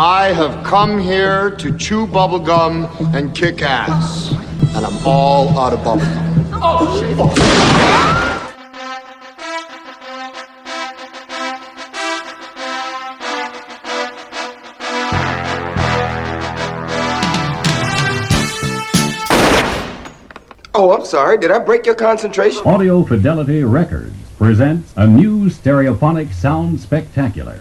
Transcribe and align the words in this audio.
I 0.00 0.32
have 0.32 0.64
come 0.64 1.00
here 1.00 1.50
to 1.56 1.76
chew 1.76 2.06
bubblegum 2.06 2.88
and 3.16 3.34
kick 3.34 3.62
ass. 3.62 4.30
And 4.76 4.86
I'm 4.86 4.96
all 5.04 5.48
out 5.58 5.72
of 5.72 5.80
bubblegum. 5.80 6.50
Oh, 6.52 7.00
shit. 7.00 7.18
Oh, 20.76 20.92
I'm 20.92 21.04
sorry. 21.04 21.38
Did 21.38 21.50
I 21.50 21.58
break 21.58 21.84
your 21.86 21.96
concentration? 21.96 22.62
Audio 22.64 23.02
Fidelity 23.02 23.64
Records 23.64 24.14
presents 24.38 24.94
a 24.96 25.08
new 25.08 25.46
stereophonic 25.46 26.32
sound 26.32 26.78
spectacular. 26.78 27.58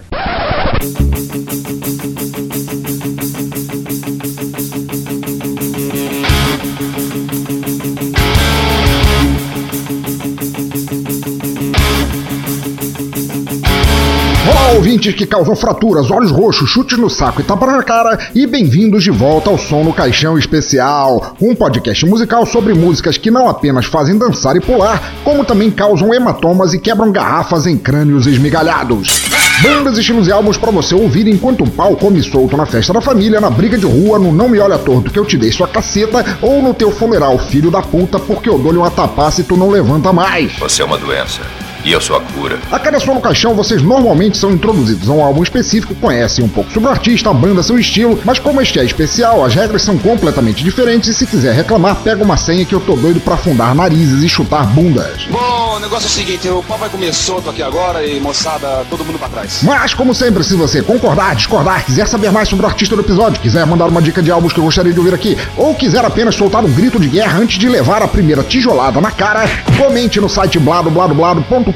Ouvintes 14.77 15.15
que 15.15 15.25
causam 15.25 15.55
fraturas, 15.55 16.11
olhos 16.11 16.29
roxos, 16.29 16.69
chutes 16.69 16.99
no 16.99 17.09
saco 17.09 17.41
e 17.41 17.43
tapa 17.43 17.65
na 17.65 17.81
cara, 17.81 18.29
e 18.35 18.45
bem-vindos 18.45 19.03
de 19.03 19.09
volta 19.09 19.49
ao 19.49 19.57
Som 19.57 19.83
no 19.83 19.91
Caixão 19.91 20.37
Especial, 20.37 21.35
um 21.41 21.55
podcast 21.55 22.05
musical 22.05 22.45
sobre 22.45 22.75
músicas 22.75 23.17
que 23.17 23.31
não 23.31 23.49
apenas 23.49 23.87
fazem 23.87 24.15
dançar 24.15 24.55
e 24.55 24.59
pular, 24.59 25.13
como 25.23 25.43
também 25.43 25.71
causam 25.71 26.13
hematomas 26.13 26.75
e 26.75 26.79
quebram 26.79 27.11
garrafas 27.11 27.65
em 27.65 27.75
crânios 27.75 28.27
esmigalhados. 28.27 29.23
Bandas, 29.63 29.97
estilos 29.97 30.27
e 30.27 30.31
álbuns 30.31 30.57
pra 30.57 30.69
você 30.69 30.93
ouvir 30.93 31.27
enquanto 31.27 31.63
o 31.63 31.71
pau 31.71 31.95
come 31.95 32.21
solto 32.21 32.55
na 32.55 32.67
festa 32.67 32.93
da 32.93 33.01
família, 33.01 33.41
na 33.41 33.49
briga 33.49 33.79
de 33.79 33.85
rua, 33.87 34.19
no 34.19 34.31
não 34.31 34.47
me 34.47 34.59
olha 34.59 34.77
torto 34.77 35.09
que 35.09 35.17
eu 35.17 35.25
te 35.25 35.39
dei 35.39 35.51
sua 35.51 35.67
caceta, 35.67 36.23
ou 36.39 36.61
no 36.61 36.75
teu 36.75 36.91
funeral, 36.91 37.39
filho 37.39 37.71
da 37.71 37.81
puta, 37.81 38.19
porque 38.19 38.47
eu 38.47 38.59
dou-lhe 38.59 38.77
uma 38.77 38.91
tapaça 38.91 39.41
e 39.41 39.43
tu 39.43 39.57
não 39.57 39.71
levanta 39.71 40.13
mais. 40.13 40.53
Você 40.59 40.83
é 40.83 40.85
uma 40.85 40.99
doença. 40.99 41.41
E 41.87 41.93
eu 41.93 42.01
sou 42.01 42.17
a 42.17 42.19
cura. 42.19 42.59
A 42.69 42.77
cada 42.77 42.99
som 42.99 43.13
no 43.13 43.21
caixão, 43.21 43.55
vocês 43.55 43.81
normalmente 43.81 44.37
são 44.37 44.51
introduzidos 44.51 45.09
a 45.09 45.13
um 45.13 45.23
álbum 45.23 45.41
específico, 45.41 45.95
conhecem 45.95 46.43
um 46.43 46.49
pouco 46.49 46.69
sobre 46.69 46.89
o 46.89 46.91
artista, 46.91 47.29
a 47.29 47.33
banda, 47.33 47.63
seu 47.63 47.79
estilo, 47.79 48.19
mas 48.25 48.39
como 48.39 48.61
este 48.61 48.77
é 48.77 48.83
especial, 48.83 49.45
as 49.45 49.55
regras 49.55 49.83
são 49.83 49.97
completamente 49.97 50.65
diferentes 50.65 51.07
e 51.07 51.13
se 51.13 51.25
quiser 51.25 51.53
reclamar, 51.55 51.95
pega 52.03 52.21
uma 52.21 52.35
senha 52.35 52.65
que 52.65 52.75
eu 52.75 52.81
tô 52.81 52.97
doido 52.97 53.21
pra 53.21 53.35
afundar 53.35 53.73
narizes 53.73 54.21
e 54.21 54.27
chutar 54.27 54.67
bundas. 54.67 55.27
Bom, 55.31 55.77
o 55.77 55.79
negócio 55.79 56.07
é 56.07 56.09
o 56.09 56.11
seguinte, 56.11 56.49
o 56.49 56.61
pau 56.61 56.77
vai 56.77 56.89
comer 56.89 57.13
solto 57.13 57.49
aqui 57.49 57.63
agora 57.63 58.05
e 58.05 58.19
moçada, 58.19 58.85
todo 58.89 59.05
mundo 59.05 59.17
pra 59.17 59.29
trás. 59.29 59.61
Mas, 59.63 59.93
como 59.93 60.13
sempre, 60.13 60.43
se 60.43 60.55
você 60.55 60.81
concordar, 60.81 61.37
discordar, 61.37 61.85
quiser 61.85 62.05
saber 62.05 62.33
mais 62.33 62.49
sobre 62.49 62.65
o 62.65 62.67
artista 62.67 62.97
do 62.97 63.01
episódio, 63.01 63.39
quiser 63.39 63.65
mandar 63.65 63.85
uma 63.85 64.01
dica 64.01 64.21
de 64.21 64.29
álbuns 64.29 64.51
que 64.51 64.59
eu 64.59 64.65
gostaria 64.65 64.91
de 64.91 64.99
ouvir 64.99 65.13
aqui, 65.13 65.37
ou 65.55 65.73
quiser 65.73 66.03
apenas 66.03 66.35
soltar 66.35 66.65
um 66.65 66.73
grito 66.73 66.99
de 66.99 67.07
guerra 67.07 67.39
antes 67.39 67.57
de 67.57 67.69
levar 67.69 68.01
a 68.03 68.09
primeira 68.09 68.43
tijolada 68.43 68.99
na 68.99 69.09
cara, 69.09 69.47
comente 69.77 70.19
no 70.19 70.27
site 70.27 70.59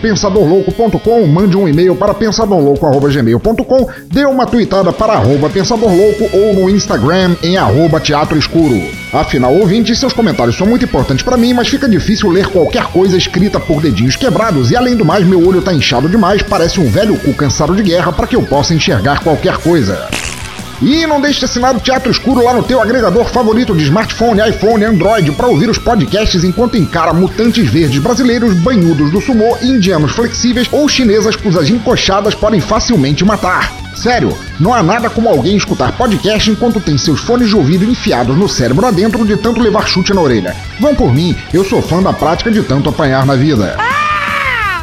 bladobladoblado.pensadorlouco.com, 0.02 1.27
mande 1.27 1.55
um 1.55 1.67
e-mail 1.67 1.95
para 1.95 2.13
pensadorlouco.gmail.com, 2.13 3.88
dê 4.07 4.25
uma 4.25 4.45
tweetada 4.45 4.91
para 4.91 5.13
arroba 5.13 5.49
pensadorlouco 5.49 6.30
ou 6.33 6.53
no 6.53 6.69
Instagram 6.69 7.35
em 7.44 7.57
arroba 7.57 7.99
teatro 7.99 8.38
escuro. 8.38 8.81
Afinal, 9.13 9.53
ouvintes, 9.53 9.99
seus 9.99 10.13
comentários 10.13 10.57
são 10.57 10.66
muito 10.66 10.85
importantes 10.85 11.23
para 11.23 11.38
mim, 11.38 11.53
mas 11.53 11.67
fica 11.67 11.88
difícil 11.88 12.29
ler 12.29 12.47
qualquer 12.47 12.85
coisa 12.85 13.17
escrita 13.17 13.59
por 13.59 13.81
dedinhos 13.81 14.16
quebrados 14.16 14.72
e 14.72 14.75
além 14.75 14.95
do 14.95 15.05
mais, 15.05 15.25
meu 15.25 15.45
olho 15.47 15.61
tá 15.61 15.73
inchado 15.73 16.09
demais, 16.09 16.41
parece 16.41 16.79
um 16.79 16.89
velho 16.89 17.17
cu 17.17 17.33
cansado 17.33 17.75
de 17.75 17.83
guerra 17.83 18.11
para 18.11 18.27
que 18.27 18.35
eu 18.35 18.44
possa 18.44 18.73
enxergar 18.73 19.19
qualquer 19.19 19.57
coisa. 19.57 20.09
E 20.81 21.05
não 21.05 21.21
deixe 21.21 21.39
de 21.39 21.45
assinar 21.45 21.75
o 21.75 21.79
Teatro 21.79 22.11
Escuro 22.11 22.43
lá 22.43 22.53
no 22.53 22.63
teu 22.63 22.81
agregador 22.81 23.25
favorito 23.25 23.75
de 23.75 23.83
smartphone, 23.83 24.41
iPhone, 24.49 24.83
Android 24.83 25.31
para 25.33 25.47
ouvir 25.47 25.69
os 25.69 25.77
podcasts 25.77 26.43
enquanto 26.43 26.75
encara 26.75 27.13
mutantes 27.13 27.69
verdes 27.69 28.01
brasileiros, 28.01 28.56
banhudos 28.56 29.11
do 29.11 29.22
sumô, 29.22 29.57
indianos 29.61 30.11
flexíveis 30.13 30.67
ou 30.72 30.89
chinesas 30.89 31.35
cujas 31.35 31.69
encoxadas 31.69 32.33
podem 32.33 32.59
facilmente 32.59 33.23
matar. 33.23 33.72
Sério, 33.95 34.35
não 34.59 34.73
há 34.73 34.81
nada 34.81 35.09
como 35.09 35.29
alguém 35.29 35.56
escutar 35.56 35.95
podcast 35.95 36.50
enquanto 36.50 36.79
tem 36.79 36.97
seus 36.97 37.19
fones 37.19 37.50
de 37.50 37.56
ouvido 37.56 37.85
enfiados 37.85 38.35
no 38.35 38.50
cérebro 38.50 38.88
adentro 38.88 39.23
de 39.23 39.38
tanto 39.38 39.61
levar 39.61 39.88
chute 39.88 40.13
na 40.13 40.22
orelha. 40.22 40.56
Vão 40.79 40.95
por 40.95 41.13
mim, 41.13 41.35
eu 41.53 41.63
sou 41.63 41.81
fã 41.81 42.01
da 42.01 42.11
prática 42.11 42.50
de 42.50 42.63
tanto 42.63 42.89
apanhar 42.89 43.23
na 43.25 43.35
vida. 43.35 43.77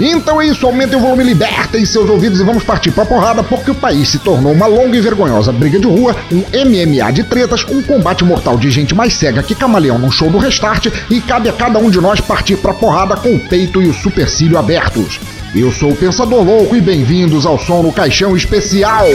Então 0.01 0.41
é 0.41 0.47
isso, 0.47 0.65
aumentem 0.65 0.97
o 0.97 1.01
volume, 1.01 1.25
libertem 1.25 1.85
seus 1.85 2.09
ouvidos 2.09 2.41
e 2.41 2.45
vamos 2.45 2.63
partir 2.63 2.93
pra 2.93 3.05
porrada, 3.05 3.43
porque 3.43 3.71
o 3.71 3.75
país 3.75 4.09
se 4.09 4.19
tornou 4.21 4.53
uma 4.53 4.67
longa 4.67 4.97
e 4.97 5.01
vergonhosa 5.01 5.53
briga 5.53 5.79
de 5.79 5.87
rua, 5.87 6.15
um 6.31 6.39
MMA 6.39 7.13
de 7.13 7.25
tretas, 7.25 7.65
um 7.69 7.83
combate 7.83 8.25
mortal 8.25 8.57
de 8.57 8.71
gente 8.71 8.95
mais 8.95 9.15
cega 9.15 9.43
que 9.43 9.57
camaleão 9.57 9.99
num 9.99 10.11
show 10.11 10.31
do 10.31 10.39
Restart, 10.39 10.87
e 11.11 11.21
cabe 11.21 11.49
a 11.49 11.53
cada 11.53 11.81
um 11.81 11.91
de 11.91 12.01
nós 12.01 12.21
partir 12.21 12.57
pra 12.57 12.73
porrada 12.73 13.17
com 13.17 13.35
o 13.35 13.41
peito 13.41 13.83
e 13.83 13.89
o 13.89 13.95
supercílio 13.95 14.57
abertos. 14.57 15.19
Eu 15.55 15.73
sou 15.73 15.91
o 15.91 15.97
Pensador 15.97 16.45
Louco 16.45 16.77
e 16.77 16.81
bem-vindos 16.81 17.45
ao 17.45 17.59
Som 17.59 17.83
no 17.83 17.93
Caixão 17.93 18.37
Especial! 18.37 19.07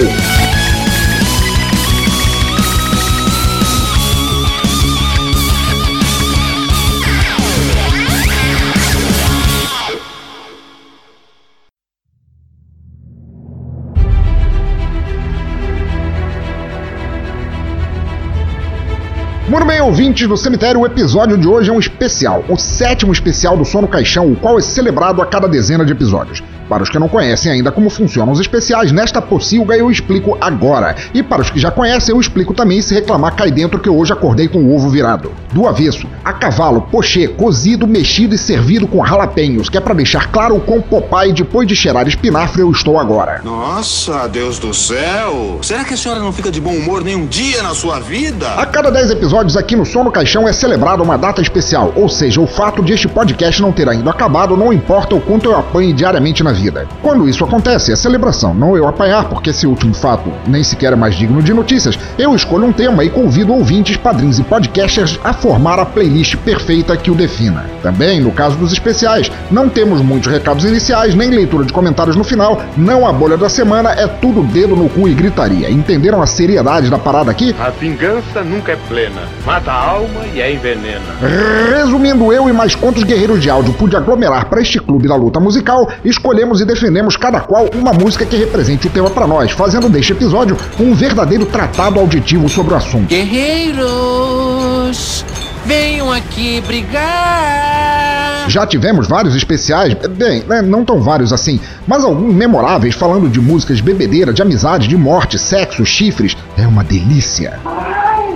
Ouvintes 19.93 20.27
do 20.27 20.35
cemitério, 20.35 20.81
o 20.81 20.87
episódio 20.87 21.37
de 21.37 21.47
hoje 21.47 21.69
é 21.69 21.73
um 21.73 21.77
especial, 21.77 22.43
o 22.49 22.57
sétimo 22.57 23.13
especial 23.13 23.55
do 23.55 23.63
Sono 23.63 23.87
Caixão, 23.87 24.31
o 24.31 24.35
qual 24.35 24.57
é 24.57 24.61
celebrado 24.61 25.21
a 25.21 25.25
cada 25.27 25.47
dezena 25.47 25.85
de 25.85 25.91
episódios. 25.91 26.41
Para 26.69 26.83
os 26.83 26.89
que 26.89 26.99
não 26.99 27.09
conhecem 27.09 27.51
ainda 27.51 27.71
como 27.71 27.89
funcionam 27.89 28.33
os 28.33 28.39
especiais, 28.39 28.91
nesta 28.91 29.21
pocilga 29.21 29.75
eu 29.75 29.91
explico 29.91 30.37
agora. 30.39 30.95
E 31.13 31.21
para 31.21 31.41
os 31.41 31.49
que 31.49 31.59
já 31.59 31.69
conhecem, 31.71 32.13
eu 32.13 32.21
explico 32.21 32.53
também 32.53 32.81
se 32.81 32.93
reclamar 32.93 33.35
cai 33.35 33.51
dentro 33.51 33.79
que 33.79 33.89
eu 33.89 33.97
hoje 33.97 34.13
acordei 34.13 34.47
com 34.47 34.59
o 34.59 34.75
ovo 34.75 34.89
virado. 34.89 35.31
Do 35.51 35.67
avesso, 35.67 36.07
a 36.23 36.33
cavalo, 36.33 36.81
pochê, 36.81 37.27
cozido, 37.27 37.87
mexido 37.87 38.35
e 38.35 38.37
servido 38.37 38.87
com 38.87 39.05
jalapenhos, 39.05 39.69
que 39.69 39.77
é 39.77 39.81
para 39.81 39.93
deixar 39.93 40.31
claro 40.31 40.55
o 40.55 40.61
quão 40.61 40.81
Popeye, 40.81 41.33
depois 41.33 41.67
de 41.67 41.75
cheirar 41.75 42.07
espinafre, 42.07 42.61
eu 42.61 42.71
estou 42.71 42.99
agora. 42.99 43.41
Nossa, 43.43 44.27
Deus 44.27 44.59
do 44.59 44.73
céu! 44.73 45.59
Será 45.61 45.83
que 45.83 45.93
a 45.93 45.97
senhora 45.97 46.19
não 46.19 46.31
fica 46.31 46.51
de 46.51 46.61
bom 46.61 46.73
humor 46.73 47.03
nem 47.03 47.15
um 47.15 47.25
dia 47.25 47.63
na 47.63 47.73
sua 47.73 47.99
vida? 47.99 48.47
A 48.55 48.65
cada 48.65 48.91
10 48.91 49.11
episódios 49.11 49.57
aqui 49.57 49.75
no 49.75 49.85
Som 49.85 50.03
no 50.03 50.11
Caixão 50.11 50.47
é 50.47 50.53
celebrada 50.53 51.01
uma 51.01 51.17
data 51.17 51.41
especial, 51.41 51.91
ou 51.95 52.07
seja, 52.07 52.39
o 52.39 52.47
fato 52.47 52.83
de 52.83 52.93
este 52.93 53.07
podcast 53.07 53.61
não 53.61 53.71
ter 53.71 53.89
ainda 53.89 54.11
acabado 54.11 54.55
não 54.55 54.71
importa 54.71 55.15
o 55.15 55.21
quanto 55.21 55.45
eu 55.45 55.57
apanhe 55.57 55.93
diariamente 55.93 56.43
na 56.43 56.52
vida. 56.53 56.87
Quando 57.01 57.27
isso 57.27 57.43
acontece, 57.43 57.91
é 57.91 57.95
celebração, 57.95 58.53
não 58.53 58.77
eu 58.77 58.87
apanhar, 58.87 59.25
porque 59.25 59.49
esse 59.49 59.67
último 59.67 59.93
fato 59.93 60.31
nem 60.47 60.63
sequer 60.63 60.93
é 60.93 60.95
mais 60.95 61.15
digno 61.15 61.41
de 61.41 61.53
notícias. 61.53 61.99
Eu 62.17 62.35
escolho 62.35 62.65
um 62.65 62.71
tema 62.71 63.03
e 63.03 63.09
convido 63.09 63.53
ouvintes, 63.53 63.97
padrinhos 63.97 64.39
e 64.39 64.43
podcasters 64.43 65.19
a 65.23 65.33
formar 65.33 65.79
a 65.79 65.85
playlist 65.85 66.37
perfeita 66.37 66.95
que 66.95 67.11
o 67.11 67.15
defina. 67.15 67.65
Também, 67.81 68.21
no 68.21 68.31
caso 68.31 68.55
dos 68.55 68.71
especiais, 68.71 69.31
não 69.51 69.67
temos 69.67 70.01
muitos 70.01 70.31
recados 70.31 70.63
iniciais, 70.63 71.15
nem 71.15 71.29
leitura 71.29 71.65
de 71.65 71.73
comentários 71.73 72.15
no 72.15 72.23
final, 72.23 72.61
não 72.77 73.07
a 73.07 73.11
bolha 73.11 73.37
da 73.37 73.49
semana, 73.49 73.91
é 73.91 74.07
tudo 74.07 74.43
dedo 74.43 74.75
no 74.75 74.87
cu 74.89 75.07
e 75.07 75.13
gritaria. 75.13 75.69
Entenderam 75.69 76.21
a 76.21 76.27
seriedade 76.27 76.89
da 76.89 76.97
parada 76.97 77.31
aqui? 77.31 77.55
A 77.59 77.69
vingança 77.69 78.43
nunca 78.43 78.73
é 78.73 78.77
plena. 78.87 79.21
Mata 79.45 79.71
a 79.71 79.89
alma 79.89 80.25
e 80.33 80.41
a 80.41 80.51
envenena. 80.51 81.01
Resumindo, 81.75 82.31
eu 82.31 82.47
e 82.47 82.53
mais 82.53 82.75
quantos 82.75 83.03
guerreiros 83.03 83.41
de 83.41 83.49
áudio 83.49 83.73
pude 83.73 83.95
aglomerar 83.95 84.45
para 84.45 84.61
este 84.61 84.79
clube 84.79 85.07
da 85.07 85.15
luta 85.15 85.39
musical, 85.39 85.89
escolhemos 86.03 86.42
e 86.61 86.65
defendemos 86.65 87.15
cada 87.15 87.39
qual 87.39 87.69
uma 87.73 87.93
música 87.93 88.25
que 88.25 88.35
represente 88.35 88.87
o 88.87 88.89
tema 88.89 89.09
para 89.09 89.25
nós, 89.25 89.51
fazendo 89.51 89.87
deste 89.89 90.11
episódio 90.11 90.57
um 90.79 90.93
verdadeiro 90.93 91.45
tratado 91.45 91.99
auditivo 91.99 92.49
sobre 92.49 92.73
o 92.73 92.77
assunto. 92.77 93.07
Guerreiros, 93.07 94.53
venham 95.65 96.11
aqui 96.11 96.61
brigar. 96.61 98.49
Já 98.49 98.67
tivemos 98.67 99.07
vários 99.07 99.35
especiais, 99.35 99.93
bem, 99.93 100.43
né, 100.43 100.61
não 100.61 100.83
tão 100.83 101.01
vários 101.01 101.31
assim, 101.31 101.59
mas 101.87 102.03
alguns 102.03 102.33
memoráveis 102.33 102.93
falando 102.93 103.29
de 103.29 103.39
músicas 103.39 103.79
bebedeira, 103.79 104.33
de 104.33 104.41
amizade, 104.41 104.87
de 104.87 104.97
morte, 104.97 105.39
sexo, 105.39 105.85
chifres. 105.85 106.35
É 106.57 106.67
uma 106.67 106.83
delícia. 106.83 107.59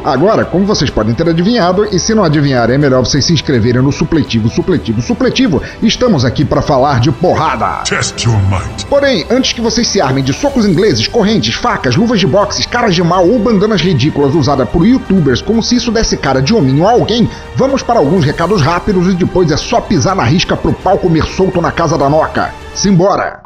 Agora, 0.04 0.46
como 0.46 0.66
vocês 0.66 0.90
podem 0.90 1.14
ter 1.14 1.28
adivinhado, 1.28 1.86
e 1.86 2.00
se 2.00 2.14
não 2.14 2.24
adivinharem, 2.24 2.76
é 2.76 2.78
melhor 2.78 3.06
vocês 3.06 3.26
se 3.26 3.34
inscreverem 3.34 3.82
no 3.82 3.92
supletivo, 3.92 4.50
supletivo, 4.50 5.02
supletivo. 5.02 5.62
Estamos 5.82 6.24
aqui 6.24 6.46
para 6.46 6.62
falar 6.62 7.00
de 7.00 7.12
porrada. 7.12 7.84
Test 7.84 8.24
your 8.24 8.38
might. 8.44 8.86
Porém, 8.86 9.26
antes 9.30 9.54
que 9.54 9.62
vocês 9.62 9.88
se 9.88 10.00
armem 10.00 10.24
de 10.24 10.34
socos 10.34 10.66
ingleses, 10.66 11.08
correntes, 11.08 11.56
facas, 11.56 11.96
luvas 11.96 12.20
de 12.20 12.28
boxe, 12.28 12.68
caras 12.68 12.96
de 12.96 13.04
mal 13.04 13.28
ou 13.28 13.40
bandanas 13.40 13.82
ridículas 13.82 14.34
usadas 14.34 14.70
por 14.70 14.86
youtubers 14.86 15.42
como 15.42 15.62
se 15.62 15.76
isso 15.76 15.92
desse 15.92 16.18
cara 16.18 16.42
de 16.42 16.54
hominho 16.54 16.88
a 16.88 16.92
alguém, 16.92 17.30
vamos 17.56 17.84
para 17.84 18.00
alguns 18.00 18.24
recados 18.24 18.62
rápidos 18.62 19.12
e 19.12 19.16
depois 19.16 19.52
é 19.52 19.58
só 19.58 19.82
pisar 19.82 20.16
na 20.16 20.24
risca 20.24 20.56
pro 20.56 20.74
pau 20.74 20.98
comer 20.98 21.26
solto 21.26 21.62
na 21.62 21.72
casa 21.72 21.98
da 21.98 22.10
noca. 22.10 22.54
Simbora! 22.74 23.42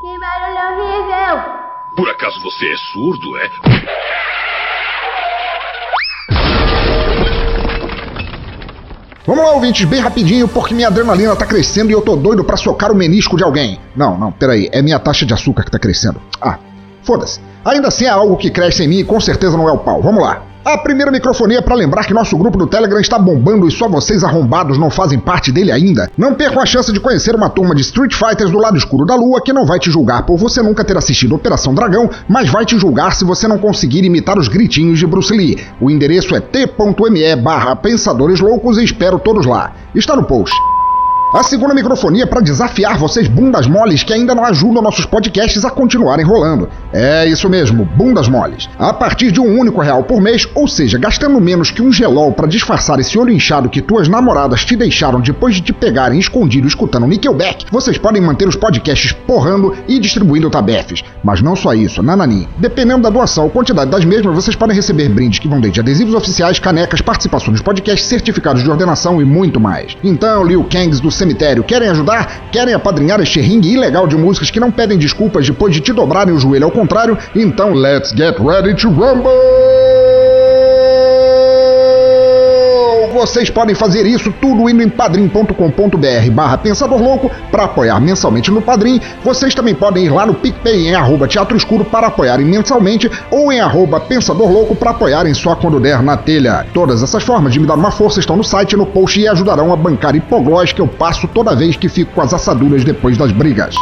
Que 0.00 0.18
barulho 0.18 0.82
horrível! 0.82 1.58
Por 1.96 2.08
acaso 2.10 2.40
você 2.42 2.66
é 2.66 2.76
surdo, 2.92 3.36
é? 3.38 3.50
Vamos 9.28 9.44
lá, 9.44 9.52
ouvintes, 9.52 9.84
bem 9.84 10.00
rapidinho, 10.00 10.48
porque 10.48 10.72
minha 10.72 10.88
adrenalina 10.88 11.36
tá 11.36 11.44
crescendo 11.44 11.90
e 11.90 11.92
eu 11.92 12.00
tô 12.00 12.16
doido 12.16 12.42
pra 12.42 12.56
socar 12.56 12.90
o 12.90 12.94
menisco 12.94 13.36
de 13.36 13.44
alguém. 13.44 13.78
Não, 13.94 14.16
não, 14.16 14.32
peraí, 14.32 14.70
é 14.72 14.80
minha 14.80 14.98
taxa 14.98 15.26
de 15.26 15.34
açúcar 15.34 15.64
que 15.64 15.70
tá 15.70 15.78
crescendo. 15.78 16.18
Ah, 16.40 16.58
foda-se. 17.02 17.38
Ainda 17.62 17.88
assim 17.88 18.06
é 18.06 18.08
algo 18.08 18.38
que 18.38 18.48
cresce 18.48 18.84
em 18.84 18.88
mim 18.88 19.00
e 19.00 19.04
com 19.04 19.20
certeza 19.20 19.54
não 19.54 19.68
é 19.68 19.72
o 19.72 19.76
pau. 19.76 20.00
Vamos 20.00 20.22
lá. 20.22 20.40
A 20.68 20.76
primeira 20.76 21.10
microfonia 21.10 21.62
para 21.62 21.74
lembrar 21.74 22.04
que 22.04 22.12
nosso 22.12 22.36
grupo 22.36 22.58
do 22.58 22.66
Telegram 22.66 23.00
está 23.00 23.18
bombando 23.18 23.66
e 23.66 23.70
só 23.70 23.88
vocês 23.88 24.22
arrombados 24.22 24.76
não 24.76 24.90
fazem 24.90 25.18
parte 25.18 25.50
dele 25.50 25.72
ainda. 25.72 26.10
Não 26.14 26.34
percam 26.34 26.60
a 26.60 26.66
chance 26.66 26.92
de 26.92 27.00
conhecer 27.00 27.34
uma 27.34 27.48
turma 27.48 27.74
de 27.74 27.80
Street 27.80 28.12
Fighters 28.12 28.50
do 28.50 28.58
lado 28.58 28.76
escuro 28.76 29.06
da 29.06 29.14
lua 29.14 29.40
que 29.42 29.50
não 29.50 29.64
vai 29.64 29.78
te 29.78 29.90
julgar 29.90 30.26
por 30.26 30.36
você 30.36 30.60
nunca 30.60 30.84
ter 30.84 30.94
assistido 30.94 31.34
Operação 31.34 31.74
Dragão, 31.74 32.10
mas 32.28 32.50
vai 32.50 32.66
te 32.66 32.78
julgar 32.78 33.14
se 33.14 33.24
você 33.24 33.48
não 33.48 33.56
conseguir 33.56 34.04
imitar 34.04 34.38
os 34.38 34.46
gritinhos 34.46 34.98
de 34.98 35.06
Bruce 35.06 35.34
Lee. 35.34 35.56
O 35.80 35.90
endereço 35.90 36.36
é 36.36 36.40
t.me 36.40 37.36
barra 37.36 37.74
Pensadores 37.74 38.38
Loucos 38.38 38.76
e 38.76 38.84
espero 38.84 39.18
todos 39.18 39.46
lá. 39.46 39.72
Está 39.94 40.14
no 40.14 40.24
post. 40.24 40.54
A 41.34 41.42
segunda 41.42 41.74
microfonia 41.74 42.22
é 42.22 42.26
para 42.26 42.40
desafiar 42.40 42.96
vocês 42.96 43.28
bundas 43.28 43.66
moles 43.66 44.02
que 44.02 44.14
ainda 44.14 44.34
não 44.34 44.46
ajudam 44.46 44.80
nossos 44.80 45.04
podcasts 45.04 45.62
a 45.62 45.70
continuarem 45.70 46.24
rolando. 46.24 46.70
É 46.90 47.26
isso 47.26 47.50
mesmo, 47.50 47.84
bundas 47.84 48.26
moles. 48.26 48.66
A 48.78 48.94
partir 48.94 49.30
de 49.30 49.38
um 49.38 49.60
único 49.60 49.78
real 49.82 50.02
por 50.04 50.22
mês, 50.22 50.48
ou 50.54 50.66
seja, 50.66 50.96
gastando 50.96 51.38
menos 51.38 51.70
que 51.70 51.82
um 51.82 51.92
gelol 51.92 52.32
para 52.32 52.46
disfarçar 52.46 52.98
esse 52.98 53.18
olho 53.18 53.30
inchado 53.30 53.68
que 53.68 53.82
tuas 53.82 54.08
namoradas 54.08 54.64
te 54.64 54.74
deixaram 54.74 55.20
depois 55.20 55.56
de 55.56 55.60
te 55.60 55.72
pegarem 55.74 56.18
escondido 56.18 56.66
escutando 56.66 57.06
Nickelback, 57.06 57.66
vocês 57.70 57.98
podem 57.98 58.22
manter 58.22 58.48
os 58.48 58.56
podcasts 58.56 59.12
porrando 59.12 59.76
e 59.86 59.98
distribuindo 59.98 60.48
tabefes. 60.48 61.04
Mas 61.22 61.42
não 61.42 61.54
só 61.54 61.74
isso, 61.74 62.02
nananim. 62.02 62.48
Dependendo 62.56 63.02
da 63.02 63.10
doação 63.10 63.44
ou 63.44 63.50
quantidade 63.50 63.90
das 63.90 64.04
mesmas, 64.06 64.34
vocês 64.34 64.56
podem 64.56 64.74
receber 64.74 65.10
brindes 65.10 65.40
que 65.40 65.48
vão 65.48 65.60
desde 65.60 65.80
adesivos 65.80 66.14
oficiais, 66.14 66.58
canecas, 66.58 67.02
participações 67.02 67.52
nos 67.52 67.62
podcasts, 67.62 68.08
certificados 68.08 68.62
de 68.62 68.70
ordenação 68.70 69.20
e 69.20 69.26
muito 69.26 69.60
mais. 69.60 69.94
Então, 70.02 70.42
Liu 70.42 70.64
Kangs 70.64 71.00
do 71.00 71.17
cemitério. 71.18 71.64
Querem 71.64 71.88
ajudar? 71.88 72.48
Querem 72.50 72.74
apadrinhar 72.74 73.20
este 73.20 73.40
ringue 73.40 73.72
ilegal 73.72 74.06
de 74.06 74.16
músicas 74.16 74.50
que 74.50 74.60
não 74.60 74.70
pedem 74.70 74.96
desculpas 74.96 75.46
depois 75.46 75.74
de 75.74 75.80
te 75.80 75.92
dobrarem 75.92 76.34
o 76.34 76.38
joelho 76.38 76.64
ao 76.64 76.70
contrário? 76.70 77.18
Então, 77.34 77.72
let's 77.72 78.10
get 78.10 78.38
ready 78.38 78.74
to 78.74 78.88
rumble! 78.88 80.17
Vocês 83.18 83.50
podem 83.50 83.74
fazer 83.74 84.06
isso 84.06 84.32
tudo 84.40 84.70
indo 84.70 84.80
em 84.80 84.88
padrim.com.br 84.88 86.30
barra 86.30 86.56
Pensador 86.56 87.02
Louco 87.02 87.28
para 87.50 87.64
apoiar 87.64 87.98
mensalmente 87.98 88.48
no 88.48 88.62
Padrim. 88.62 89.00
Vocês 89.24 89.56
também 89.56 89.74
podem 89.74 90.04
ir 90.04 90.10
lá 90.10 90.24
no 90.24 90.34
PicPay 90.34 90.86
em 90.86 90.94
arroba 90.94 91.26
Teatro 91.26 91.56
Escuro 91.56 91.84
para 91.84 92.06
apoiarem 92.06 92.46
mensalmente 92.46 93.10
ou 93.28 93.52
em 93.52 93.58
arroba 93.58 93.98
Pensador 93.98 94.48
Louco 94.48 94.76
para 94.76 94.90
apoiarem 94.90 95.34
só 95.34 95.56
quando 95.56 95.80
der 95.80 96.00
na 96.00 96.16
telha. 96.16 96.64
Todas 96.72 97.02
essas 97.02 97.24
formas 97.24 97.52
de 97.52 97.58
me 97.58 97.66
dar 97.66 97.74
uma 97.74 97.90
força 97.90 98.20
estão 98.20 98.36
no 98.36 98.44
site 98.44 98.76
no 98.76 98.86
post 98.86 99.20
e 99.20 99.26
ajudarão 99.26 99.72
a 99.72 99.76
bancar 99.76 100.14
hipoglós 100.14 100.72
que 100.72 100.80
eu 100.80 100.86
passo 100.86 101.26
toda 101.26 101.56
vez 101.56 101.74
que 101.74 101.88
fico 101.88 102.12
com 102.12 102.20
as 102.20 102.32
assaduras 102.32 102.84
depois 102.84 103.18
das 103.18 103.32
brigas. 103.32 103.74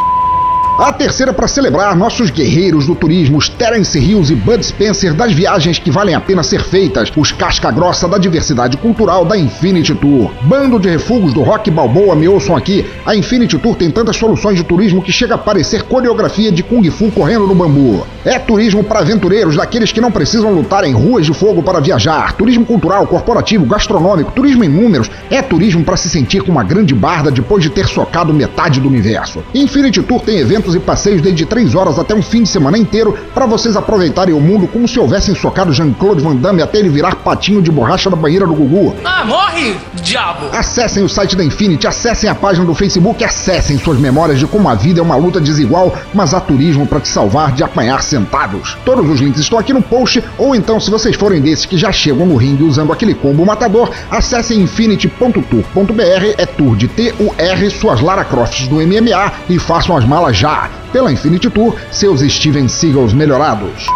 A 0.78 0.92
terceira 0.92 1.32
para 1.32 1.48
celebrar 1.48 1.96
nossos 1.96 2.28
guerreiros 2.28 2.86
do 2.86 2.94
turismo, 2.94 3.38
os 3.38 3.48
Terence 3.48 3.98
Hills 3.98 4.30
e 4.30 4.36
Bud 4.36 4.62
Spencer 4.62 5.14
das 5.14 5.32
viagens 5.32 5.78
que 5.78 5.90
valem 5.90 6.14
a 6.14 6.20
pena 6.20 6.42
ser 6.42 6.62
feitas, 6.62 7.10
os 7.16 7.32
casca-grossa 7.32 8.06
da 8.06 8.18
diversidade 8.18 8.76
cultural 8.76 9.24
da 9.24 9.38
Infinity 9.38 9.94
Tour. 9.94 10.30
Bando 10.42 10.78
de 10.78 10.90
refugos 10.90 11.32
do 11.32 11.40
rock 11.40 11.70
balboa 11.70 12.14
me 12.14 12.28
ouçam 12.28 12.54
aqui. 12.54 12.84
A 13.06 13.16
Infinity 13.16 13.56
Tour 13.56 13.74
tem 13.74 13.90
tantas 13.90 14.16
soluções 14.16 14.58
de 14.58 14.64
turismo 14.64 15.00
que 15.00 15.10
chega 15.10 15.36
a 15.36 15.38
parecer 15.38 15.84
coreografia 15.84 16.52
de 16.52 16.62
Kung 16.62 16.86
Fu 16.90 17.10
correndo 17.10 17.46
no 17.46 17.54
bambu. 17.54 18.06
É 18.22 18.38
turismo 18.38 18.84
para 18.84 19.00
aventureiros, 19.00 19.56
daqueles 19.56 19.92
que 19.92 20.00
não 20.00 20.12
precisam 20.12 20.52
lutar 20.52 20.84
em 20.84 20.92
ruas 20.92 21.24
de 21.24 21.32
fogo 21.32 21.62
para 21.62 21.80
viajar. 21.80 22.34
Turismo 22.34 22.66
cultural, 22.66 23.06
corporativo, 23.06 23.64
gastronômico, 23.64 24.32
turismo 24.32 24.62
em 24.62 24.68
números. 24.68 25.10
É 25.30 25.40
turismo 25.40 25.82
para 25.84 25.96
se 25.96 26.10
sentir 26.10 26.42
com 26.42 26.52
uma 26.52 26.64
grande 26.64 26.94
barda 26.94 27.30
depois 27.30 27.62
de 27.62 27.70
ter 27.70 27.86
socado 27.86 28.34
metade 28.34 28.78
do 28.78 28.88
universo. 28.88 29.42
Infinity 29.54 30.02
Tour 30.02 30.20
tem 30.20 30.38
eventos 30.38 30.65
e 30.74 30.80
passeios 30.80 31.22
desde 31.22 31.46
3 31.46 31.74
horas 31.74 31.98
até 31.98 32.14
um 32.14 32.22
fim 32.22 32.42
de 32.42 32.48
semana 32.48 32.78
inteiro 32.78 33.16
para 33.34 33.46
vocês 33.46 33.76
aproveitarem 33.76 34.34
o 34.34 34.40
mundo 34.40 34.66
como 34.66 34.88
se 34.88 34.98
houvessem 34.98 35.34
socado 35.34 35.72
Jean-Claude 35.72 36.22
Van 36.22 36.36
Damme 36.36 36.62
até 36.62 36.78
ele 36.78 36.88
virar 36.88 37.16
patinho 37.16 37.62
de 37.62 37.70
borracha 37.70 38.10
da 38.10 38.16
banheira 38.16 38.46
do 38.46 38.54
Gugu. 38.54 38.94
Ah, 39.04 39.24
morre, 39.24 39.76
diabo! 39.94 40.46
Acessem 40.52 41.02
o 41.02 41.08
site 41.08 41.36
da 41.36 41.44
Infinity, 41.44 41.86
acessem 41.86 42.28
a 42.28 42.34
página 42.34 42.64
do 42.64 42.74
Facebook, 42.74 43.22
acessem 43.24 43.78
suas 43.78 43.98
memórias 43.98 44.38
de 44.38 44.46
como 44.46 44.68
a 44.68 44.74
vida 44.74 45.00
é 45.00 45.02
uma 45.02 45.16
luta 45.16 45.40
desigual, 45.40 45.94
mas 46.14 46.34
há 46.34 46.40
turismo 46.40 46.86
para 46.86 47.00
te 47.00 47.08
salvar 47.08 47.52
de 47.52 47.62
apanhar 47.62 48.02
sentados. 48.02 48.76
Todos 48.84 49.08
os 49.08 49.20
links 49.20 49.40
estão 49.40 49.58
aqui 49.58 49.72
no 49.72 49.82
post, 49.82 50.22
ou 50.38 50.54
então, 50.54 50.80
se 50.80 50.90
vocês 50.90 51.16
forem 51.16 51.40
desses 51.40 51.66
que 51.66 51.76
já 51.76 51.92
chegam 51.92 52.26
no 52.26 52.36
ringue 52.36 52.64
usando 52.64 52.92
aquele 52.92 53.14
combo 53.14 53.44
matador, 53.44 53.90
acessem 54.10 54.60
infinity.tour.br, 54.60 56.34
é 56.38 56.46
tour 56.46 56.76
de 56.76 56.88
T-U-R, 56.88 57.70
suas 57.70 58.00
Lara 58.00 58.24
Crofts 58.24 58.68
do 58.68 58.76
MMA 58.76 59.32
e 59.48 59.58
façam 59.58 59.96
as 59.96 60.04
malas 60.04 60.36
já. 60.36 60.55
Pela 60.92 61.12
Infinity 61.12 61.50
Tour, 61.50 61.76
seus 61.90 62.20
Steven 62.32 62.68
Seagals 62.68 63.12
melhorados. 63.12 63.86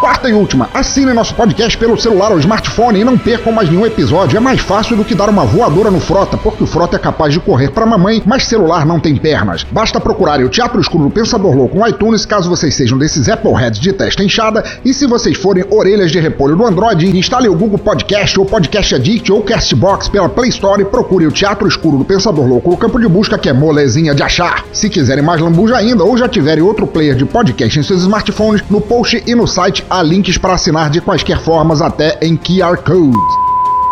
Quarta 0.00 0.28
e 0.28 0.32
última, 0.32 0.68
assine 0.72 1.12
nosso 1.12 1.34
podcast 1.34 1.76
pelo 1.76 1.98
celular 1.98 2.30
ou 2.30 2.38
smartphone 2.38 3.00
e 3.00 3.04
não 3.04 3.18
percam 3.18 3.52
mais 3.52 3.68
nenhum 3.68 3.84
episódio. 3.84 4.36
É 4.36 4.40
mais 4.40 4.60
fácil 4.60 4.96
do 4.96 5.04
que 5.04 5.12
dar 5.12 5.28
uma 5.28 5.44
voadora 5.44 5.90
no 5.90 5.98
Frota, 5.98 6.36
porque 6.36 6.62
o 6.62 6.66
Frota 6.68 6.94
é 6.94 6.98
capaz 7.00 7.32
de 7.32 7.40
correr 7.40 7.70
para 7.72 7.84
mamãe, 7.84 8.22
mas 8.24 8.46
celular 8.46 8.86
não 8.86 9.00
tem 9.00 9.16
pernas. 9.16 9.64
Basta 9.64 9.98
procurarem 9.98 10.46
o 10.46 10.48
Teatro 10.48 10.80
Escuro 10.80 11.04
do 11.04 11.10
Pensador 11.10 11.52
Louco 11.52 11.76
no 11.76 11.86
iTunes, 11.86 12.24
caso 12.24 12.48
vocês 12.48 12.76
sejam 12.76 12.96
desses 12.96 13.28
Appleheads 13.28 13.80
de 13.80 13.92
testa 13.92 14.22
inchada, 14.22 14.64
e 14.84 14.94
se 14.94 15.04
vocês 15.04 15.36
forem 15.36 15.64
orelhas 15.68 16.12
de 16.12 16.20
repolho 16.20 16.54
do 16.54 16.64
Android, 16.64 17.18
instale 17.18 17.48
o 17.48 17.56
Google 17.56 17.78
Podcast 17.78 18.38
ou 18.38 18.46
Podcast 18.46 18.94
Addict 18.94 19.32
ou 19.32 19.42
Castbox 19.42 20.08
pela 20.08 20.28
Play 20.28 20.50
Store 20.50 20.80
e 20.80 20.84
procure 20.84 21.26
o 21.26 21.32
Teatro 21.32 21.66
Escuro 21.66 21.98
do 21.98 22.04
Pensador 22.04 22.46
Louco 22.46 22.70
no 22.70 22.76
campo 22.76 23.00
de 23.00 23.08
busca, 23.08 23.36
que 23.36 23.48
é 23.48 23.52
molezinha 23.52 24.14
de 24.14 24.22
achar. 24.22 24.64
Se 24.72 24.88
quiserem 24.88 25.24
mais 25.24 25.40
lambuja 25.40 25.76
ainda 25.76 26.04
ou 26.04 26.16
já 26.16 26.28
tiverem 26.28 26.62
outro 26.62 26.86
player 26.86 27.16
de 27.16 27.24
podcast 27.24 27.80
em 27.80 27.82
seus 27.82 28.02
smartphones, 28.02 28.62
no 28.70 28.80
post 28.80 29.24
e 29.26 29.34
no 29.34 29.46
site 29.46 29.87
há 29.88 30.02
links 30.02 30.38
para 30.38 30.54
assinar 30.54 30.90
de 30.90 31.00
quaisquer 31.00 31.40
formas, 31.40 31.80
até 31.80 32.18
em 32.22 32.36
QR 32.36 32.76
Code. 32.78 33.48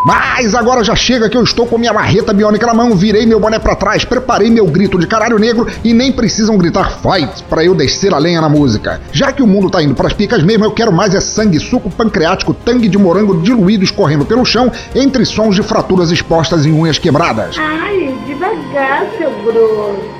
Mas 0.07 0.55
agora 0.55 0.85
já 0.85 0.95
chega 0.95 1.29
que 1.29 1.37
eu 1.37 1.43
estou 1.43 1.67
com 1.67 1.77
minha 1.77 1.93
marreta 1.93 2.33
biônica 2.33 2.65
na 2.65 2.73
mão, 2.73 2.95
virei 2.95 3.27
meu 3.27 3.41
boné 3.41 3.59
para 3.59 3.75
trás, 3.75 4.05
preparei 4.05 4.49
meu 4.49 4.65
grito 4.65 5.01
de 5.01 5.07
caralho 5.07 5.37
negro 5.37 5.67
e 5.83 5.93
nem 5.93 6.13
precisam 6.13 6.57
gritar 6.57 7.01
fight 7.01 7.43
para 7.51 7.65
eu 7.65 7.75
descer 7.75 8.15
a 8.15 8.19
lenha 8.19 8.41
na 8.41 8.49
música. 8.49 9.01
Já 9.11 9.33
que 9.33 9.43
o 9.43 9.49
mundo 9.49 9.69
tá 9.69 9.83
indo 9.83 9.97
pras 9.97 10.13
picas 10.13 10.45
mesmo, 10.45 10.65
eu 10.65 10.71
quero 10.71 10.93
mais 10.93 11.13
é 11.13 11.21
sangue, 11.21 11.59
suco 11.59 11.91
pancreático, 11.91 12.55
tangue 12.55 12.87
de 12.87 12.97
morango 12.97 13.41
diluído 13.43 13.83
escorrendo 13.83 14.25
pelo 14.25 14.45
chão, 14.45 14.71
entre 14.95 15.25
sons 15.25 15.57
de 15.57 15.63
fraturas 15.65 16.13
expostas 16.13 16.65
em 16.65 16.73
unhas 16.73 17.01
quebradas. 17.01 17.57
Ai, 17.59 18.17
devagar, 18.29 19.07
seu 19.19 19.33
grosso. 19.43 20.17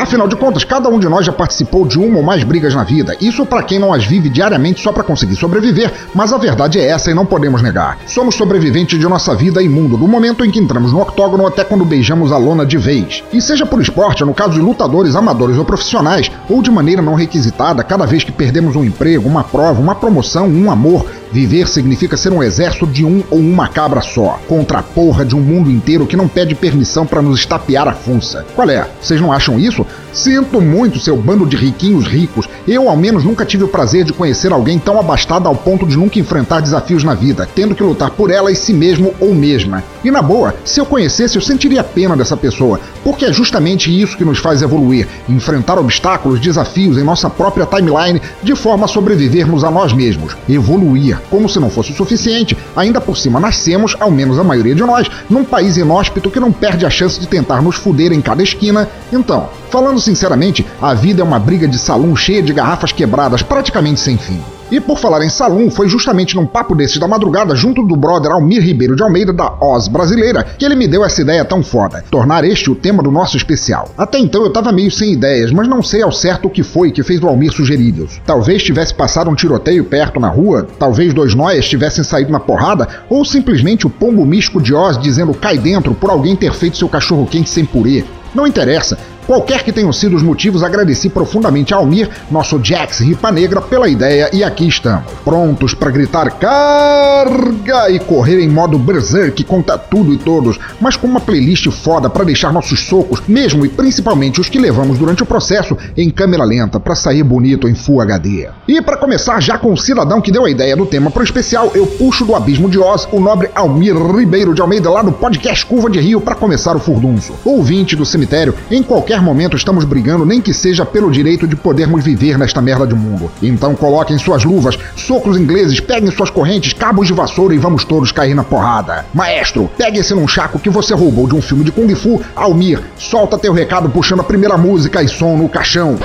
Afinal 0.00 0.26
de 0.26 0.34
contas, 0.34 0.64
cada 0.64 0.88
um 0.88 0.98
de 0.98 1.06
nós 1.10 1.26
já 1.26 1.32
participou 1.32 1.86
de 1.86 1.98
uma 1.98 2.16
ou 2.16 2.22
mais 2.22 2.42
brigas 2.42 2.74
na 2.74 2.82
vida. 2.82 3.14
Isso 3.20 3.44
para 3.44 3.62
quem 3.62 3.78
não 3.78 3.92
as 3.92 4.02
vive 4.02 4.30
diariamente 4.30 4.80
só 4.80 4.92
para 4.92 5.04
conseguir 5.04 5.36
sobreviver, 5.36 5.92
mas 6.14 6.32
a 6.32 6.38
verdade 6.38 6.80
é 6.80 6.86
essa 6.86 7.10
e 7.10 7.14
não 7.14 7.26
podemos 7.26 7.60
negar. 7.60 7.98
Somos 8.06 8.34
sobreviventes 8.34 8.98
de 8.98 9.06
nossa 9.06 9.34
vida 9.34 9.62
e 9.62 9.68
mundo, 9.68 9.98
do 9.98 10.08
momento 10.08 10.42
em 10.42 10.50
que 10.50 10.58
entramos 10.58 10.94
no 10.94 11.02
octógono 11.02 11.46
até 11.46 11.64
quando 11.64 11.84
beijamos 11.84 12.32
a 12.32 12.38
lona 12.38 12.64
de 12.64 12.78
vez. 12.78 13.22
E 13.30 13.42
seja 13.42 13.66
por 13.66 13.78
esporte, 13.78 14.24
no 14.24 14.32
caso 14.32 14.54
de 14.54 14.60
lutadores 14.60 15.14
amadores 15.14 15.58
ou 15.58 15.66
profissionais, 15.66 16.32
ou 16.48 16.62
de 16.62 16.70
maneira 16.70 17.02
não 17.02 17.14
requisitada, 17.14 17.84
cada 17.84 18.06
vez 18.06 18.24
que 18.24 18.32
perdemos 18.32 18.76
um 18.76 18.84
emprego, 18.84 19.28
uma 19.28 19.44
prova, 19.44 19.82
uma 19.82 19.94
promoção, 19.94 20.48
um 20.48 20.70
amor, 20.70 21.04
Viver 21.32 21.68
significa 21.68 22.16
ser 22.16 22.32
um 22.32 22.42
exército 22.42 22.86
de 22.86 23.04
um 23.04 23.22
ou 23.30 23.38
uma 23.38 23.68
cabra 23.68 24.00
só, 24.00 24.40
contra 24.48 24.80
a 24.80 24.82
porra 24.82 25.24
de 25.24 25.36
um 25.36 25.40
mundo 25.40 25.70
inteiro 25.70 26.06
que 26.06 26.16
não 26.16 26.26
pede 26.26 26.56
permissão 26.56 27.06
para 27.06 27.22
nos 27.22 27.38
estapear 27.38 27.86
a 27.86 27.92
funça. 27.92 28.44
Qual 28.56 28.68
é? 28.68 28.88
Vocês 29.00 29.20
não 29.20 29.32
acham 29.32 29.58
isso? 29.58 29.86
Sinto 30.12 30.60
muito, 30.60 30.98
seu 30.98 31.16
bando 31.16 31.46
de 31.46 31.56
riquinhos 31.56 32.06
ricos. 32.06 32.48
Eu, 32.66 32.88
ao 32.88 32.96
menos, 32.96 33.24
nunca 33.24 33.44
tive 33.44 33.64
o 33.64 33.68
prazer 33.68 34.04
de 34.04 34.12
conhecer 34.12 34.52
alguém 34.52 34.78
tão 34.78 34.98
abastado 34.98 35.46
ao 35.46 35.54
ponto 35.54 35.86
de 35.86 35.96
nunca 35.96 36.18
enfrentar 36.18 36.60
desafios 36.60 37.04
na 37.04 37.14
vida, 37.14 37.48
tendo 37.54 37.74
que 37.74 37.82
lutar 37.82 38.10
por 38.10 38.30
ela 38.30 38.50
e 38.50 38.56
si 38.56 38.72
mesmo 38.72 39.14
ou 39.20 39.34
mesma. 39.34 39.84
E 40.02 40.10
na 40.10 40.20
boa, 40.20 40.54
se 40.64 40.80
eu 40.80 40.86
conhecesse, 40.86 41.36
eu 41.36 41.42
sentiria 41.42 41.84
pena 41.84 42.16
dessa 42.16 42.36
pessoa, 42.36 42.80
porque 43.04 43.26
é 43.26 43.32
justamente 43.32 43.90
isso 43.90 44.16
que 44.16 44.24
nos 44.24 44.38
faz 44.38 44.62
evoluir: 44.62 45.06
enfrentar 45.28 45.78
obstáculos, 45.78 46.40
desafios 46.40 46.98
em 46.98 47.04
nossa 47.04 47.30
própria 47.30 47.66
timeline 47.66 48.20
de 48.42 48.54
forma 48.56 48.86
a 48.86 48.88
sobrevivermos 48.88 49.62
a 49.62 49.70
nós 49.70 49.92
mesmos. 49.92 50.36
Evoluir. 50.48 51.20
Como 51.30 51.48
se 51.48 51.60
não 51.60 51.70
fosse 51.70 51.92
o 51.92 51.96
suficiente, 51.96 52.56
ainda 52.74 53.00
por 53.00 53.16
cima 53.16 53.38
nascemos, 53.38 53.96
ao 54.00 54.10
menos 54.10 54.38
a 54.38 54.44
maioria 54.44 54.74
de 54.74 54.82
nós, 54.82 55.08
num 55.28 55.44
país 55.44 55.76
inóspito 55.76 56.30
que 56.30 56.40
não 56.40 56.50
perde 56.50 56.84
a 56.84 56.90
chance 56.90 57.20
de 57.20 57.28
tentar 57.28 57.62
nos 57.62 57.76
fuder 57.76 58.12
em 58.12 58.20
cada 58.20 58.42
esquina. 58.42 58.88
Então, 59.12 59.48
falando 59.70 60.00
sinceramente, 60.00 60.66
a 60.80 60.92
vida 60.92 61.22
é 61.22 61.24
uma 61.24 61.38
briga 61.38 61.66
de 61.66 61.78
salão 61.78 62.14
cheia 62.16 62.42
de 62.42 62.52
garrafas 62.52 62.92
quebradas 62.92 63.42
praticamente 63.42 64.00
sem 64.00 64.18
fim. 64.18 64.40
E 64.70 64.78
por 64.78 64.96
falar 64.98 65.24
em 65.24 65.28
Salum, 65.28 65.68
foi 65.68 65.88
justamente 65.88 66.36
num 66.36 66.46
papo 66.46 66.76
desses 66.76 66.98
da 66.98 67.08
madrugada, 67.08 67.56
junto 67.56 67.82
do 67.82 67.96
brother 67.96 68.30
Almir 68.30 68.62
Ribeiro 68.62 68.94
de 68.94 69.02
Almeida, 69.02 69.32
da 69.32 69.52
Oz 69.60 69.88
Brasileira, 69.88 70.44
que 70.44 70.64
ele 70.64 70.76
me 70.76 70.86
deu 70.86 71.04
essa 71.04 71.20
ideia 71.20 71.44
tão 71.44 71.60
foda, 71.60 72.04
tornar 72.08 72.44
este 72.44 72.70
o 72.70 72.76
tema 72.76 73.02
do 73.02 73.10
nosso 73.10 73.36
especial. 73.36 73.88
Até 73.98 74.20
então 74.20 74.44
eu 74.44 74.50
tava 74.50 74.70
meio 74.70 74.88
sem 74.88 75.12
ideias, 75.12 75.50
mas 75.50 75.66
não 75.66 75.82
sei 75.82 76.02
ao 76.02 76.12
certo 76.12 76.46
o 76.46 76.50
que 76.50 76.62
foi 76.62 76.92
que 76.92 77.02
fez 77.02 77.20
o 77.20 77.26
Almir 77.26 77.52
sugerir 77.52 77.98
isso. 77.98 78.20
Talvez 78.24 78.62
tivesse 78.62 78.94
passado 78.94 79.28
um 79.28 79.34
tiroteio 79.34 79.84
perto 79.84 80.20
na 80.20 80.28
rua, 80.28 80.68
talvez 80.78 81.12
dois 81.12 81.34
noias 81.34 81.68
tivessem 81.68 82.04
saído 82.04 82.30
na 82.30 82.38
porrada, 82.38 82.86
ou 83.08 83.24
simplesmente 83.24 83.88
o 83.88 83.90
pombo 83.90 84.24
místico 84.24 84.62
de 84.62 84.72
Oz 84.72 84.96
dizendo 84.96 85.34
cai 85.34 85.58
dentro 85.58 85.94
por 85.94 86.10
alguém 86.10 86.36
ter 86.36 86.54
feito 86.54 86.78
seu 86.78 86.88
cachorro 86.88 87.26
quente 87.26 87.50
sem 87.50 87.64
purê. 87.64 88.04
Não 88.32 88.46
interessa, 88.46 88.96
Qualquer 89.30 89.62
que 89.62 89.70
tenham 89.70 89.92
sido 89.92 90.16
os 90.16 90.24
motivos, 90.24 90.64
agradeci 90.64 91.08
profundamente 91.08 91.72
a 91.72 91.76
Almir, 91.76 92.10
nosso 92.28 92.58
Jax 92.60 92.98
Ripa 92.98 93.30
Negra, 93.30 93.60
pela 93.60 93.88
ideia 93.88 94.28
e 94.32 94.42
aqui 94.42 94.66
estamos, 94.66 95.04
prontos 95.24 95.72
para 95.72 95.88
gritar 95.92 96.32
carga 96.32 97.88
e 97.90 98.00
correr 98.00 98.40
em 98.40 98.48
modo 98.48 98.76
berserk 98.76 99.44
contra 99.44 99.78
tudo 99.78 100.12
e 100.12 100.18
todos, 100.18 100.58
mas 100.80 100.96
com 100.96 101.06
uma 101.06 101.20
playlist 101.20 101.70
foda 101.70 102.10
para 102.10 102.24
deixar 102.24 102.52
nossos 102.52 102.80
socos, 102.80 103.22
mesmo 103.28 103.64
e 103.64 103.68
principalmente 103.68 104.40
os 104.40 104.48
que 104.48 104.58
levamos 104.58 104.98
durante 104.98 105.22
o 105.22 105.26
processo, 105.26 105.78
em 105.96 106.10
câmera 106.10 106.42
lenta 106.42 106.80
para 106.80 106.96
sair 106.96 107.22
bonito 107.22 107.68
em 107.68 107.74
Full 107.76 108.00
HD. 108.00 108.48
E 108.66 108.82
para 108.82 108.96
começar 108.96 109.40
já 109.40 109.56
com 109.56 109.72
o 109.72 109.78
cidadão 109.78 110.20
que 110.20 110.32
deu 110.32 110.44
a 110.44 110.50
ideia 110.50 110.74
do 110.74 110.86
tema 110.86 111.08
pro 111.08 111.22
especial, 111.22 111.70
eu 111.72 111.86
puxo 111.86 112.24
do 112.24 112.34
abismo 112.34 112.68
de 112.68 112.80
Oz 112.80 113.06
o 113.12 113.20
nobre 113.20 113.48
Almir 113.54 113.94
Ribeiro 113.94 114.52
de 114.52 114.60
Almeida 114.60 114.90
lá 114.90 115.04
no 115.04 115.12
podcast 115.12 115.64
Curva 115.64 115.88
de 115.88 116.00
Rio 116.00 116.20
para 116.20 116.34
começar 116.34 116.74
o 116.74 116.80
furdunço. 116.80 117.32
Ouvinte 117.44 117.94
do 117.94 118.04
cemitério, 118.04 118.56
em 118.68 118.82
qualquer 118.82 119.19
momento 119.22 119.56
estamos 119.56 119.84
brigando, 119.84 120.24
nem 120.24 120.40
que 120.40 120.52
seja 120.52 120.84
pelo 120.84 121.10
direito 121.10 121.46
de 121.46 121.56
podermos 121.56 122.04
viver 122.04 122.38
nesta 122.38 122.60
merda 122.60 122.86
de 122.86 122.94
mundo. 122.94 123.30
Então 123.42 123.74
coloquem 123.74 124.18
suas 124.18 124.44
luvas, 124.44 124.78
socos 124.96 125.36
ingleses, 125.36 125.80
peguem 125.80 126.10
suas 126.10 126.30
correntes, 126.30 126.72
cabos 126.72 127.06
de 127.06 127.12
vassoura 127.12 127.54
e 127.54 127.58
vamos 127.58 127.84
todos 127.84 128.12
cair 128.12 128.34
na 128.34 128.44
porrada. 128.44 129.04
Maestro, 129.12 129.70
pegue 129.76 129.98
esse 129.98 130.14
nunchaku 130.14 130.58
que 130.58 130.70
você 130.70 130.94
roubou 130.94 131.26
de 131.26 131.34
um 131.34 131.42
filme 131.42 131.64
de 131.64 131.72
Kung 131.72 131.94
Fu. 131.94 132.20
Almir, 132.34 132.80
solta 132.96 133.38
teu 133.38 133.52
recado 133.52 133.88
puxando 133.90 134.20
a 134.20 134.24
primeira 134.24 134.56
música 134.56 135.02
e 135.02 135.08
som 135.08 135.36
no 135.36 135.48
caixão. 135.48 135.98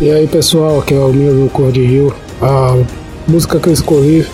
E 0.00 0.10
aí 0.10 0.26
pessoal, 0.26 0.80
aqui 0.80 0.94
é 0.94 0.98
o 0.98 1.02
Almir 1.02 1.32
do 1.32 1.50
Cor 1.50 1.70
de 1.70 1.84
Rio. 1.84 2.14
A 2.40 2.76
música 3.28 3.58
que 3.58 3.68
eu 3.68 3.72
escolhi 3.72 4.26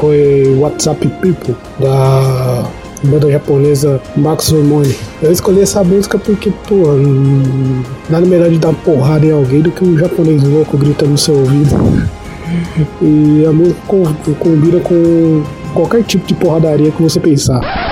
foi 0.00 0.56
WhatsApp 0.58 1.06
People, 1.20 1.56
da 1.78 2.64
banda 3.04 3.30
japonesa 3.30 4.00
Max 4.16 4.52
Hormone. 4.52 4.94
Eu 5.22 5.32
escolhi 5.32 5.62
essa 5.62 5.82
música 5.84 6.18
porque, 6.18 6.50
pô, 6.68 6.76
nada 8.08 8.26
melhor 8.26 8.50
de 8.50 8.58
dar 8.58 8.72
porrada 8.72 9.24
em 9.24 9.32
alguém 9.32 9.60
do 9.60 9.70
que 9.70 9.84
um 9.84 9.96
japonês 9.96 10.42
louco 10.42 10.76
gritando 10.76 11.12
no 11.12 11.18
seu 11.18 11.34
ouvido. 11.34 11.76
E 13.02 13.44
a 13.46 13.52
música 13.52 13.80
combina 14.38 14.80
com 14.80 15.42
qualquer 15.74 16.02
tipo 16.04 16.26
de 16.26 16.34
porradaria 16.34 16.90
que 16.90 17.02
você 17.02 17.20
pensar. 17.20 17.87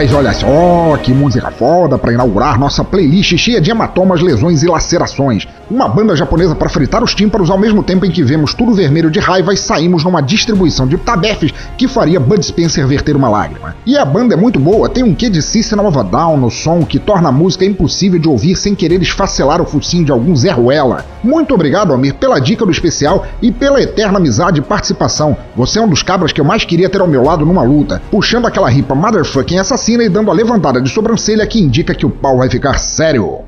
Mas 0.00 0.14
olha 0.14 0.32
só, 0.32 0.96
que 0.96 1.12
música 1.12 1.50
foda 1.50 1.98
para 1.98 2.10
inaugurar 2.10 2.58
nossa 2.58 2.82
playlist 2.82 3.36
cheia 3.36 3.60
de 3.60 3.70
hematomas, 3.70 4.22
lesões 4.22 4.62
e 4.62 4.66
lacerações. 4.66 5.46
Uma 5.70 5.90
banda 5.90 6.16
japonesa 6.16 6.54
para 6.54 6.70
fritar 6.70 7.04
os 7.04 7.14
tímpanos 7.14 7.50
ao 7.50 7.58
mesmo 7.58 7.82
tempo 7.82 8.06
em 8.06 8.10
que 8.10 8.22
vemos 8.22 8.54
tudo 8.54 8.72
vermelho 8.72 9.10
de 9.10 9.20
raiva 9.20 9.52
e 9.52 9.58
saímos 9.58 10.02
numa 10.02 10.22
distribuição 10.22 10.86
de 10.86 10.96
tabefes 10.96 11.52
que 11.76 11.86
faria 11.86 12.18
Bud 12.18 12.42
Spencer 12.42 12.86
verter 12.86 13.14
uma 13.14 13.28
lágrima. 13.28 13.69
E 13.86 13.96
a 13.96 14.04
banda 14.04 14.34
é 14.34 14.36
muito 14.36 14.60
boa, 14.60 14.90
tem 14.90 15.02
um 15.02 15.14
quê 15.14 15.30
de 15.30 15.40
System 15.40 15.80
of 15.80 15.98
a 15.98 16.02
Down 16.02 16.36
no 16.36 16.50
som 16.50 16.84
que 16.84 16.98
torna 16.98 17.30
a 17.30 17.32
música 17.32 17.64
impossível 17.64 18.20
de 18.20 18.28
ouvir 18.28 18.54
sem 18.54 18.74
querer 18.74 19.00
esfacelar 19.00 19.62
o 19.62 19.64
focinho 19.64 20.04
de 20.04 20.12
algum 20.12 20.36
Zé 20.36 20.50
Ruela. 20.50 21.06
Muito 21.24 21.54
obrigado, 21.54 21.94
Amir, 21.94 22.12
pela 22.12 22.38
dica 22.38 22.66
do 22.66 22.70
especial 22.70 23.26
e 23.40 23.50
pela 23.50 23.80
eterna 23.80 24.18
amizade 24.18 24.60
e 24.60 24.62
participação. 24.62 25.34
Você 25.56 25.78
é 25.78 25.82
um 25.82 25.88
dos 25.88 26.02
cabras 26.02 26.30
que 26.30 26.42
eu 26.42 26.44
mais 26.44 26.62
queria 26.62 26.90
ter 26.90 27.00
ao 27.00 27.08
meu 27.08 27.22
lado 27.22 27.46
numa 27.46 27.62
luta, 27.62 28.02
puxando 28.10 28.46
aquela 28.46 28.68
ripa 28.68 28.94
motherfucking 28.94 29.58
assassina 29.58 30.04
e 30.04 30.10
dando 30.10 30.30
a 30.30 30.34
levantada 30.34 30.78
de 30.78 30.90
sobrancelha 30.90 31.46
que 31.46 31.58
indica 31.58 31.94
que 31.94 32.04
o 32.04 32.10
pau 32.10 32.36
vai 32.36 32.50
ficar 32.50 32.78
sério. 32.78 33.38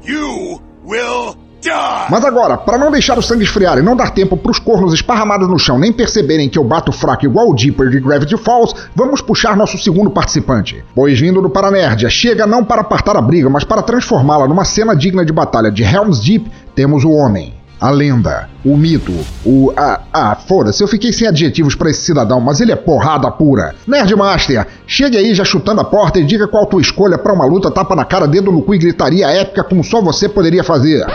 Mas 2.13 2.27
agora, 2.27 2.59
para 2.59 2.77
não 2.77 2.91
deixar 2.91 3.19
o 3.19 3.23
sangue 3.23 3.43
esfriar 3.43 3.79
e 3.79 3.83
não 3.83 3.97
dar 3.97 4.11
tempo 4.11 4.37
pros 4.37 4.59
cornos 4.59 4.93
esparramados 4.93 5.49
no 5.49 5.59
chão 5.59 5.79
nem 5.79 5.91
perceberem 5.91 6.47
que 6.47 6.59
eu 6.59 6.63
bato 6.63 6.93
fraco 6.93 7.25
igual 7.25 7.49
o 7.49 7.55
Deeper 7.55 7.89
de 7.89 7.99
Gravity 8.01 8.37
Falls, 8.37 8.75
vamos 8.95 9.23
puxar 9.23 9.57
nosso 9.57 9.79
segundo 9.79 10.11
participante. 10.11 10.85
Pois 10.95 11.19
vindo 11.19 11.41
do 11.41 11.49
Paranerdia, 11.49 12.11
chega 12.11 12.47
não 12.47 12.63
para 12.63 12.83
apartar 12.83 13.17
a 13.17 13.23
briga, 13.23 13.49
mas 13.49 13.65
para 13.65 13.81
transformá-la 13.81 14.47
numa 14.47 14.67
cena 14.67 14.95
digna 14.95 15.25
de 15.25 15.33
batalha 15.33 15.71
de 15.71 15.83
Helm's 15.83 16.21
Deep, 16.21 16.51
temos 16.75 17.03
o 17.03 17.13
homem. 17.13 17.55
A 17.81 17.89
lenda, 17.89 18.47
o 18.63 18.77
mito, 18.77 19.13
o. 19.43 19.73
Ah, 19.75 20.03
ah 20.13 20.37
foda-se, 20.37 20.85
eu 20.85 20.89
fiquei 20.89 21.15
sem 21.15 21.27
adjetivos 21.27 21.75
para 21.75 21.89
esse 21.89 22.03
cidadão, 22.03 22.41
mas 22.41 22.61
ele 22.61 22.73
é 22.73 22.77
porrada 22.77 23.31
pura. 23.31 23.75
Nerdmaster, 23.87 24.67
chegue 24.87 25.17
aí 25.17 25.35
já 25.35 25.47
chutando 25.47 25.81
a 25.81 25.85
porta 25.85 26.21
e 26.21 26.25
diga 26.25 26.47
qual 26.47 26.67
tua 26.67 26.83
escolha 26.83 27.17
para 27.17 27.33
uma 27.33 27.47
luta 27.47 27.71
tapa 27.71 27.97
na 27.97 28.05
cara, 28.05 28.29
dedo 28.29 28.53
no 28.53 28.61
cu 28.61 28.75
e 28.75 28.79
gritaria 28.79 29.29
épica 29.29 29.65
como 29.65 29.83
só 29.83 30.03
você 30.03 30.29
poderia 30.29 30.63
fazer. 30.63 31.07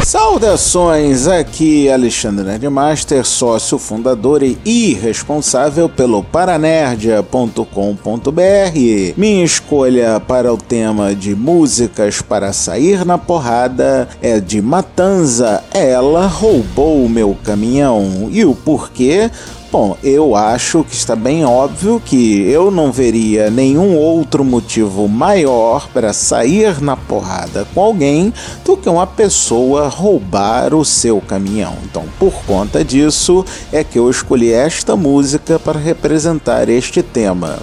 Saudações, 0.00 1.28
aqui 1.28 1.90
Alexandre 1.90 2.44
Nerdmaster, 2.44 3.24
sócio 3.24 3.78
fundador 3.78 4.42
e 4.42 4.94
responsável 4.94 5.88
pelo 5.88 6.22
paranerdia.com.br. 6.22 9.14
Minha 9.16 9.44
escolha 9.44 10.20
para 10.20 10.52
o 10.52 10.56
tema 10.56 11.14
de 11.14 11.34
músicas 11.34 12.20
para 12.20 12.52
sair 12.52 13.04
na 13.04 13.16
porrada 13.16 14.08
é 14.20 14.40
de 14.40 14.60
Matanza, 14.60 15.62
Ela 15.72 16.26
Roubou 16.26 17.08
Meu 17.08 17.36
Caminhão. 17.44 18.28
E 18.30 18.44
o 18.44 18.54
porquê? 18.54 19.30
Bom, 19.72 19.96
eu 20.04 20.36
acho 20.36 20.84
que 20.84 20.94
está 20.94 21.16
bem 21.16 21.46
óbvio 21.46 21.98
que 21.98 22.42
eu 22.42 22.70
não 22.70 22.92
veria 22.92 23.48
nenhum 23.48 23.96
outro 23.96 24.44
motivo 24.44 25.08
maior 25.08 25.88
para 25.94 26.12
sair 26.12 26.78
na 26.82 26.94
porrada 26.94 27.66
com 27.72 27.80
alguém 27.80 28.34
do 28.66 28.76
que 28.76 28.86
uma 28.86 29.06
pessoa 29.06 29.88
roubar 29.88 30.74
o 30.74 30.84
seu 30.84 31.22
caminhão. 31.22 31.74
Então, 31.84 32.04
por 32.18 32.34
conta 32.46 32.84
disso, 32.84 33.46
é 33.72 33.82
que 33.82 33.98
eu 33.98 34.10
escolhi 34.10 34.52
esta 34.52 34.94
música 34.94 35.58
para 35.58 35.78
representar 35.78 36.68
este 36.68 37.02
tema. 37.02 37.58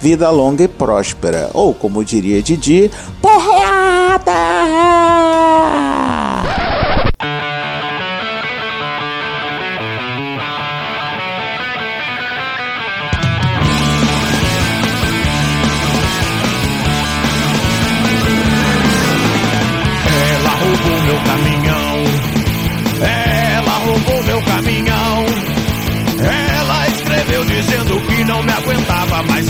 Vida 0.00 0.30
longa 0.30 0.62
e 0.62 0.68
próspera, 0.68 1.50
ou 1.52 1.74
como 1.74 2.04
diria 2.04 2.40
Didi, 2.40 2.88
porrada! 3.20 4.28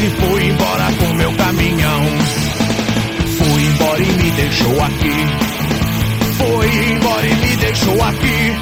E 0.01 0.11
foi 0.11 0.47
embora 0.47 0.93
com 0.93 1.13
meu 1.15 1.33
caminhão. 1.33 2.03
Foi 3.39 3.63
embora 3.63 4.01
e 4.01 4.13
me 4.13 4.31
deixou 4.31 4.83
aqui. 4.83 5.17
Foi 6.39 6.93
embora 6.93 7.27
e 7.27 7.35
me 7.35 7.57
deixou 7.57 8.03
aqui. 8.03 8.57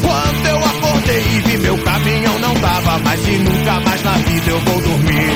Quando 0.00 0.46
eu 0.46 0.64
acordei 0.64 1.20
e 1.20 1.40
vi 1.40 1.58
meu 1.58 1.76
caminhão 1.78 2.38
não 2.38 2.54
tava 2.54 2.98
mais 3.00 3.20
e 3.28 3.32
nunca 3.32 3.80
mais 3.80 4.02
na 4.02 4.12
vida 4.12 4.50
eu 4.50 4.60
vou 4.60 4.80
dormir. 4.80 5.30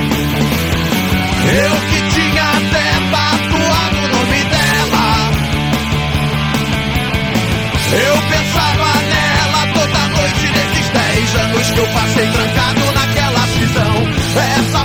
Eu 1.45 1.75
que 1.90 2.14
tinha 2.14 2.43
até 2.43 2.87
tatuado 3.11 3.97
o 3.97 4.09
nome 4.09 4.45
dela. 4.53 5.05
Eu 7.93 8.14
pensava 8.31 8.88
nela 9.12 9.67
toda 9.75 10.09
noite 10.17 10.45
nesses 10.57 10.88
10 10.88 11.35
anos 11.35 11.71
que 11.71 11.79
eu 11.79 11.87
passei 11.88 12.27
trancado 12.27 12.84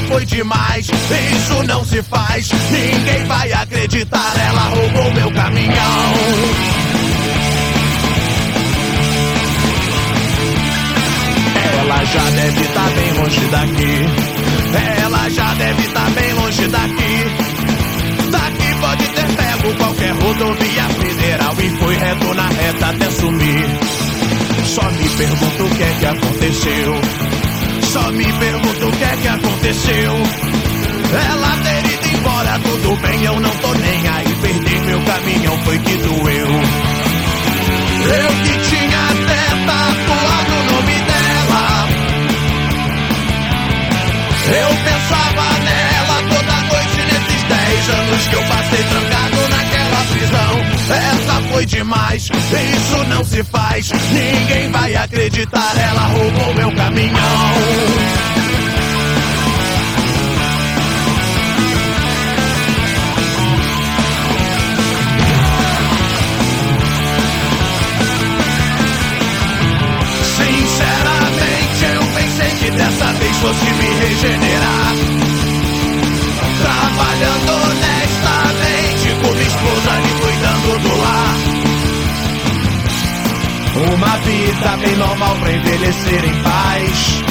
foi 0.10 0.26
demais, 0.26 0.88
isso 0.88 1.63
não 1.67 1.86
se 1.86 2.02
faz. 2.02 2.50
Ninguém 2.72 3.26
vai 3.26 3.54
acreditar, 3.54 4.34
ela 4.38 4.62
roubou 4.62 5.13
meu 5.13 5.32
caminhão. 5.32 6.13
Ela 11.80 12.06
já 12.06 12.24
deve 12.32 12.62
estar 12.62 12.89
bem 12.89 13.13
longe 13.13 13.45
daqui. 13.52 15.02
Ela 15.04 15.30
já 15.30 15.54
deve 15.54 15.82
estar 15.84 16.10
bem 16.12 16.34
longe 16.34 16.67
daqui. 16.67 17.26
Daqui 18.32 18.76
pode 18.82 19.08
ter 19.10 19.28
pego 19.36 19.76
qualquer 19.78 20.12
rodovia 20.13 20.84
federal 20.89 21.56
e 21.60 21.69
foi 21.78 21.95
reto 21.95 22.34
na 22.34 22.48
reta 22.48 22.88
até 22.88 23.12
sumir. 23.12 23.65
Só 24.65 24.84
me 24.91 25.10
pergunto 25.10 25.63
o 25.65 25.69
que 25.76 25.84
é 25.84 25.95
que 26.00 26.06
aconteceu. 26.06 27.02
Só 27.91 28.12
me 28.12 28.32
pergunto 28.34 28.88
o 28.88 28.91
que 28.91 29.04
é 29.04 29.17
que 29.19 29.28
aconteceu. 29.28 30.13
Ela 31.32 31.58
ter 31.63 31.86
ido 31.91 32.17
embora, 32.17 32.60
tudo 32.60 32.95
bem, 33.02 33.23
eu 33.23 33.39
não 33.39 33.49
tô 33.49 33.73
nem 33.73 34.08
aí. 34.08 34.36
Perder 34.43 34.82
meu 34.82 35.02
caminhão 35.02 35.58
foi 35.63 35.80
que 35.80 35.97
doeu. 35.97 36.47
Eu 38.06 38.30
que 38.43 38.69
tinha 38.69 38.99
até 39.10 39.41
tatuado 39.65 40.54
o 40.54 40.63
nome 40.71 40.93
dela. 41.10 41.89
Eu 44.54 44.69
pensava 44.86 45.45
nela 45.65 46.17
toda 46.30 46.56
noite 46.69 46.99
nesses 47.12 47.41
10 47.43 47.89
anos 47.89 48.28
que 48.28 48.36
eu 48.36 48.43
passei 48.43 48.84
trancado 48.84 49.49
naquela 49.49 50.02
prisão. 50.13 50.79
Essa 50.91 51.41
foi 51.52 51.65
demais, 51.65 52.23
isso 52.23 53.04
não 53.10 53.23
se 53.23 53.43
faz. 53.43 53.91
Ninguém 53.91 54.71
vai 54.71 54.95
acreditar, 54.95 55.78
ela 55.78 56.08
roubou 56.08 56.54
meu 56.56 56.71
caminhão. 56.71 58.10
Dessa 72.69 73.12
vez 73.13 73.36
fosse 73.38 73.65
me 73.65 73.88
regenerar. 73.99 74.93
Trabalhando 76.62 77.60
minha 77.75 77.99
esposa 77.99 77.99
e 80.60 80.67
cuidando 80.67 80.80
do 80.80 80.98
lar. 80.98 81.36
Uma 83.93 84.17
vida 84.17 84.78
bem 84.78 84.95
normal 84.98 85.36
pra 85.38 85.52
envelhecer 85.52 86.26
em 86.26 86.43
paz. 86.43 87.24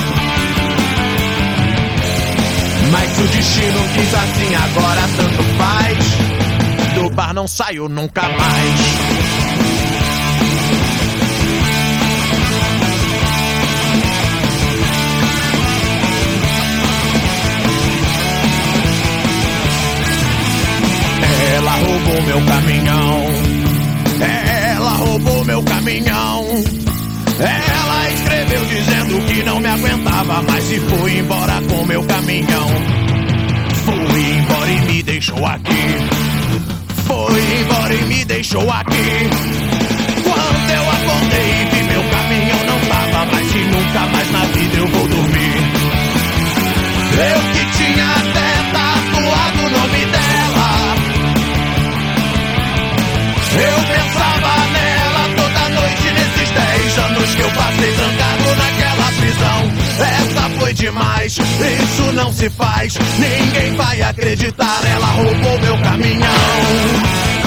Mas 2.91 3.11
se 3.11 3.23
o 3.23 3.29
destino 3.29 3.89
quis 3.95 4.15
assim, 4.15 4.55
agora 4.55 5.01
tanto 5.17 5.43
faz. 5.59 5.99
Do 6.95 7.11
bar 7.11 7.35
não 7.35 7.47
saio 7.47 7.89
nunca 7.89 8.23
mais. 8.23 9.28
Roubou 22.09 22.23
meu 22.23 22.41
caminhão. 22.47 23.27
Ela 24.75 24.91
roubou 24.91 25.45
meu 25.45 25.63
caminhão. 25.63 26.45
Ela 27.39 28.11
escreveu 28.11 28.65
dizendo 28.65 29.27
que 29.27 29.43
não 29.43 29.61
me 29.61 29.69
aguentava 29.69 30.43
mais 30.43 30.71
e 30.71 30.81
foi 30.81 31.19
embora 31.19 31.61
com 31.69 31.85
meu 31.85 32.03
caminhão. 32.05 32.69
Foi 33.85 34.21
embora 34.21 34.71
e 34.71 34.81
me 34.81 35.03
deixou 35.03 35.47
aqui. 35.47 35.97
Foi 37.07 37.61
embora 37.61 37.95
e 37.95 38.05
me 38.05 38.25
deixou 38.25 38.71
aqui. 38.71 39.29
Quando 40.25 40.71
eu 40.71 40.91
acordei 40.91 41.51
e 41.51 41.77
vi 41.77 41.83
meu 41.85 42.03
caminhão 42.11 42.65
não 42.67 42.81
tava 42.89 43.27
mais 43.33 43.55
e 43.55 43.59
nunca 43.59 44.01
mais 44.13 44.33
na 44.33 44.45
vida 44.47 44.77
eu 44.79 44.87
vou 44.89 45.09
dormir. 45.09 45.59
Eu 47.19 47.41
que 47.53 47.77
tinha 47.77 48.05
até 48.05 48.73
tatuado 48.73 49.59
o 49.59 49.71
nome 49.71 50.07
dela. 50.07 50.28
Eu 53.51 53.79
pensava 53.95 54.67
nela 54.73 55.29
toda 55.37 55.69
noite 55.71 56.13
nesses 56.13 56.51
10 56.51 56.99
anos 56.99 57.35
que 57.35 57.41
eu 57.41 57.51
passei 57.51 57.93
trancado 57.93 58.57
naquela 58.57 59.13
prisão. 59.19 59.73
Essa 59.99 60.51
foi 60.61 60.75
demais, 60.75 61.33
isso 61.33 62.13
não 62.13 62.33
se 62.33 62.51
faz. 62.51 62.95
Ninguém 63.19 63.75
vai 63.75 64.03
acreditar, 64.03 64.81
ela 64.85 65.07
roubou 65.07 65.59
meu 65.61 65.79
caminhão. 65.79 67.38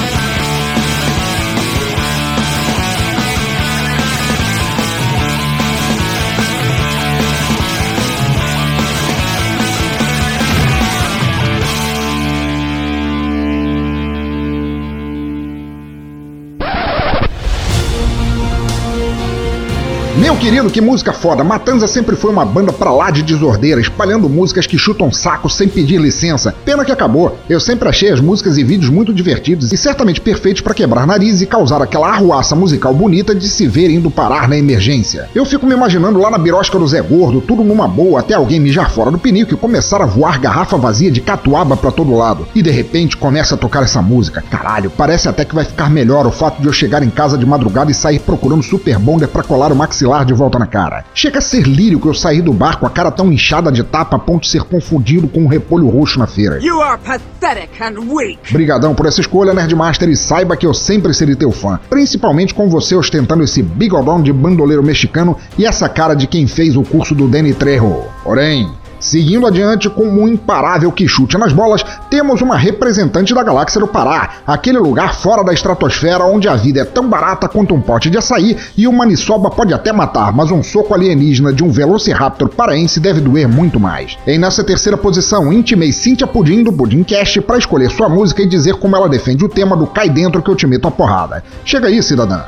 Meu 20.32 20.40
querido, 20.40 20.70
que 20.70 20.80
música 20.80 21.12
foda! 21.12 21.44
Matanza 21.44 21.88
sempre 21.88 22.16
foi 22.16 22.32
uma 22.32 22.46
banda 22.46 22.72
pra 22.72 22.90
lá 22.90 23.12
de 23.12 23.22
desordeira, 23.22 23.82
espalhando 23.82 24.30
músicas 24.30 24.66
que 24.66 24.78
chutam 24.78 25.12
saco 25.12 25.50
sem 25.50 25.68
pedir 25.68 26.00
licença. 26.00 26.56
Pena 26.64 26.86
que 26.86 26.92
acabou. 26.92 27.38
Eu 27.50 27.60
sempre 27.60 27.90
achei 27.90 28.10
as 28.10 28.22
músicas 28.22 28.58
e 28.58 28.64
vídeos 28.64 28.90
muito 28.90 29.14
divertidos 29.14 29.74
e 29.74 29.78
certamente 29.78 30.22
perfeitos 30.22 30.62
para 30.62 30.74
quebrar 30.74 31.06
nariz 31.06 31.42
e 31.42 31.46
causar 31.46 31.82
aquela 31.82 32.08
arruaça 32.08 32.56
musical 32.56 32.94
bonita 32.94 33.36
de 33.36 33.46
se 33.50 33.68
ver 33.68 33.90
indo 33.90 34.10
parar 34.10 34.48
na 34.48 34.58
emergência. 34.58 35.28
Eu 35.36 35.44
fico 35.44 35.66
me 35.66 35.74
imaginando 35.74 36.18
lá 36.18 36.32
na 36.32 36.38
birosca 36.38 36.80
do 36.80 36.88
Zé 36.88 37.02
Gordo, 37.02 37.42
tudo 37.42 37.62
numa 37.62 37.86
boa, 37.86 38.22
até 38.22 38.34
alguém 38.34 38.58
mijar 38.58 38.90
fora 38.90 39.12
do 39.12 39.20
pinico 39.20 39.54
e 39.54 39.58
começar 39.58 40.02
a 40.02 40.06
voar 40.06 40.40
garrafa 40.40 40.78
vazia 40.78 41.12
de 41.12 41.20
catuaba 41.20 41.76
pra 41.76 41.92
todo 41.92 42.16
lado. 42.16 42.48
E 42.56 42.62
de 42.62 42.72
repente 42.72 43.18
começa 43.18 43.56
a 43.56 43.58
tocar 43.58 43.84
essa 43.84 44.02
música. 44.02 44.42
Caralho, 44.50 44.90
parece 44.92 45.28
até 45.28 45.44
que 45.44 45.54
vai 45.54 45.66
ficar 45.66 45.90
melhor 45.90 46.26
o 46.26 46.32
fato 46.32 46.62
de 46.62 46.68
eu 46.68 46.74
chegar 46.74 47.04
em 47.04 47.10
casa 47.10 47.38
de 47.38 47.46
madrugada 47.46 47.92
e 47.92 47.94
sair 47.94 48.20
procurando 48.20 48.64
Super 48.64 48.98
Bonder 48.98 49.28
pra 49.28 49.44
colar 49.44 49.74
o 49.74 49.76
maxilar 49.76 50.21
de 50.24 50.34
volta 50.34 50.60
na 50.60 50.66
cara. 50.66 51.04
Chega 51.14 51.40
a 51.40 51.42
ser 51.42 51.64
lírico 51.64 52.08
eu 52.08 52.14
sair 52.14 52.42
do 52.42 52.54
bar 52.54 52.78
com 52.80 52.86
a 52.86 52.90
cara 52.90 53.12
tão 53.12 53.32
inchada 53.32 53.72
de 53.72 53.84
tapa 53.84 54.16
a 54.16 54.20
ponto 54.20 54.44
de 54.44 54.50
ser 54.50 54.64
confundido 54.64 55.28
com 55.28 55.44
um 55.44 55.48
repolho 55.48 55.88
roxo 55.88 56.20
na 56.20 56.28
feira. 56.28 56.60
You 56.62 56.82
are 56.82 57.00
pathetic 57.02 57.82
and 57.82 58.00
weak. 58.14 58.54
Brigadão 58.54 58.94
por 58.94 59.06
essa 59.06 59.22
escolha, 59.22 59.54
Nerdmaster, 59.54 60.10
e 60.10 60.16
saiba 60.16 60.56
que 60.56 60.66
eu 60.66 60.74
sempre 60.74 61.14
serei 61.14 61.36
teu 61.36 61.52
fã. 61.52 61.80
Principalmente 61.90 62.54
com 62.54 62.70
você 62.70 62.96
ostentando 62.96 63.44
esse 63.44 63.62
bigodão 63.62 64.22
de 64.22 64.32
bandoleiro 64.32 64.84
mexicano 64.84 65.38
e 65.58 65.66
essa 65.66 65.88
cara 65.90 66.14
de 66.14 66.28
quem 66.28 66.48
fez 66.48 66.76
o 66.76 66.84
curso 66.84 67.14
do 67.16 67.28
Danny 67.28 67.54
Trejo. 67.54 68.04
Porém, 68.24 68.70
Seguindo 69.02 69.48
adiante 69.48 69.90
com 69.90 70.06
um 70.06 70.28
imparável 70.28 70.92
que 70.92 71.08
chute 71.08 71.38
nas 71.38 71.52
bolas, 71.52 71.84
temos 72.10 72.42
uma 72.42 72.56
representante 72.56 73.34
da 73.34 73.44
galáxia 73.44 73.82
do 73.82 73.88
Pará, 73.88 74.36
aquele 74.48 74.78
lugar 74.78 75.16
fora 75.16 75.44
da 75.44 75.52
estratosfera 75.52 76.24
onde 76.24 76.48
a 76.48 76.56
vida 76.56 76.82
é 76.82 76.86
tão 76.86 77.10
barata 77.10 77.50
quanto 77.50 77.74
um 77.74 77.82
pote 77.82 78.10
de 78.10 78.18
açaí 78.18 78.56
e 78.78 78.88
uma 78.88 79.02
maniçoba 79.02 79.50
pode 79.50 79.74
até 79.74 79.92
matar, 79.92 80.32
mas 80.32 80.52
um 80.52 80.62
soco 80.62 80.94
alienígena 80.94 81.52
de 81.52 81.64
um 81.64 81.72
Velociraptor 81.72 82.50
paraense 82.50 83.00
deve 83.00 83.20
doer 83.20 83.48
muito 83.48 83.80
mais. 83.80 84.16
Em 84.28 84.38
nossa 84.38 84.64
terceira 84.64 84.96
posição, 84.96 85.52
intimei 85.52 85.92
Cíntia 85.92 86.28
Pudim 86.28 86.64
do 86.64 86.72
Pudimcast 86.72 87.42
para 87.42 87.58
escolher 87.58 87.90
sua 87.90 88.08
música 88.08 88.44
e 88.44 88.48
dizer 88.48 88.76
como 88.76 88.96
ela 88.96 89.10
defende 89.10 89.44
o 89.44 89.50
tema 89.50 89.76
do 89.76 89.88
Cai 89.88 90.10
Dentro 90.10 90.44
que 90.44 90.52
eu 90.52 90.56
te 90.56 90.68
meto 90.68 90.88
a 90.88 90.92
porrada. 90.92 91.44
Chega 91.66 91.88
aí, 91.88 92.04
cidadã. 92.04 92.44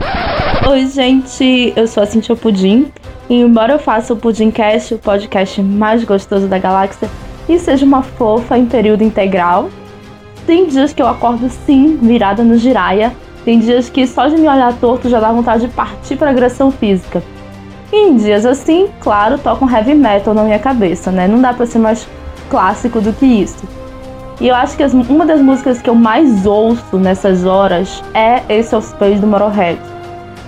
Oi, 0.69 0.87
gente, 0.87 1.73
eu 1.75 1.87
sou 1.87 2.03
a 2.03 2.05
Cintia 2.05 2.35
Pudim 2.35 2.91
e 3.29 3.35
embora 3.35 3.73
eu 3.73 3.79
faça 3.79 4.13
o 4.13 4.17
Pudimcast, 4.17 4.95
o 4.95 4.99
podcast 4.99 5.61
mais 5.61 6.03
gostoso 6.03 6.47
da 6.47 6.57
galáxia, 6.57 7.09
e 7.47 7.57
seja 7.59 7.85
uma 7.85 8.01
fofa 8.01 8.57
em 8.57 8.65
período 8.65 9.03
integral, 9.03 9.69
tem 10.45 10.67
dias 10.67 10.93
que 10.93 11.01
eu 11.01 11.07
acordo 11.07 11.49
sim, 11.65 11.97
virada 12.01 12.43
no 12.43 12.57
giraia. 12.57 13.13
Tem 13.45 13.59
dias 13.59 13.89
que 13.89 14.05
só 14.05 14.27
de 14.27 14.35
me 14.35 14.47
olhar 14.47 14.73
torto 14.73 15.09
já 15.09 15.19
dá 15.19 15.31
vontade 15.31 15.67
de 15.67 15.73
partir 15.73 16.15
para 16.15 16.29
agressão 16.29 16.71
física. 16.71 17.23
E 17.91 18.07
em 18.07 18.17
dias 18.17 18.45
assim, 18.45 18.89
claro, 18.99 19.37
toco 19.37 19.65
um 19.65 19.69
heavy 19.69 19.93
metal 19.93 20.33
na 20.33 20.43
minha 20.43 20.59
cabeça, 20.59 21.11
né? 21.11 21.27
Não 21.27 21.41
dá 21.41 21.53
pra 21.53 21.65
ser 21.65 21.79
mais 21.79 22.07
clássico 22.49 22.99
do 22.99 23.13
que 23.13 23.25
isso. 23.25 23.63
E 24.41 24.47
eu 24.47 24.55
acho 24.55 24.75
que 24.75 24.83
as, 24.83 24.93
uma 24.93 25.25
das 25.25 25.41
músicas 25.41 25.81
que 25.81 25.89
eu 25.89 25.95
mais 25.95 26.45
ouço 26.45 26.97
nessas 26.97 27.45
horas 27.45 28.03
é 28.13 28.41
esse 28.49 28.75
Pés 28.97 29.19
do 29.19 29.27
Motorhead. 29.27 29.79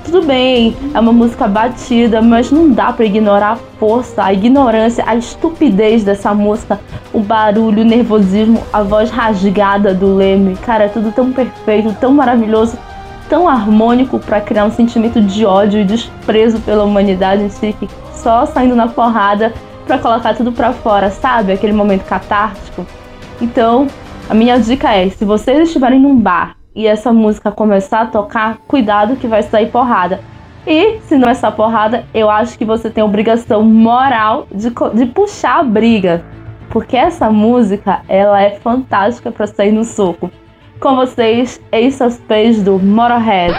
Tudo 0.06 0.22
bem, 0.22 0.78
é 0.94 1.00
uma 1.00 1.12
música 1.12 1.48
batida, 1.48 2.22
mas 2.22 2.52
não 2.52 2.70
dá 2.70 2.94
para 2.94 3.06
ignorar 3.06 3.54
a 3.54 3.56
força, 3.56 4.24
a 4.24 4.32
ignorância, 4.32 5.04
a 5.08 5.16
estupidez 5.16 6.04
dessa 6.04 6.32
música, 6.32 6.80
o 7.12 7.20
barulho, 7.20 7.82
o 7.82 7.86
nervosismo, 7.86 8.62
a 8.72 8.84
voz 8.84 9.10
rasgada 9.10 9.96
do 9.96 10.16
Leme. 10.16 10.56
Cara, 10.58 10.84
é 10.84 10.90
tudo 10.90 11.12
tão 11.12 11.32
perfeito, 11.32 11.92
tão 12.00 12.14
maravilhoso, 12.14 12.78
tão 13.28 13.50
harmônico 13.50 14.20
para 14.20 14.40
criar 14.40 14.66
um 14.66 14.72
sentimento 14.72 15.20
de 15.20 15.44
ódio 15.44 15.80
e 15.80 15.84
desprezo 15.84 16.60
pela 16.60 16.84
humanidade 16.84 17.42
em 17.42 17.50
si, 17.50 17.76
que 17.80 17.90
só 18.14 18.46
saindo 18.46 18.76
na 18.76 18.88
porrada 18.88 19.54
para 19.88 19.98
colocar 19.98 20.36
tudo 20.36 20.52
para 20.52 20.72
fora, 20.72 21.10
sabe? 21.10 21.52
Aquele 21.52 21.74
momento 21.74 22.06
catártico. 22.06 22.86
Então, 23.42 23.88
a 24.30 24.36
minha 24.36 24.60
dica 24.60 24.94
é: 24.94 25.10
se 25.10 25.26
vocês 25.26 25.68
estiverem 25.68 26.00
num 26.00 26.16
bar 26.16 26.56
e 26.76 26.86
essa 26.86 27.14
música 27.14 27.52
começar 27.52 28.02
a 28.02 28.06
tocar, 28.08 28.58
cuidado 28.68 29.16
que 29.16 29.28
vai 29.28 29.42
sair 29.42 29.72
porrada. 29.72 30.20
E 30.68 31.00
se 31.02 31.18
não 31.18 31.30
é 31.30 31.34
só 31.34 31.52
porrada, 31.52 32.06
eu 32.14 32.30
acho 32.30 32.58
que 32.58 32.66
você 32.66 32.90
tem 32.90 33.04
obrigação 33.04 33.64
moral 33.64 34.48
de, 34.52 34.72
de 34.94 35.06
puxar 35.06 35.60
a 35.60 35.64
briga. 35.64 36.26
Porque 36.70 36.98
essa 36.98 37.30
música, 37.30 38.02
ela 38.08 38.42
é 38.42 38.52
fantástica 38.52 39.32
para 39.32 39.48
sair 39.48 39.72
no 39.72 39.84
soco. 39.84 40.30
Com 40.80 40.96
vocês, 40.96 41.62
Ace 41.72 42.04
of 42.04 42.16
Spades 42.16 42.62
do 42.62 42.78
Motorhead. 42.78 43.54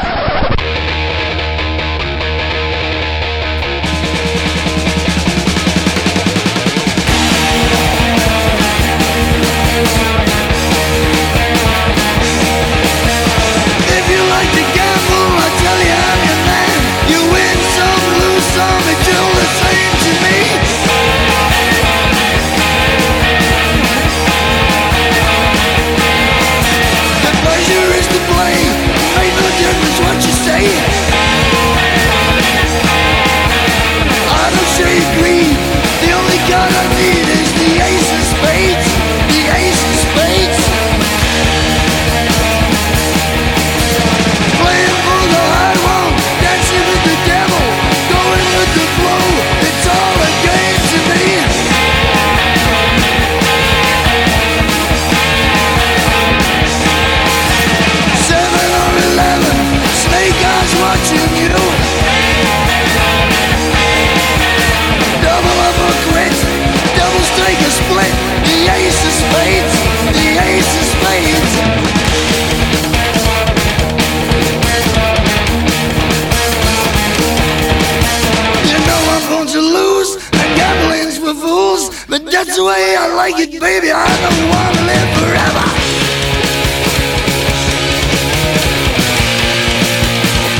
Like 82.66 83.38
it, 83.38 83.60
baby. 83.60 83.92
I 83.92 84.06
don't 84.22 84.48
wanna 84.50 84.82
live 84.90 85.10
forever. 85.18 85.64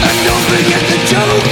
And 0.06 0.16
don't 0.26 0.44
forget 0.52 0.82
the 0.90 0.98
Joker. 1.10 1.45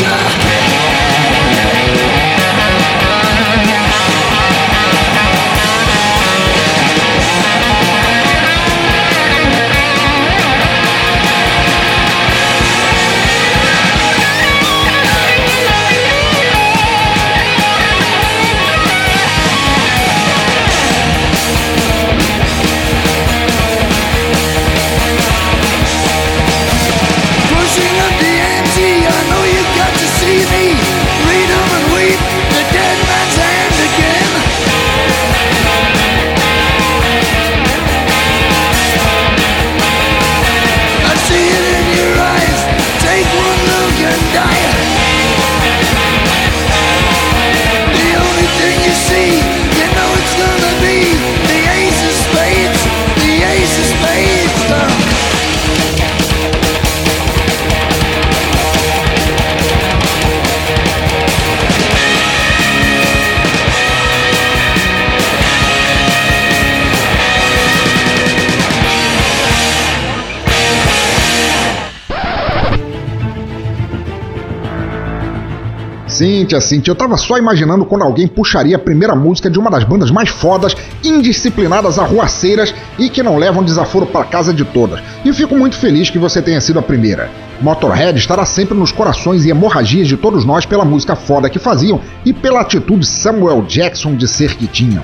Cíntia, 76.14 76.61
Cíntia, 76.61 76.92
eu 76.92 76.94
tava 76.94 77.16
só 77.16 77.37
imaginando 77.37 77.85
quando 77.85 78.03
alguém 78.03 78.29
puxaria 78.29 78.77
a 78.77 78.79
primeira 78.79 79.16
música 79.16 79.50
de 79.50 79.59
uma 79.59 79.68
das 79.68 79.83
bandas 79.83 80.12
mais 80.12 80.29
fodas, 80.29 80.77
indisciplinadas, 81.03 81.98
arruaceiras 81.98 82.72
e 82.96 83.11
que 83.11 83.20
não 83.20 83.37
levam 83.37 83.64
desaforo 83.64 84.07
para 84.07 84.24
casa 84.24 84.55
de 84.55 84.64
todas. 84.64 85.00
E 85.24 85.33
fico 85.33 85.57
muito 85.57 85.74
feliz 85.74 86.11
que 86.11 86.18
você 86.18 86.40
tenha 86.40 86.61
sido 86.61 86.79
a 86.79 86.83
primeira. 86.83 87.29
Motorhead 87.61 88.16
estará 88.16 88.46
sempre 88.46 88.79
nos 88.79 88.92
corações 88.92 89.44
e 89.44 89.50
hemorragias 89.50 90.07
de 90.07 90.16
todos 90.16 90.44
nós 90.44 90.64
pela 90.64 90.85
música 90.85 91.16
foda 91.16 91.50
que 91.50 91.59
faziam 91.59 92.00
e 92.24 92.33
pela 92.33 92.61
atitude 92.61 93.05
Samuel 93.05 93.62
Jackson 93.62 94.14
de 94.14 94.29
ser 94.29 94.55
que 94.55 94.68
tinham. 94.68 95.03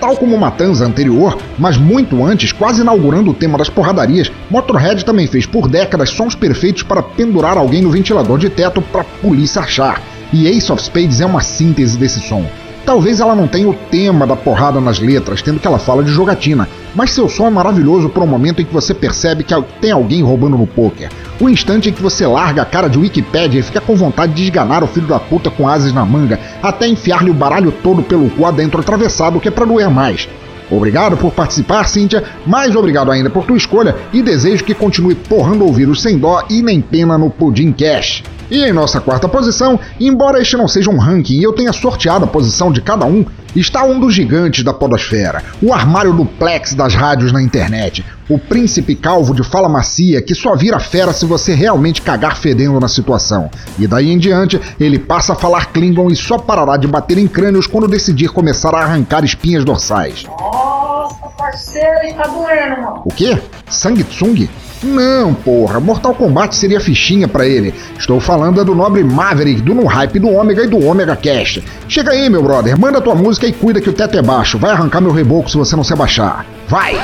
Tal 0.00 0.16
como 0.16 0.36
Matanza 0.36 0.84
anterior, 0.84 1.38
mas 1.58 1.76
muito 1.76 2.24
antes, 2.24 2.52
quase 2.52 2.82
inaugurando 2.82 3.30
o 3.30 3.34
tema 3.34 3.56
das 3.56 3.70
porradarias, 3.70 4.30
Motorhead 4.50 5.04
também 5.04 5.26
fez 5.26 5.46
por 5.46 5.68
décadas 5.68 6.10
sons 6.10 6.34
perfeitos 6.34 6.82
para 6.82 7.02
pendurar 7.02 7.56
alguém 7.56 7.82
no 7.82 7.90
ventilador 7.90 8.38
de 8.38 8.50
teto 8.50 8.82
pra 8.82 9.04
polícia 9.04 9.62
achar. 9.62 10.00
E 10.32 10.46
Ace 10.46 10.70
of 10.70 10.82
Spades 10.82 11.20
é 11.20 11.26
uma 11.26 11.40
síntese 11.40 11.96
desse 11.96 12.20
som. 12.20 12.44
Talvez 12.88 13.20
ela 13.20 13.34
não 13.34 13.46
tenha 13.46 13.68
o 13.68 13.74
tema 13.74 14.26
da 14.26 14.34
porrada 14.34 14.80
nas 14.80 14.98
letras, 14.98 15.42
tendo 15.42 15.60
que 15.60 15.66
ela 15.66 15.78
fala 15.78 16.02
de 16.02 16.10
jogatina, 16.10 16.66
mas 16.94 17.10
seu 17.10 17.28
som 17.28 17.46
é 17.46 17.50
maravilhoso 17.50 18.08
por 18.08 18.22
um 18.22 18.26
momento 18.26 18.62
em 18.62 18.64
que 18.64 18.72
você 18.72 18.94
percebe 18.94 19.44
que 19.44 19.54
tem 19.78 19.90
alguém 19.90 20.22
roubando 20.22 20.56
no 20.56 20.66
poker. 20.66 21.10
O 21.38 21.50
instante 21.50 21.90
em 21.90 21.92
que 21.92 22.00
você 22.00 22.26
larga 22.26 22.62
a 22.62 22.64
cara 22.64 22.88
de 22.88 22.96
Wikipedia 22.96 23.60
e 23.60 23.62
fica 23.62 23.78
com 23.78 23.94
vontade 23.94 24.32
de 24.32 24.44
esganar 24.44 24.82
o 24.82 24.86
filho 24.86 25.06
da 25.06 25.20
puta 25.20 25.50
com 25.50 25.68
asas 25.68 25.92
na 25.92 26.02
manga, 26.06 26.40
até 26.62 26.88
enfiar-lhe 26.88 27.30
o 27.30 27.34
baralho 27.34 27.70
todo 27.70 28.02
pelo 28.02 28.30
cu 28.30 28.46
adentro 28.46 28.80
atravessado, 28.80 29.38
que 29.38 29.48
é 29.48 29.50
pra 29.50 29.66
doer 29.66 29.90
mais. 29.90 30.26
Obrigado 30.70 31.14
por 31.18 31.30
participar, 31.30 31.86
Cíntia, 31.86 32.24
mais 32.46 32.74
obrigado 32.74 33.10
ainda 33.10 33.28
por 33.28 33.44
tua 33.44 33.58
escolha 33.58 33.94
e 34.14 34.22
desejo 34.22 34.64
que 34.64 34.72
continue 34.72 35.14
porrando 35.14 35.66
ouvidos 35.66 36.00
sem 36.00 36.16
dó 36.16 36.42
e 36.48 36.62
nem 36.62 36.80
pena 36.80 37.18
no 37.18 37.28
Pudim 37.28 37.70
Cash. 37.70 38.22
E 38.50 38.64
em 38.64 38.72
nossa 38.72 39.00
quarta 39.00 39.28
posição, 39.28 39.78
embora 40.00 40.40
este 40.40 40.56
não 40.56 40.66
seja 40.66 40.90
um 40.90 40.98
ranking 40.98 41.34
e 41.34 41.42
eu 41.42 41.52
tenha 41.52 41.72
sorteado 41.72 42.24
a 42.24 42.28
posição 42.28 42.72
de 42.72 42.80
cada 42.80 43.04
um, 43.04 43.24
está 43.54 43.84
um 43.84 44.00
dos 44.00 44.14
gigantes 44.14 44.64
da 44.64 44.72
podosfera, 44.72 45.42
o 45.62 45.72
armário 45.72 46.12
duplex 46.12 46.74
das 46.74 46.94
rádios 46.94 47.32
na 47.32 47.42
internet, 47.42 48.04
o 48.28 48.38
príncipe 48.38 48.94
calvo 48.94 49.34
de 49.34 49.42
fala 49.42 49.68
macia 49.68 50.22
que 50.22 50.34
só 50.34 50.54
vira 50.54 50.78
fera 50.78 51.12
se 51.12 51.26
você 51.26 51.54
realmente 51.54 52.02
cagar 52.02 52.36
fedendo 52.36 52.78
na 52.80 52.88
situação. 52.88 53.50
E 53.78 53.86
daí 53.86 54.10
em 54.10 54.18
diante, 54.18 54.60
ele 54.78 54.98
passa 54.98 55.32
a 55.32 55.36
falar 55.36 55.66
Klingon 55.66 56.10
e 56.10 56.16
só 56.16 56.38
parará 56.38 56.76
de 56.76 56.86
bater 56.86 57.18
em 57.18 57.26
crânios 57.26 57.66
quando 57.66 57.88
decidir 57.88 58.28
começar 58.28 58.74
a 58.74 58.80
arrancar 58.80 59.24
espinhas 59.24 59.64
dorsais. 59.64 60.24
Nossa, 60.24 61.28
parceiro, 61.36 62.14
tá 62.16 62.26
doendo, 62.26 62.82
mano. 62.82 63.02
O 63.04 63.12
quê? 63.12 63.38
Sang 63.68 64.02
Tsung? 64.04 64.48
Não, 64.82 65.34
porra, 65.34 65.80
Mortal 65.80 66.14
Kombat 66.14 66.54
seria 66.54 66.80
fichinha 66.80 67.26
pra 67.26 67.46
ele. 67.46 67.74
Estou 67.98 68.20
falando 68.20 68.60
é 68.60 68.64
do 68.64 68.74
nobre 68.74 69.02
Maverick, 69.02 69.60
do 69.60 69.74
No 69.74 69.86
Hype 69.86 70.18
do 70.18 70.28
Ômega 70.28 70.64
e 70.64 70.68
do 70.68 70.84
Ômega 70.84 71.16
Cast. 71.16 71.64
Chega 71.88 72.12
aí, 72.12 72.30
meu 72.30 72.42
brother, 72.42 72.78
manda 72.78 73.00
tua 73.00 73.14
música 73.14 73.46
e 73.46 73.52
cuida 73.52 73.80
que 73.80 73.90
o 73.90 73.92
teto 73.92 74.16
é 74.16 74.22
baixo. 74.22 74.58
Vai 74.58 74.70
arrancar 74.70 75.00
meu 75.00 75.10
reboco 75.10 75.50
se 75.50 75.56
você 75.56 75.74
não 75.74 75.82
se 75.82 75.92
abaixar. 75.92 76.46
Vai! 76.68 76.94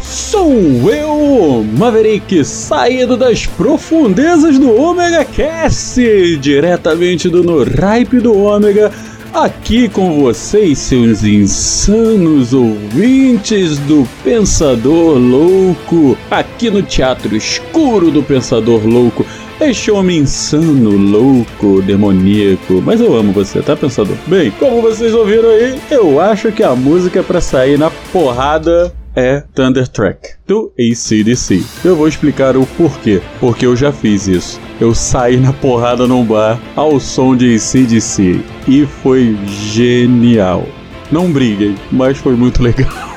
Sou 0.00 0.52
eu, 0.90 1.64
Maverick, 1.76 2.44
saído 2.44 3.16
das 3.16 3.46
profundezas 3.46 4.58
do 4.58 4.74
Ômega 4.74 5.24
Cast, 5.24 6.36
diretamente 6.36 7.28
do 7.28 7.42
No 7.42 7.64
Hype 7.64 8.20
do 8.20 8.36
Ômega 8.36 8.92
aqui 9.36 9.86
com 9.86 10.18
vocês, 10.18 10.78
seus 10.78 11.22
insanos 11.22 12.54
ouvintes 12.54 13.76
do 13.80 14.08
Pensador 14.24 15.18
Louco, 15.18 16.16
aqui 16.30 16.70
no 16.70 16.82
Teatro 16.82 17.36
Escuro 17.36 18.10
do 18.10 18.22
Pensador 18.22 18.86
Louco. 18.86 19.26
Este 19.60 19.90
homem 19.90 20.20
insano, 20.20 20.90
louco, 20.96 21.82
demoníaco. 21.82 22.80
Mas 22.82 22.98
eu 22.98 23.14
amo 23.14 23.32
você, 23.32 23.60
tá, 23.60 23.76
pensador? 23.76 24.16
Bem, 24.26 24.50
como 24.52 24.80
vocês 24.80 25.12
ouviram 25.12 25.50
aí, 25.50 25.78
eu 25.90 26.18
acho 26.18 26.50
que 26.50 26.62
a 26.62 26.74
música 26.74 27.22
para 27.22 27.40
sair 27.40 27.78
na 27.78 27.90
porrada 28.10 28.90
é 29.16 29.42
Thunder 29.54 29.88
Track 29.88 30.34
do 30.46 30.70
ACDC. 30.78 31.64
Eu 31.82 31.96
vou 31.96 32.06
explicar 32.06 32.56
o 32.56 32.66
porquê. 32.66 33.22
Porque 33.40 33.64
eu 33.64 33.74
já 33.74 33.90
fiz 33.90 34.28
isso. 34.28 34.60
Eu 34.78 34.94
saí 34.94 35.38
na 35.38 35.54
porrada 35.54 36.06
num 36.06 36.24
bar 36.24 36.60
ao 36.76 37.00
som 37.00 37.34
de 37.34 37.54
ACDC 37.54 38.40
e 38.68 38.84
foi 38.84 39.36
genial. 39.46 40.66
Não 41.10 41.32
briguem, 41.32 41.74
mas 41.90 42.18
foi 42.18 42.36
muito 42.36 42.60
legal. 42.62 43.16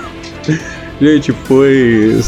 Gente, 1.02 1.34
foi 1.34 2.20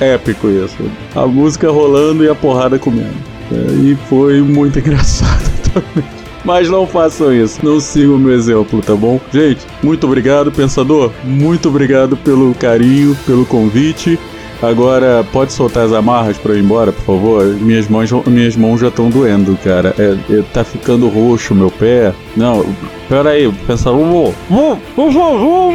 épico 0.00 0.48
isso. 0.48 0.76
A 1.14 1.26
música 1.26 1.70
rolando 1.70 2.22
e 2.24 2.28
a 2.28 2.34
porrada 2.34 2.78
comendo. 2.78 3.16
É, 3.50 3.72
e 3.82 3.96
foi 4.08 4.42
muito 4.42 4.78
engraçado 4.80 5.42
também. 5.72 6.17
Mas 6.48 6.70
não 6.70 6.86
façam 6.86 7.30
isso, 7.30 7.60
não 7.62 7.78
sigam 7.78 8.14
o 8.14 8.18
meu 8.18 8.32
exemplo, 8.32 8.80
tá 8.80 8.96
bom? 8.96 9.20
Gente, 9.30 9.66
muito 9.82 10.06
obrigado, 10.06 10.50
pensador. 10.50 11.10
Muito 11.22 11.68
obrigado 11.68 12.16
pelo 12.16 12.54
carinho, 12.54 13.14
pelo 13.26 13.44
convite. 13.44 14.18
Agora, 14.62 15.22
pode 15.30 15.52
soltar 15.52 15.84
as 15.84 15.92
amarras 15.92 16.38
pra 16.38 16.52
eu 16.52 16.56
ir 16.56 16.64
embora, 16.64 16.90
por 16.90 17.04
favor? 17.04 17.44
Minhas 17.44 17.86
mãos, 17.86 18.10
minhas 18.26 18.56
mãos 18.56 18.80
já 18.80 18.88
estão 18.88 19.10
doendo, 19.10 19.58
cara. 19.62 19.94
É, 19.98 20.16
é, 20.38 20.42
tá 20.50 20.64
ficando 20.64 21.06
roxo 21.10 21.54
meu 21.54 21.70
pé. 21.70 22.14
Não, 22.34 22.64
pera 23.10 23.28
aí, 23.28 23.52
pensador. 23.66 24.32
Por 24.48 25.12
favor, 25.12 25.70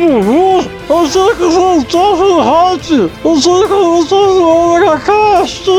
eu 0.89 1.07
sei 1.07 1.36
que 1.36 1.43
você 1.43 1.77
está 1.77 1.99
no 1.99 2.39
hot. 2.39 3.12
Eu 3.23 3.36
sei 3.39 3.62
que 3.62 3.73
você 3.73 4.15
está 4.15 4.15
no 4.15 4.99
cast. 5.05 5.69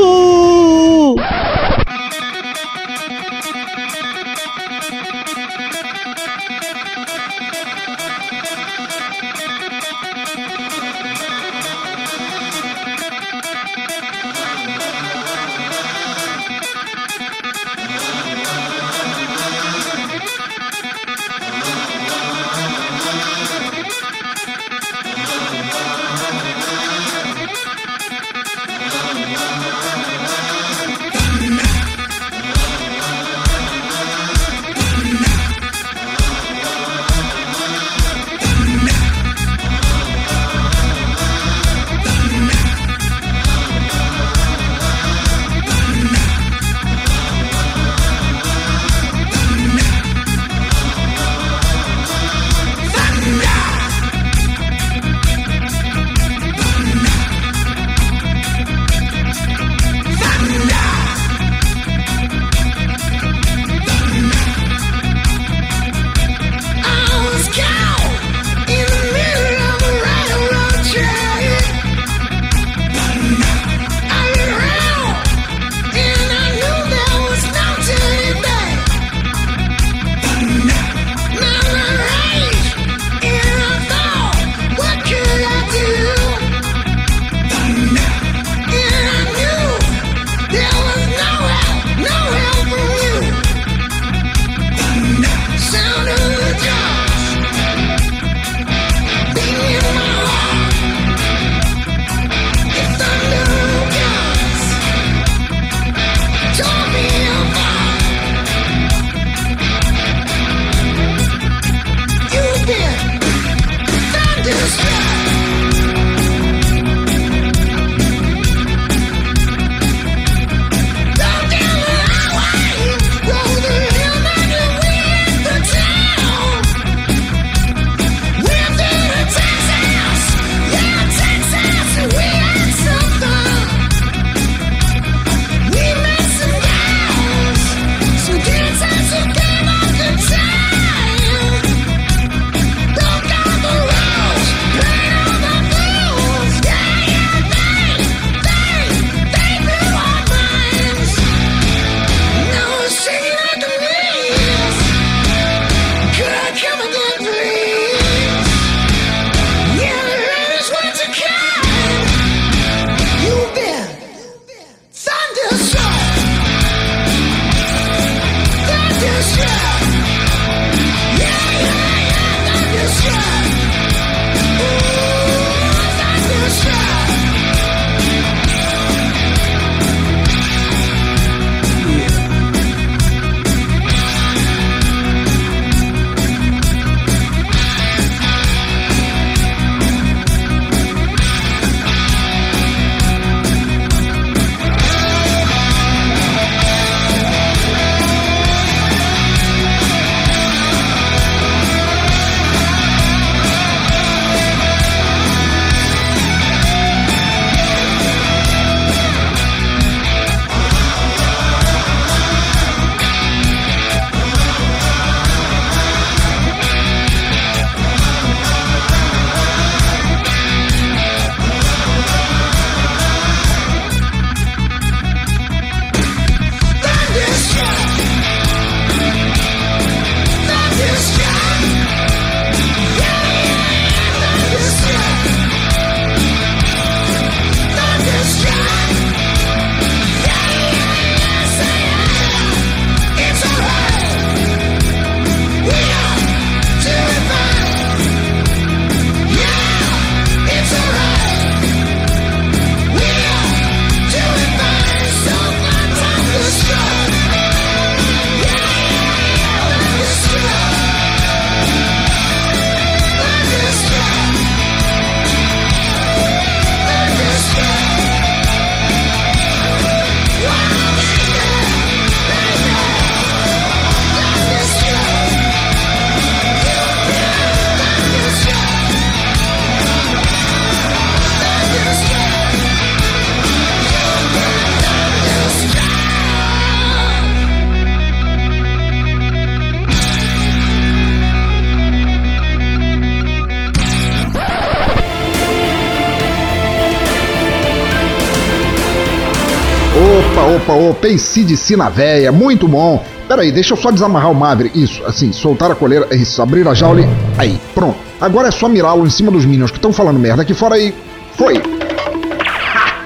Opa, 301.04 301.08
ACDC 301.08 301.76
na 301.76 301.88
véia, 301.90 302.32
muito 302.32 302.66
bom. 302.66 303.04
Peraí, 303.28 303.52
deixa 303.52 303.74
eu 303.74 303.76
só 303.76 303.90
desamarrar 303.90 304.30
o 304.30 304.34
Maverick. 304.34 304.82
Isso, 304.82 305.04
assim, 305.04 305.32
soltar 305.32 305.70
a 305.70 305.74
coleira, 305.74 306.14
isso, 306.14 306.40
abrir 306.40 306.66
a 306.66 306.74
jaula 306.74 307.02
e... 307.02 307.08
Aí, 307.38 307.60
pronto. 307.74 307.98
Agora 308.20 308.48
é 308.48 308.50
só 308.50 308.68
mirá-lo 308.68 309.06
em 309.06 309.10
cima 309.10 309.30
dos 309.30 309.44
Minions 309.44 309.70
que 309.70 309.78
estão 309.78 309.92
falando 309.92 310.18
merda 310.18 310.42
aqui 310.42 310.54
fora 310.54 310.78
e... 310.78 310.94
Foi! 311.36 311.60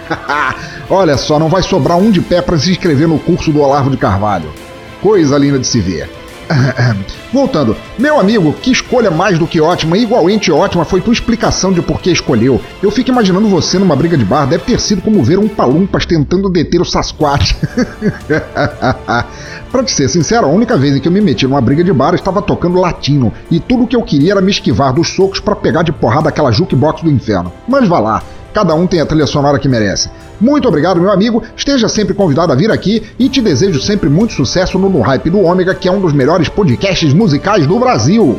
Olha 0.91 1.17
só, 1.17 1.39
não 1.39 1.49
vai 1.49 1.63
sobrar 1.63 1.99
um 1.99 2.11
de 2.11 2.21
pé 2.21 2.41
para 2.41 2.59
se 2.59 2.71
inscrever 2.71 3.09
no 3.09 3.19
curso 3.19 3.53
do 3.53 3.61
Olavo 3.61 3.91
de 3.91 3.97
Carvalho. 3.97 4.51
Coisa 5.03 5.37
linda 5.37 5.59
de 5.59 5.67
se 5.67 5.81
ver. 5.81 6.18
Voltando, 7.33 7.77
meu 7.99 8.19
amigo, 8.19 8.53
que 8.53 8.71
escolha 8.71 9.11
mais 9.11 9.39
do 9.39 9.47
que 9.47 9.61
ótima, 9.61 9.97
igualmente 9.97 10.51
ótima 10.51 10.85
foi 10.85 11.01
tua 11.01 11.13
explicação 11.13 11.73
de 11.73 11.83
por 11.83 12.01
que 12.01 12.11
escolheu. 12.11 12.61
Eu 12.83 12.91
fico 12.91 13.11
imaginando 13.11 13.49
você 13.49 13.79
numa 13.79 13.97
briga 13.97 14.17
de 14.17 14.25
bar, 14.25 14.47
deve 14.47 14.65
ter 14.65 14.81
sido 14.81 15.03
como 15.03 15.23
ver 15.23 15.39
um 15.39 15.49
palumpas 15.49 16.07
tentando 16.07 16.49
deter 16.49 16.81
o 16.81 16.85
Sasquatch. 16.85 17.55
pra 19.71 19.85
te 19.85 19.93
ser 19.93 20.09
sincero, 20.09 20.47
a 20.47 20.51
única 20.51 20.77
vez 20.77 20.97
em 20.97 21.01
que 21.01 21.09
eu 21.09 21.13
me 21.13 21.21
meti 21.21 21.47
numa 21.47 21.61
briga 21.61 21.85
de 21.85 21.93
bar 21.93 22.15
estava 22.15 22.41
tocando 22.41 22.81
latino, 22.81 23.33
e 23.51 23.61
tudo 23.61 23.85
o 23.85 23.87
que 23.87 23.97
eu 23.97 24.03
queria 24.03 24.33
era 24.33 24.41
me 24.41 24.51
esquivar 24.51 24.93
dos 24.93 25.09
socos 25.09 25.41
para 25.41 25.57
pegar 25.57 25.83
de 25.83 25.93
porrada 25.93 26.29
aquela 26.29 26.51
jukebox 26.51 27.03
do 27.03 27.11
inferno. 27.11 27.53
Mas 27.67 27.87
vá 27.87 27.99
lá, 27.99 28.23
cada 28.59 28.75
um 28.75 28.89
tem 28.89 29.01
a 29.01 29.07
trilha 29.07 29.25
sonora 29.25 29.57
que 29.57 29.69
merece. 29.69 30.11
Muito 30.41 30.67
obrigado, 30.67 31.01
meu 31.01 31.13
amigo. 31.13 31.45
Esteja 31.57 31.89
sempre 31.89 32.13
convidado 32.13 32.53
a 32.53 32.57
vir 32.57 32.73
aqui 32.73 33.05
e 33.17 33.29
te 33.29 33.41
desejo 33.41 33.81
sempre 33.81 34.09
muito 34.09 34.33
sucesso 34.33 34.77
no 34.81 34.89
No 34.89 35.01
Hype 35.01 35.31
do 35.31 35.41
Ômega, 35.41 35.77
que 35.77 35.87
é 35.87 35.93
um 35.93 36.01
dos 36.01 36.13
melhores 36.13 36.49
podcasts 36.49 37.15
musicais 37.15 37.69
do 37.69 37.79
Brasil. 37.79 38.37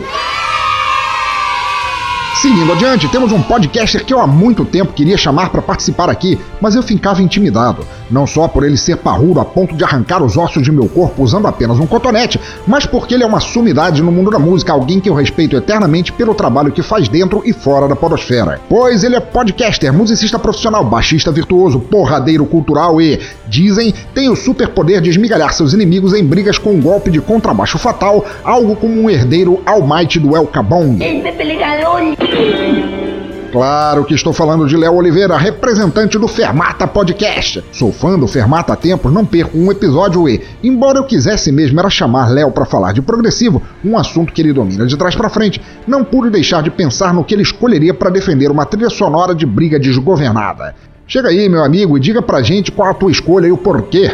Seguindo 2.41 2.71
adiante, 2.71 3.05
temos 3.09 3.33
um 3.33 3.41
podcaster 3.41 4.05
que 4.05 4.13
eu 4.13 4.21
há 4.21 4.25
muito 4.25 4.63
tempo 4.63 4.93
queria 4.93 5.17
chamar 5.17 5.49
para 5.49 5.61
participar 5.61 6.09
aqui, 6.09 6.39
mas 6.61 6.73
eu 6.73 6.81
ficava 6.81 7.21
intimidado. 7.21 7.85
Não 8.09 8.25
só 8.25 8.47
por 8.47 8.63
ele 8.63 8.77
ser 8.77 8.95
parrudo 8.95 9.41
a 9.41 9.45
ponto 9.45 9.75
de 9.75 9.83
arrancar 9.83 10.23
os 10.23 10.37
ossos 10.37 10.63
de 10.63 10.71
meu 10.71 10.87
corpo 10.87 11.21
usando 11.21 11.47
apenas 11.47 11.77
um 11.79 11.85
cotonete, 11.85 12.39
mas 12.65 12.85
porque 12.85 13.13
ele 13.13 13.23
é 13.23 13.27
uma 13.27 13.41
sumidade 13.41 14.01
no 14.01 14.09
mundo 14.09 14.31
da 14.31 14.39
música, 14.39 14.71
alguém 14.71 15.01
que 15.01 15.09
eu 15.09 15.13
respeito 15.13 15.57
eternamente 15.57 16.13
pelo 16.13 16.33
trabalho 16.33 16.71
que 16.71 16.81
faz 16.81 17.09
dentro 17.09 17.41
e 17.43 17.51
fora 17.51 17.89
da 17.89 17.95
podosfera. 17.95 18.61
Pois 18.69 19.03
ele 19.03 19.17
é 19.17 19.19
podcaster, 19.19 19.91
musicista 19.91 20.39
profissional, 20.39 20.85
baixista 20.85 21.33
virtuoso, 21.33 21.81
porradeiro 21.81 22.45
cultural 22.45 23.01
e, 23.01 23.19
dizem, 23.49 23.93
tem 24.13 24.29
o 24.29 24.35
superpoder 24.37 25.01
de 25.01 25.09
esmigalhar 25.09 25.51
seus 25.51 25.73
inimigos 25.73 26.13
em 26.13 26.23
brigas 26.23 26.57
com 26.57 26.71
um 26.71 26.79
golpe 26.79 27.11
de 27.11 27.19
contrabaixo 27.19 27.77
fatal, 27.77 28.25
algo 28.45 28.77
como 28.77 29.01
um 29.01 29.09
herdeiro 29.09 29.61
almighty 29.65 30.19
do 30.19 30.37
El 30.37 30.47
Cabong. 30.47 31.03
Claro 33.51 34.05
que 34.05 34.13
estou 34.13 34.31
falando 34.31 34.67
de 34.67 34.77
Léo 34.77 34.93
Oliveira, 34.93 35.35
representante 35.35 36.19
do 36.19 36.27
Fermata 36.27 36.85
Podcast. 36.85 37.63
Sou 37.71 37.91
fã 37.91 38.17
do 38.17 38.27
Fermata 38.27 38.73
há 38.73 38.75
tempos, 38.75 39.11
não 39.11 39.25
perco 39.25 39.57
um 39.57 39.71
episódio 39.71 40.29
e, 40.29 40.39
embora 40.63 40.99
eu 40.99 41.03
quisesse 41.03 41.51
mesmo 41.51 41.79
era 41.79 41.89
chamar 41.89 42.29
Léo 42.29 42.51
para 42.51 42.65
falar 42.65 42.93
de 42.93 43.01
progressivo, 43.01 43.59
um 43.83 43.97
assunto 43.97 44.31
que 44.31 44.41
ele 44.41 44.53
domina 44.53 44.85
de 44.85 44.95
trás 44.95 45.15
para 45.15 45.29
frente, 45.29 45.59
não 45.87 46.03
pude 46.03 46.29
deixar 46.29 46.61
de 46.61 46.69
pensar 46.69 47.11
no 47.11 47.23
que 47.23 47.33
ele 47.33 47.41
escolheria 47.41 47.93
para 47.93 48.11
defender 48.11 48.51
uma 48.51 48.67
trilha 48.67 48.89
sonora 48.89 49.33
de 49.33 49.47
briga 49.47 49.79
desgovernada. 49.79 50.75
Chega 51.07 51.29
aí, 51.29 51.49
meu 51.49 51.63
amigo, 51.63 51.97
e 51.97 51.99
diga 51.99 52.21
pra 52.21 52.43
gente 52.43 52.71
qual 52.71 52.91
a 52.91 52.93
tua 52.93 53.11
escolha 53.11 53.47
e 53.47 53.51
o 53.51 53.57
porquê. 53.57 54.11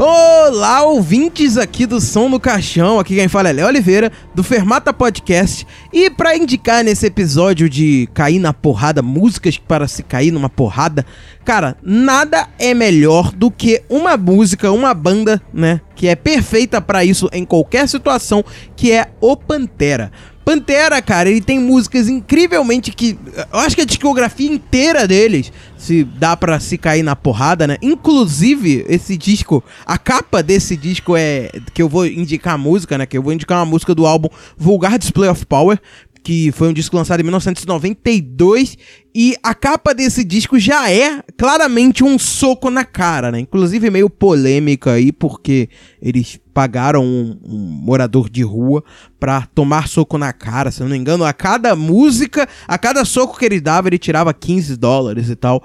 Olá, 0.00 0.84
ouvintes 0.84 1.56
aqui 1.56 1.84
do 1.84 2.00
Som 2.00 2.28
no 2.28 2.38
Caixão. 2.38 3.00
Aqui 3.00 3.16
quem 3.16 3.26
fala 3.26 3.48
é 3.48 3.52
Léo 3.52 3.66
Oliveira, 3.66 4.12
do 4.32 4.44
Fermata 4.44 4.92
Podcast. 4.92 5.66
E 5.92 6.08
para 6.08 6.36
indicar 6.36 6.84
nesse 6.84 7.04
episódio 7.04 7.68
de 7.68 8.08
cair 8.14 8.38
na 8.38 8.52
porrada, 8.52 9.02
músicas 9.02 9.58
para 9.58 9.88
se 9.88 10.04
cair 10.04 10.30
numa 10.30 10.48
porrada, 10.48 11.04
cara, 11.44 11.76
nada 11.82 12.46
é 12.60 12.72
melhor 12.74 13.32
do 13.32 13.50
que 13.50 13.82
uma 13.90 14.16
música, 14.16 14.70
uma 14.70 14.94
banda, 14.94 15.42
né, 15.52 15.80
que 15.96 16.06
é 16.06 16.14
perfeita 16.14 16.80
para 16.80 17.04
isso 17.04 17.28
em 17.32 17.44
qualquer 17.44 17.88
situação, 17.88 18.44
que 18.76 18.92
é 18.92 19.08
o 19.20 19.36
Pantera. 19.36 20.12
Pantera, 20.48 21.02
cara, 21.02 21.28
ele 21.28 21.42
tem 21.42 21.58
músicas 21.58 22.08
incrivelmente 22.08 22.90
que. 22.90 23.18
Eu 23.52 23.58
acho 23.58 23.76
que 23.76 23.82
a 23.82 23.84
discografia 23.84 24.50
inteira 24.50 25.06
deles 25.06 25.52
se 25.76 26.04
dá 26.04 26.34
para 26.34 26.58
se 26.58 26.78
cair 26.78 27.02
na 27.02 27.14
porrada, 27.14 27.66
né? 27.66 27.76
Inclusive, 27.82 28.82
esse 28.88 29.14
disco, 29.18 29.62
a 29.84 29.98
capa 29.98 30.42
desse 30.42 30.74
disco 30.74 31.14
é. 31.14 31.50
Que 31.74 31.82
eu 31.82 31.88
vou 31.88 32.06
indicar 32.06 32.54
a 32.54 32.58
música, 32.58 32.96
né? 32.96 33.04
Que 33.04 33.18
eu 33.18 33.22
vou 33.22 33.34
indicar 33.34 33.58
uma 33.58 33.66
música 33.66 33.94
do 33.94 34.06
álbum 34.06 34.30
Vulgar 34.56 34.98
Display 34.98 35.28
of 35.28 35.44
Power, 35.44 35.78
que 36.22 36.52
foi 36.52 36.68
um 36.68 36.72
disco 36.72 36.96
lançado 36.96 37.20
em 37.20 37.22
1992 37.22 38.76
e 39.14 39.36
a 39.42 39.54
capa 39.54 39.94
desse 39.94 40.22
disco 40.22 40.58
já 40.58 40.90
é 40.90 41.22
claramente 41.36 42.04
um 42.04 42.18
soco 42.18 42.70
na 42.70 42.84
cara, 42.84 43.32
né? 43.32 43.40
Inclusive 43.40 43.90
meio 43.90 44.10
polêmica 44.10 44.92
aí 44.92 45.10
porque 45.10 45.68
eles 46.00 46.38
pagaram 46.52 47.04
um, 47.04 47.38
um 47.44 47.58
morador 47.58 48.28
de 48.28 48.42
rua 48.42 48.82
pra 49.18 49.46
tomar 49.54 49.88
soco 49.88 50.18
na 50.18 50.32
cara, 50.32 50.70
se 50.70 50.80
não 50.80 50.88
me 50.88 50.96
engano, 50.96 51.24
a 51.24 51.32
cada 51.32 51.74
música, 51.74 52.48
a 52.66 52.76
cada 52.78 53.04
soco 53.04 53.38
que 53.38 53.44
ele 53.44 53.60
dava, 53.60 53.88
ele 53.88 53.98
tirava 53.98 54.34
15 54.34 54.76
dólares 54.76 55.30
e 55.30 55.36
tal 55.36 55.62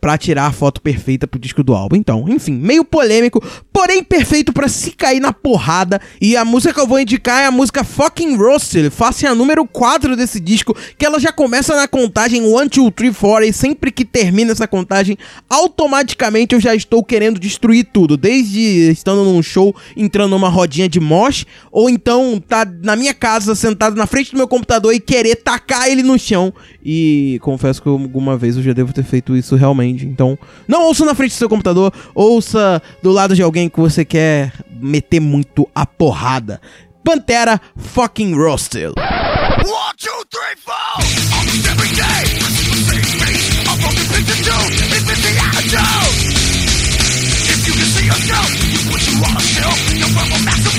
para 0.00 0.18
tirar 0.18 0.46
a 0.46 0.52
foto 0.52 0.80
perfeita 0.80 1.26
pro 1.26 1.40
disco 1.40 1.62
do 1.62 1.74
álbum. 1.74 1.96
Então, 1.96 2.26
enfim, 2.28 2.52
meio 2.52 2.84
polêmico, 2.84 3.42
porém 3.72 4.04
perfeito 4.04 4.52
para 4.52 4.68
se 4.68 4.90
cair 4.90 5.20
na 5.20 5.32
porrada. 5.32 5.98
E 6.20 6.36
a 6.36 6.44
música 6.44 6.74
que 6.74 6.80
eu 6.80 6.86
vou 6.86 7.00
indicar 7.00 7.42
é 7.42 7.46
a 7.46 7.50
música 7.50 7.82
Fucking 7.82 8.36
Roasted, 8.36 8.90
face 8.90 9.26
a 9.26 9.34
número 9.34 9.66
4 9.66 10.16
desse 10.16 10.38
disco, 10.38 10.76
que 10.98 11.06
ela 11.06 11.18
já 11.18 11.32
começa 11.32 11.74
na 11.74 11.88
contagem 11.88 12.42
1, 12.42 12.68
2, 12.68 12.92
3, 12.94 13.16
4, 13.16 13.44
e 13.46 13.52
sempre 13.52 13.90
que 13.90 14.04
termina 14.04 14.52
essa 14.52 14.68
contagem, 14.68 15.16
automaticamente 15.48 16.54
eu 16.54 16.60
já 16.60 16.74
estou 16.74 17.02
querendo 17.02 17.40
destruir 17.40 17.88
tudo, 17.90 18.18
desde 18.18 18.90
estando 18.90 19.24
num 19.24 19.42
show, 19.42 19.74
entrando 19.96 20.30
numa 20.30 20.48
rodinha 20.50 20.88
de 20.88 21.00
mosh, 21.00 21.46
ou 21.72 21.88
então 21.88 22.42
tá 22.46 22.66
na 22.82 22.96
minha 22.96 23.14
casa, 23.14 23.54
sentado 23.54 23.96
na 23.96 24.06
frente 24.06 24.32
do 24.32 24.36
meu 24.36 24.46
computador 24.46 24.92
e 24.92 25.00
querer 25.00 25.36
tacar 25.36 25.88
ele 25.88 26.02
no 26.02 26.18
chão. 26.18 26.52
E 26.84 27.38
confesso 27.40 27.80
que 27.80 27.88
alguma 27.88 28.36
vez 28.36 28.56
eu 28.56 28.62
já 28.62 28.72
devo 28.72 28.92
ter 28.92 29.04
feito 29.04 29.34
isso 29.34 29.56
realmente 29.56 29.69
realmente. 29.70 30.04
Então, 30.04 30.38
não 30.66 30.86
ouça 30.86 31.04
na 31.04 31.14
frente 31.14 31.30
do 31.32 31.38
seu 31.38 31.48
computador, 31.48 31.92
ouça 32.14 32.82
do 33.02 33.10
lado 33.10 33.34
de 33.34 33.42
alguém 33.42 33.68
que 33.68 33.80
você 33.80 34.04
quer 34.04 34.52
meter 34.70 35.20
muito 35.20 35.68
a 35.74 35.86
porrada. 35.86 36.60
Pantera 37.04 37.60
fucking 37.76 38.34
roasted. 38.34 38.92
One, 38.98 39.96
two, 39.96 40.10
three, 40.30 40.56
four. 40.64 40.74
If 47.52 47.66
you 47.66 47.74
can 47.74 47.84
see 47.84 48.06
yourself, 48.06 48.48
you 48.72 48.78
put 48.90 49.00
you 49.08 49.18
on 49.24 49.36
a 49.36 49.40
shelf. 49.40 49.78
A 50.66 50.69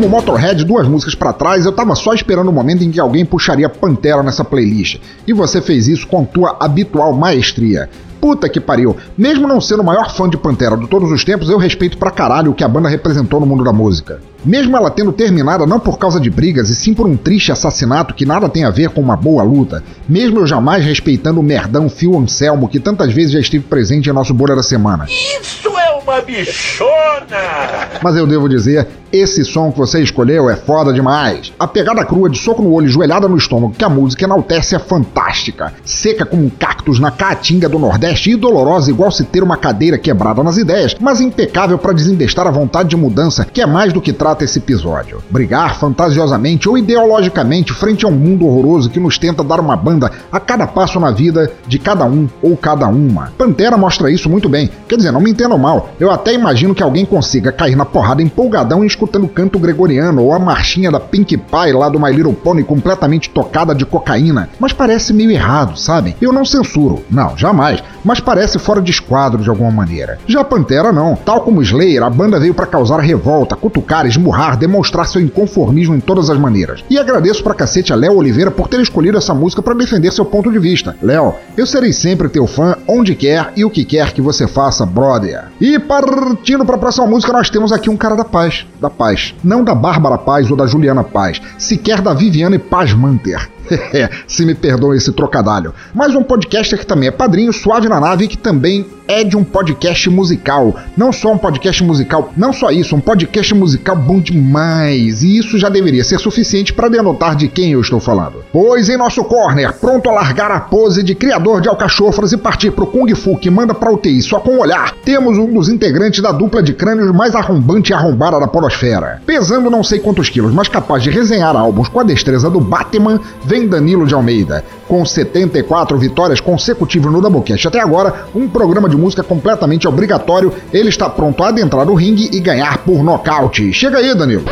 como 0.00 0.08
Motorhead 0.08 0.64
duas 0.64 0.88
músicas 0.88 1.14
para 1.14 1.30
trás, 1.30 1.66
eu 1.66 1.72
tava 1.72 1.94
só 1.94 2.14
esperando 2.14 2.48
o 2.48 2.52
momento 2.52 2.82
em 2.82 2.90
que 2.90 2.98
alguém 2.98 3.22
puxaria 3.22 3.68
Pantera 3.68 4.22
nessa 4.22 4.42
playlist. 4.42 4.98
E 5.26 5.32
você 5.34 5.60
fez 5.60 5.88
isso 5.88 6.06
com 6.06 6.24
tua 6.24 6.56
habitual 6.58 7.12
maestria. 7.12 7.90
Puta 8.18 8.48
que 8.48 8.58
pariu. 8.58 8.96
Mesmo 9.16 9.46
não 9.46 9.60
sendo 9.60 9.82
o 9.82 9.84
maior 9.84 10.10
fã 10.10 10.26
de 10.26 10.38
Pantera 10.38 10.74
de 10.74 10.86
todos 10.86 11.10
os 11.10 11.22
tempos, 11.22 11.50
eu 11.50 11.58
respeito 11.58 11.98
pra 11.98 12.10
caralho 12.10 12.50
o 12.50 12.54
que 12.54 12.64
a 12.64 12.68
banda 12.68 12.88
representou 12.88 13.40
no 13.40 13.46
mundo 13.46 13.62
da 13.62 13.74
música. 13.74 14.20
Mesmo 14.42 14.74
ela 14.74 14.90
tendo 14.90 15.12
terminado 15.12 15.66
não 15.66 15.78
por 15.78 15.98
causa 15.98 16.18
de 16.18 16.30
brigas 16.30 16.70
e 16.70 16.74
sim 16.74 16.94
por 16.94 17.06
um 17.06 17.14
triste 17.16 17.52
assassinato 17.52 18.14
que 18.14 18.24
nada 18.24 18.48
tem 18.48 18.64
a 18.64 18.70
ver 18.70 18.88
com 18.88 19.02
uma 19.02 19.16
boa 19.16 19.42
luta, 19.42 19.84
mesmo 20.08 20.40
eu 20.40 20.46
jamais 20.46 20.82
respeitando 20.82 21.40
o 21.40 21.42
merdão 21.42 21.90
Phil 21.90 22.18
Anselmo 22.18 22.68
que 22.68 22.80
tantas 22.80 23.12
vezes 23.12 23.32
já 23.32 23.40
esteve 23.40 23.64
presente 23.64 24.08
em 24.08 24.14
nosso 24.14 24.32
Bolha 24.32 24.56
da 24.56 24.62
Semana. 24.62 25.04
Isso 25.04 25.68
é 25.68 25.90
uma 26.02 26.22
bichona! 26.22 27.90
Mas 28.02 28.16
eu 28.16 28.26
devo 28.26 28.48
dizer, 28.48 28.88
esse 29.12 29.44
som 29.44 29.72
que 29.72 29.78
você 29.78 30.00
escolheu 30.02 30.48
é 30.48 30.56
foda 30.56 30.92
demais. 30.92 31.52
A 31.58 31.66
pegada 31.66 32.04
crua 32.04 32.30
de 32.30 32.38
soco 32.38 32.62
no 32.62 32.72
olho 32.72 32.86
e 32.86 32.90
joelhada 32.90 33.28
no 33.28 33.36
estômago 33.36 33.74
que 33.76 33.84
a 33.84 33.88
música 33.88 34.24
enaltece 34.24 34.74
é 34.74 34.78
fantástica. 34.78 35.72
Seca 35.84 36.24
como 36.24 36.44
um 36.44 36.50
cactus 36.50 37.00
na 37.00 37.10
caatinga 37.10 37.68
do 37.68 37.78
Nordeste 37.78 38.30
e 38.30 38.36
dolorosa 38.36 38.90
igual 38.90 39.10
se 39.10 39.24
ter 39.24 39.42
uma 39.42 39.56
cadeira 39.56 39.98
quebrada 39.98 40.42
nas 40.42 40.56
ideias, 40.56 40.96
mas 41.00 41.20
impecável 41.20 41.78
para 41.78 41.92
desembestar 41.92 42.46
a 42.46 42.50
vontade 42.50 42.90
de 42.90 42.96
mudança 42.96 43.44
que 43.44 43.60
é 43.60 43.66
mais 43.66 43.92
do 43.92 44.00
que 44.00 44.12
trata 44.12 44.44
esse 44.44 44.58
episódio. 44.58 45.22
Brigar 45.30 45.76
fantasiosamente 45.76 46.68
ou 46.68 46.78
ideologicamente 46.78 47.72
frente 47.72 48.04
a 48.04 48.08
um 48.08 48.12
mundo 48.12 48.46
horroroso 48.46 48.90
que 48.90 49.00
nos 49.00 49.18
tenta 49.18 49.42
dar 49.42 49.60
uma 49.60 49.76
banda 49.76 50.10
a 50.30 50.38
cada 50.38 50.66
passo 50.66 51.00
na 51.00 51.10
vida 51.10 51.50
de 51.66 51.78
cada 51.78 52.04
um 52.04 52.28
ou 52.42 52.56
cada 52.56 52.86
uma. 52.86 53.32
Pantera 53.36 53.76
mostra 53.76 54.10
isso 54.10 54.30
muito 54.30 54.48
bem. 54.48 54.70
Quer 54.88 54.96
dizer, 54.96 55.10
não 55.10 55.20
me 55.20 55.30
entendam 55.30 55.58
mal, 55.58 55.90
eu 55.98 56.10
até 56.10 56.32
imagino 56.32 56.74
que 56.74 56.82
alguém 56.82 57.04
consiga 57.04 57.50
cair 57.50 57.76
na 57.76 57.84
porrada 57.84 58.22
empolgadão 58.22 58.84
e 58.84 58.86
escutando 59.00 59.28
canto 59.28 59.58
gregoriano 59.58 60.22
ou 60.22 60.34
a 60.34 60.38
marchinha 60.38 60.90
da 60.90 61.00
Pink 61.00 61.34
Pie 61.38 61.72
lá 61.72 61.88
do 61.88 61.98
My 61.98 62.12
Little 62.12 62.34
Pony 62.34 62.62
completamente 62.62 63.30
tocada 63.30 63.74
de 63.74 63.86
cocaína, 63.86 64.50
mas 64.58 64.74
parece 64.74 65.14
meio 65.14 65.30
errado, 65.30 65.78
sabe? 65.78 66.14
Eu 66.20 66.32
não 66.32 66.44
censuro, 66.44 67.02
não, 67.10 67.34
jamais, 67.34 67.82
mas 68.04 68.20
parece 68.20 68.58
fora 68.58 68.82
de 68.82 68.90
esquadro 68.90 69.42
de 69.42 69.48
alguma 69.48 69.70
maneira. 69.70 70.18
Já 70.26 70.44
Pantera 70.44 70.92
não, 70.92 71.16
tal 71.16 71.40
como 71.40 71.62
Slayer, 71.62 72.02
a 72.02 72.10
banda 72.10 72.38
veio 72.38 72.52
para 72.52 72.66
causar 72.66 73.00
revolta, 73.00 73.56
cutucar, 73.56 74.04
esmurrar, 74.04 74.58
demonstrar 74.58 75.06
seu 75.06 75.20
inconformismo 75.20 75.94
em 75.94 76.00
todas 76.00 76.28
as 76.28 76.38
maneiras. 76.38 76.84
E 76.90 76.98
agradeço 76.98 77.42
pra 77.42 77.54
cacete 77.54 77.94
a 77.94 77.96
Léo 77.96 78.16
Oliveira 78.16 78.50
por 78.50 78.68
ter 78.68 78.80
escolhido 78.80 79.16
essa 79.16 79.32
música 79.32 79.62
para 79.62 79.74
defender 79.74 80.12
seu 80.12 80.26
ponto 80.26 80.52
de 80.52 80.58
vista. 80.58 80.94
Léo, 81.00 81.34
eu 81.56 81.66
serei 81.66 81.92
sempre 81.92 82.28
teu 82.28 82.46
fã, 82.46 82.76
onde 82.86 83.14
quer 83.14 83.52
e 83.56 83.64
o 83.64 83.70
que 83.70 83.84
quer 83.84 84.12
que 84.12 84.20
você 84.20 84.46
faça, 84.46 84.84
brother. 84.84 85.44
E 85.58 85.78
partindo 85.78 86.66
pra 86.66 86.76
próxima 86.76 87.06
música, 87.06 87.32
nós 87.32 87.48
temos 87.48 87.72
aqui 87.72 87.88
um 87.88 87.96
cara 87.96 88.14
da 88.14 88.24
paz, 88.24 88.66
da 88.78 88.89
Paz. 88.90 89.34
Não 89.42 89.64
da 89.64 89.74
Bárbara 89.74 90.18
Paz 90.18 90.50
ou 90.50 90.56
da 90.56 90.66
Juliana 90.66 91.02
Paz, 91.02 91.40
sequer 91.56 92.02
da 92.02 92.12
Viviane 92.12 92.58
Paz 92.58 92.92
Manter. 92.92 93.48
Se 94.26 94.44
me 94.44 94.54
perdoem 94.54 94.98
esse 94.98 95.12
trocadilho. 95.12 95.74
Mas 95.94 96.14
um 96.14 96.22
podcaster 96.22 96.78
que 96.78 96.86
também 96.86 97.08
é 97.08 97.12
padrinho, 97.12 97.52
suave 97.52 97.88
na 97.88 98.00
nave, 98.00 98.28
que 98.28 98.36
também 98.36 98.86
é 99.10 99.24
de 99.24 99.36
um 99.36 99.42
podcast 99.42 100.08
musical. 100.08 100.76
Não 100.96 101.12
só 101.12 101.32
um 101.32 101.38
podcast 101.38 101.82
musical, 101.82 102.32
não 102.36 102.52
só 102.52 102.70
isso, 102.70 102.94
um 102.94 103.00
podcast 103.00 103.52
musical 103.54 103.96
bom 103.96 104.20
demais. 104.20 105.24
E 105.24 105.36
isso 105.36 105.58
já 105.58 105.68
deveria 105.68 106.04
ser 106.04 106.20
suficiente 106.20 106.72
para 106.72 106.88
denotar 106.88 107.34
de 107.34 107.48
quem 107.48 107.72
eu 107.72 107.80
estou 107.80 107.98
falando. 107.98 108.44
Pois 108.52 108.88
em 108.88 108.96
nosso 108.96 109.24
corner, 109.24 109.72
pronto 109.72 110.08
a 110.08 110.12
largar 110.12 110.52
a 110.52 110.60
pose 110.60 111.02
de 111.02 111.16
criador 111.16 111.60
de 111.60 111.68
alcachofras 111.68 112.32
e 112.32 112.36
partir 112.36 112.70
pro 112.70 112.86
Kung 112.86 113.12
Fu 113.16 113.36
que 113.36 113.50
manda 113.50 113.74
pra 113.74 113.90
UTI 113.92 114.22
só 114.22 114.38
com 114.38 114.58
olhar, 114.58 114.94
temos 115.04 115.36
um 115.36 115.52
dos 115.52 115.68
integrantes 115.68 116.22
da 116.22 116.30
dupla 116.30 116.62
de 116.62 116.72
crânios 116.72 117.10
mais 117.10 117.34
arrombante 117.34 117.90
e 117.90 117.94
arrombada 117.94 118.38
da 118.38 118.46
polosfera. 118.46 119.20
Pesando 119.26 119.68
não 119.68 119.82
sei 119.82 119.98
quantos 119.98 120.28
quilos, 120.28 120.54
mas 120.54 120.68
capaz 120.68 121.02
de 121.02 121.10
resenhar 121.10 121.56
álbuns 121.56 121.88
com 121.88 121.98
a 121.98 122.04
destreza 122.04 122.48
do 122.48 122.60
Batman, 122.60 123.18
vem 123.44 123.59
Danilo 123.66 124.06
de 124.06 124.14
Almeida. 124.14 124.64
Com 124.86 125.04
74 125.04 125.98
vitórias 125.98 126.40
consecutivas 126.40 127.12
no 127.12 127.20
Doublecast 127.20 127.68
até 127.68 127.80
agora, 127.80 128.26
um 128.34 128.48
programa 128.48 128.88
de 128.88 128.96
música 128.96 129.22
completamente 129.22 129.86
obrigatório, 129.86 130.52
ele 130.72 130.88
está 130.88 131.08
pronto 131.08 131.42
a 131.42 131.48
adentrar 131.48 131.86
no 131.86 131.94
ringue 131.94 132.30
e 132.32 132.40
ganhar 132.40 132.78
por 132.78 133.02
nocaute. 133.02 133.72
Chega 133.72 133.98
aí, 133.98 134.14
Danilo. 134.14 134.44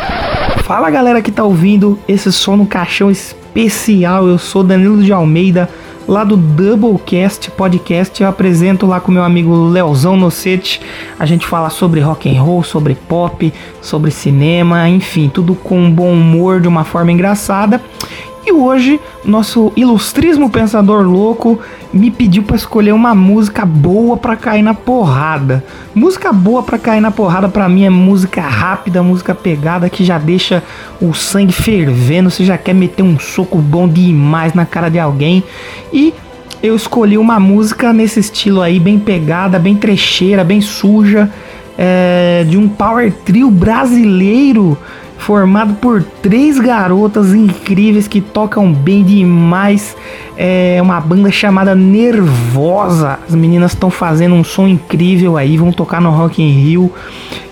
Fala 0.63 0.89
galera 0.89 1.21
que 1.21 1.31
tá 1.31 1.43
ouvindo 1.43 1.97
esse 2.07 2.31
som 2.31 2.55
no 2.55 2.65
caixão 2.65 3.09
especial. 3.09 4.27
Eu 4.27 4.37
sou 4.37 4.63
Danilo 4.63 5.01
de 5.01 5.11
Almeida, 5.11 5.67
lá 6.07 6.23
do 6.23 6.37
Doublecast 6.37 7.49
Podcast. 7.51 8.21
Eu 8.21 8.29
apresento 8.29 8.85
lá 8.85 8.99
com 8.99 9.11
meu 9.11 9.23
amigo 9.23 9.55
Leozão 9.69 10.15
Nocete. 10.15 10.79
A 11.17 11.25
gente 11.25 11.45
fala 11.47 11.69
sobre 11.69 11.99
rock 12.01 12.29
and 12.29 12.41
roll, 12.41 12.63
sobre 12.63 12.95
pop, 12.95 13.51
sobre 13.81 14.11
cinema, 14.11 14.87
enfim, 14.87 15.27
tudo 15.27 15.55
com 15.55 15.89
bom 15.91 16.11
humor 16.11 16.61
de 16.61 16.67
uma 16.67 16.83
forma 16.83 17.11
engraçada. 17.11 17.81
E 18.49 18.51
hoje, 18.51 18.99
nosso 19.23 19.71
ilustríssimo 19.75 20.49
pensador 20.49 21.03
louco 21.03 21.59
me 21.93 22.09
pediu 22.09 22.41
para 22.41 22.55
escolher 22.55 22.93
uma 22.93 23.13
música 23.13 23.63
boa 23.63 24.17
para 24.17 24.35
cair 24.35 24.63
na 24.63 24.73
porrada. 24.73 25.63
Música 25.93 26.33
boa 26.33 26.63
para 26.63 26.79
cair 26.79 26.99
na 26.99 27.11
porrada 27.11 27.47
para 27.47 27.69
mim 27.69 27.83
é 27.83 27.91
música 27.91 28.41
rápida, 28.41 29.03
música 29.03 29.35
pegada 29.35 29.87
que 29.87 30.03
já 30.03 30.17
deixa 30.17 30.63
o 30.99 31.13
sangue 31.13 31.53
fervendo, 31.53 32.31
você 32.31 32.43
já 32.43 32.57
quer 32.57 32.73
meter 32.73 33.03
um 33.03 33.19
soco 33.19 33.59
bom 33.59 33.87
demais 33.87 34.55
na 34.55 34.65
cara 34.65 34.89
de 34.89 34.97
alguém. 34.97 35.43
E 35.93 36.11
eu 36.63 36.75
escolhi 36.75 37.19
uma 37.19 37.39
música 37.39 37.93
nesse 37.93 38.19
estilo 38.19 38.63
aí, 38.63 38.79
bem 38.79 38.97
pegada, 38.97 39.59
bem 39.59 39.75
trecheira, 39.75 40.43
bem 40.43 40.59
suja, 40.59 41.29
é, 41.77 42.43
de 42.49 42.57
um 42.57 42.67
power 42.67 43.13
trio 43.23 43.51
brasileiro 43.51 44.75
formado 45.19 45.75
por 45.75 46.01
três 46.01 46.57
garotas 46.57 47.33
incríveis 47.33 48.07
que 48.07 48.21
tocam 48.21 48.73
bem 48.73 49.03
demais. 49.03 49.95
É 50.35 50.79
uma 50.81 50.99
banda 50.99 51.29
chamada 51.29 51.75
Nervosa. 51.75 53.19
As 53.27 53.35
meninas 53.35 53.73
estão 53.73 53.91
fazendo 53.91 54.33
um 54.33 54.43
som 54.43 54.67
incrível 54.67 55.37
aí, 55.37 55.57
vão 55.57 55.71
tocar 55.71 56.01
no 56.01 56.09
Rock 56.09 56.41
in 56.41 56.49
Rio. 56.49 56.91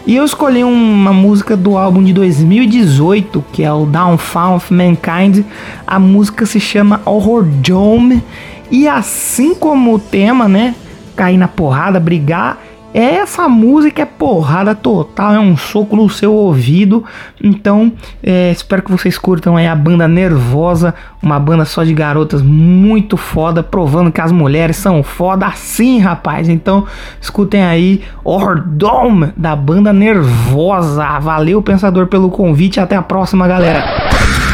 E 0.06 0.16
eu 0.16 0.24
escolhi 0.24 0.64
uma 0.64 1.12
música 1.12 1.58
do 1.58 1.78
álbum 1.78 2.02
de 2.02 2.14
2018, 2.14 3.44
que 3.52 3.64
é 3.64 3.72
o 3.72 3.86
Downfall 3.86 4.56
of 4.56 4.74
Mankind. 4.74 5.44
A 5.86 6.00
música 6.00 6.46
se 6.46 6.60
chama 6.60 7.02
Horror 7.06 7.44
Dome. 7.44 8.24
E 8.72 8.88
assim 8.88 9.54
como 9.54 9.94
o 9.94 10.00
tema, 10.00 10.48
né? 10.48 10.74
Cair 11.16 11.38
na 11.38 11.48
porrada, 11.48 12.00
brigar, 12.00 12.58
essa 13.00 13.48
música 13.48 14.02
é 14.02 14.06
porrada 14.06 14.74
total, 14.74 15.36
é 15.36 15.40
um 15.40 15.56
soco 15.56 15.96
no 15.96 16.10
seu 16.10 16.34
ouvido. 16.34 17.06
Então, 17.44 17.92
é, 18.24 18.50
espero 18.50 18.82
que 18.82 18.90
vocês 18.90 19.20
curtam 19.20 19.56
aí 19.56 19.68
a 19.68 19.76
banda 19.76 20.08
Nervosa, 20.08 20.96
uma 21.22 21.40
banda 21.40 21.64
só 21.64 21.84
de 21.84 21.94
garotas 21.94 22.42
muito 22.42 23.16
foda, 23.16 23.62
provando 23.62 24.12
que 24.12 24.20
as 24.20 24.32
mulheres 24.32 24.78
são 24.78 25.04
foda 25.04 25.46
assim, 25.46 26.00
rapaz. 26.00 26.50
Então, 26.50 26.88
escutem 27.22 27.64
aí 27.64 28.02
Ordom 28.24 29.30
da 29.38 29.56
banda 29.56 29.94
Nervosa. 29.94 31.20
Valeu, 31.20 31.62
pensador, 31.62 32.08
pelo 32.08 32.32
convite. 32.32 32.80
Até 32.80 32.96
a 32.96 33.04
próxima, 33.04 33.48
galera. 33.48 34.47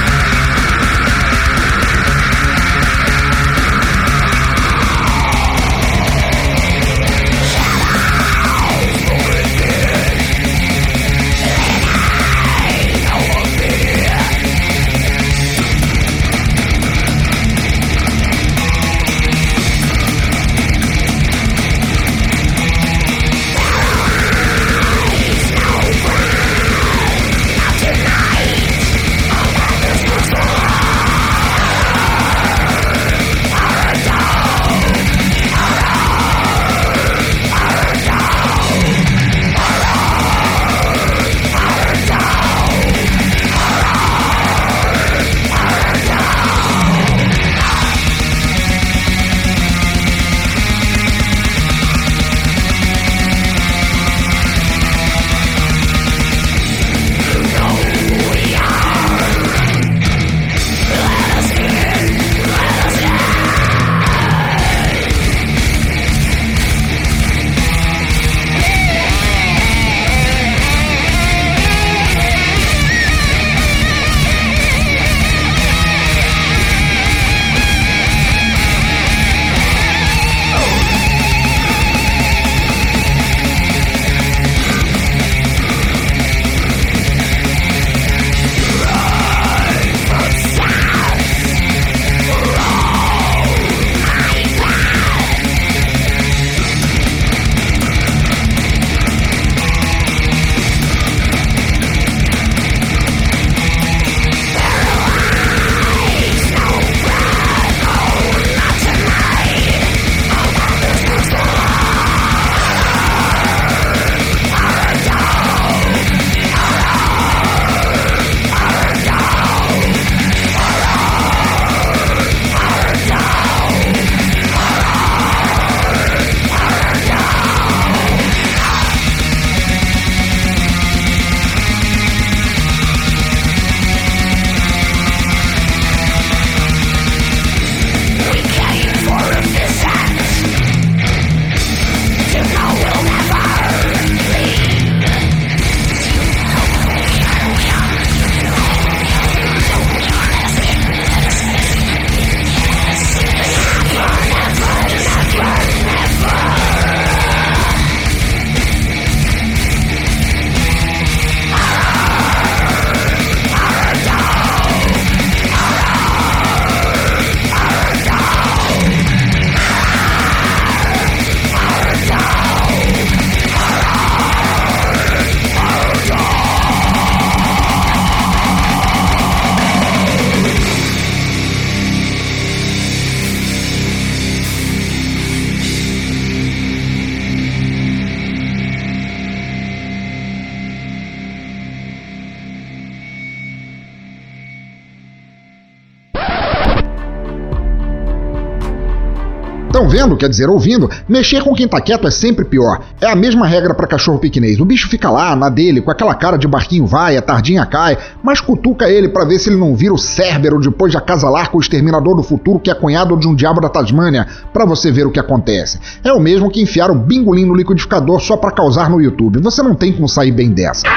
Quer 200.17 200.29
dizer, 200.29 200.49
ouvindo, 200.49 200.89
mexer 201.07 201.43
com 201.43 201.53
quem 201.53 201.67
tá 201.67 201.79
quieto 201.81 202.07
é 202.07 202.11
sempre 202.11 202.45
pior. 202.45 202.81
É 203.01 203.07
a 203.07 203.15
mesma 203.15 203.47
regra 203.47 203.73
para 203.73 203.87
cachorro 203.87 204.19
piquinês. 204.19 204.59
O 204.59 204.65
bicho 204.65 204.87
fica 204.87 205.09
lá, 205.09 205.35
na 205.35 205.49
dele, 205.49 205.81
com 205.81 205.91
aquela 205.91 206.13
cara 206.13 206.37
de 206.37 206.47
barquinho 206.47 206.85
vai, 206.85 207.17
a 207.17 207.21
tardinha 207.21 207.65
cai, 207.65 207.97
mas 208.21 208.41
cutuca 208.41 208.89
ele 208.89 209.09
para 209.09 209.25
ver 209.25 209.39
se 209.39 209.49
ele 209.49 209.57
não 209.57 209.75
vira 209.75 209.93
o 209.93 209.97
Cérbero 209.97 210.59
depois 210.59 210.91
de 210.91 210.97
acasalar 210.97 211.49
com 211.49 211.57
o 211.57 211.61
exterminador 211.61 212.15
do 212.15 212.23
futuro 212.23 212.59
que 212.59 212.69
é 212.69 212.73
cunhado 212.73 213.17
de 213.17 213.27
um 213.27 213.35
diabo 213.35 213.61
da 213.61 213.69
Tasmânia, 213.69 214.27
para 214.51 214.65
você 214.65 214.91
ver 214.91 215.07
o 215.07 215.11
que 215.11 215.19
acontece. 215.19 215.79
É 216.03 216.11
o 216.11 216.19
mesmo 216.19 216.49
que 216.49 216.61
enfiar 216.61 216.91
o 216.91 216.95
bingolim 216.95 217.45
no 217.45 217.55
liquidificador 217.55 218.19
só 218.19 218.37
para 218.37 218.51
causar 218.51 218.89
no 218.89 219.01
YouTube. 219.01 219.39
Você 219.41 219.61
não 219.63 219.75
tem 219.75 219.91
como 219.93 220.07
sair 220.07 220.31
bem 220.31 220.51
dessa. 220.51 220.87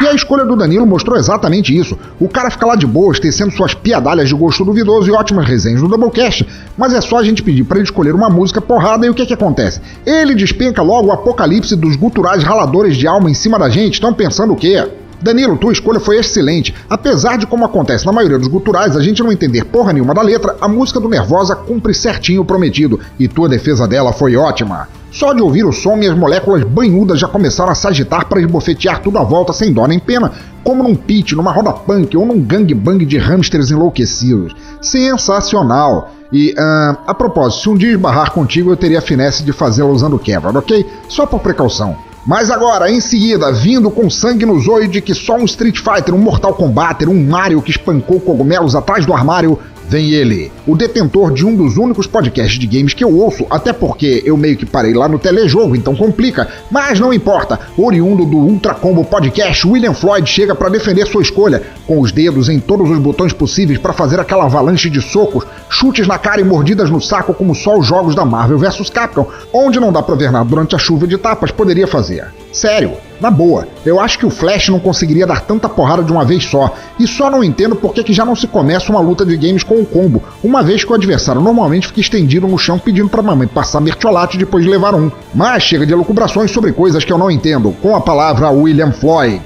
E 0.00 0.06
a 0.08 0.14
escolha 0.14 0.46
do 0.46 0.56
Danilo 0.56 0.86
mostrou 0.86 1.18
exatamente 1.18 1.76
isso. 1.76 1.96
O 2.18 2.26
cara 2.26 2.50
fica 2.50 2.64
lá 2.64 2.74
de 2.74 2.86
boas, 2.86 3.20
tecendo 3.20 3.52
suas 3.52 3.74
piadalhas 3.74 4.30
de 4.30 4.34
gosto 4.34 4.64
duvidoso 4.64 5.10
e 5.10 5.12
ótimas 5.12 5.46
resenhas 5.46 5.82
do 5.82 5.88
Doublecast, 5.88 6.46
mas 6.76 6.94
é 6.94 7.00
só 7.02 7.18
a 7.18 7.22
gente 7.22 7.42
pedir 7.42 7.64
para 7.64 7.76
ele 7.76 7.84
escolher 7.84 8.14
uma 8.14 8.30
música 8.30 8.62
porrada 8.62 9.04
e 9.06 9.10
o 9.10 9.14
que 9.14 9.26
que 9.26 9.34
acontece? 9.34 9.80
Ele 10.06 10.34
despenca 10.34 10.80
logo 10.80 11.08
o 11.08 11.12
apocalipse 11.12 11.76
dos 11.76 11.96
guturais 11.96 12.42
raladores 12.42 12.96
de 12.96 13.06
alma 13.06 13.30
em 13.30 13.34
cima 13.34 13.58
da 13.58 13.68
gente, 13.68 13.94
estão 13.94 14.14
pensando 14.14 14.54
o 14.54 14.56
quê? 14.56 14.88
Danilo, 15.20 15.58
tua 15.58 15.72
escolha 15.72 16.00
foi 16.00 16.18
excelente. 16.18 16.74
Apesar 16.88 17.36
de 17.36 17.46
como 17.46 17.66
acontece 17.66 18.06
na 18.06 18.12
maioria 18.12 18.38
dos 18.38 18.48
guturais, 18.48 18.96
a 18.96 19.02
gente 19.02 19.22
não 19.22 19.30
entender 19.30 19.66
porra 19.66 19.92
nenhuma 19.92 20.14
da 20.14 20.22
letra, 20.22 20.56
a 20.62 20.66
música 20.66 20.98
do 20.98 21.10
Nervosa 21.10 21.54
cumpre 21.54 21.92
certinho 21.92 22.40
o 22.40 22.44
prometido, 22.44 22.98
e 23.18 23.28
tua 23.28 23.50
defesa 23.50 23.86
dela 23.86 24.14
foi 24.14 24.34
ótima. 24.34 24.88
Só 25.10 25.32
de 25.32 25.42
ouvir 25.42 25.64
o 25.64 25.72
som, 25.72 25.96
minhas 25.96 26.16
moléculas 26.16 26.62
banhudas 26.62 27.18
já 27.18 27.26
começaram 27.26 27.72
a 27.72 27.74
se 27.74 27.86
agitar 27.86 28.26
para 28.26 28.40
esbofetear 28.40 29.02
tudo 29.02 29.18
à 29.18 29.24
volta 29.24 29.52
sem 29.52 29.72
dó 29.72 29.86
nem 29.86 29.98
pena, 29.98 30.32
como 30.62 30.82
num 30.82 30.94
pitch, 30.94 31.32
numa 31.32 31.52
roda 31.52 31.72
punk 31.72 32.16
ou 32.16 32.24
num 32.24 32.40
gangbang 32.40 33.04
de 33.04 33.18
hamsters 33.18 33.70
enlouquecidos. 33.70 34.54
Sensacional! 34.80 36.12
E, 36.32 36.52
uh, 36.52 36.96
a 37.06 37.12
propósito, 37.12 37.62
se 37.62 37.68
um 37.68 37.76
dia 37.76 37.90
esbarrar 37.90 38.30
contigo, 38.30 38.70
eu 38.70 38.76
teria 38.76 39.00
a 39.00 39.02
finesse 39.02 39.42
de 39.42 39.52
fazê-la 39.52 39.88
usando 39.88 40.18
quebra, 40.18 40.56
ok? 40.56 40.86
Só 41.08 41.26
por 41.26 41.40
precaução. 41.40 41.96
Mas 42.24 42.50
agora, 42.50 42.90
em 42.90 43.00
seguida, 43.00 43.50
vindo 43.50 43.90
com 43.90 44.08
sangue 44.10 44.44
no 44.46 44.60
zoio 44.60 44.86
de 44.86 45.00
que 45.00 45.14
só 45.14 45.36
um 45.36 45.44
Street 45.44 45.78
Fighter, 45.78 46.14
um 46.14 46.18
Mortal 46.18 46.54
Kombat, 46.54 47.04
um 47.06 47.26
Mario 47.26 47.62
que 47.62 47.70
espancou 47.70 48.20
cogumelos 48.20 48.76
atrás 48.76 49.06
do 49.06 49.14
armário 49.14 49.58
Vem 49.90 50.12
ele, 50.12 50.52
o 50.68 50.76
detentor 50.76 51.32
de 51.32 51.44
um 51.44 51.56
dos 51.56 51.76
únicos 51.76 52.06
podcasts 52.06 52.60
de 52.60 52.66
games 52.68 52.94
que 52.94 53.02
eu 53.02 53.12
ouço, 53.12 53.44
até 53.50 53.72
porque 53.72 54.22
eu 54.24 54.36
meio 54.36 54.56
que 54.56 54.64
parei 54.64 54.94
lá 54.94 55.08
no 55.08 55.18
telejogo, 55.18 55.74
então 55.74 55.96
complica, 55.96 56.46
mas 56.70 57.00
não 57.00 57.12
importa. 57.12 57.58
Oriundo 57.76 58.24
do 58.24 58.36
Ultra 58.36 58.72
Combo 58.72 59.04
Podcast, 59.04 59.66
William 59.66 59.92
Floyd 59.92 60.30
chega 60.30 60.54
para 60.54 60.68
defender 60.68 61.08
sua 61.08 61.22
escolha, 61.22 61.64
com 61.88 61.98
os 62.00 62.12
dedos 62.12 62.48
em 62.48 62.60
todos 62.60 62.88
os 62.88 63.00
botões 63.00 63.32
possíveis 63.32 63.80
para 63.80 63.92
fazer 63.92 64.20
aquela 64.20 64.44
avalanche 64.44 64.88
de 64.88 65.02
socos, 65.02 65.44
chutes 65.68 66.06
na 66.06 66.18
cara 66.18 66.40
e 66.40 66.44
mordidas 66.44 66.88
no 66.88 67.00
saco 67.00 67.34
como 67.34 67.52
só 67.52 67.76
os 67.76 67.84
jogos 67.84 68.14
da 68.14 68.24
Marvel 68.24 68.58
vs 68.58 68.90
Capcom, 68.90 69.26
onde 69.52 69.80
não 69.80 69.92
dá 69.92 70.00
pra 70.00 70.14
ver 70.14 70.30
nada 70.30 70.48
durante 70.48 70.76
a 70.76 70.78
chuva 70.78 71.04
de 71.04 71.18
tapas, 71.18 71.50
poderia 71.50 71.88
fazer. 71.88 72.28
Sério, 72.52 72.92
na 73.20 73.30
boa, 73.30 73.68
eu 73.84 74.00
acho 74.00 74.18
que 74.18 74.26
o 74.26 74.30
Flash 74.30 74.68
não 74.68 74.80
conseguiria 74.80 75.26
dar 75.26 75.42
tanta 75.42 75.68
porrada 75.68 76.02
de 76.02 76.10
uma 76.10 76.24
vez 76.24 76.44
só, 76.44 76.74
e 76.98 77.06
só 77.06 77.30
não 77.30 77.44
entendo 77.44 77.76
por 77.76 77.92
que 77.92 78.12
já 78.12 78.24
não 78.24 78.34
se 78.34 78.46
começa 78.46 78.90
uma 78.90 79.00
luta 79.00 79.24
de 79.24 79.36
games 79.36 79.62
com 79.62 79.74
o 79.74 79.86
combo, 79.86 80.22
uma 80.42 80.62
vez 80.62 80.84
que 80.84 80.90
o 80.90 80.94
adversário 80.94 81.40
normalmente 81.40 81.88
fica 81.88 82.00
estendido 82.00 82.48
no 82.48 82.58
chão 82.58 82.78
pedindo 82.78 83.08
pra 83.08 83.22
mamãe 83.22 83.46
passar 83.46 83.80
mertiolate 83.80 84.38
depois 84.38 84.64
de 84.64 84.70
levar 84.70 84.94
um. 84.94 85.10
Mas 85.34 85.62
chega 85.62 85.86
de 85.86 85.92
elucubrações 85.92 86.50
sobre 86.50 86.72
coisas 86.72 87.04
que 87.04 87.12
eu 87.12 87.18
não 87.18 87.30
entendo, 87.30 87.72
com 87.82 87.94
a 87.94 88.00
palavra 88.00 88.50
William 88.50 88.92
Floyd. 88.92 89.42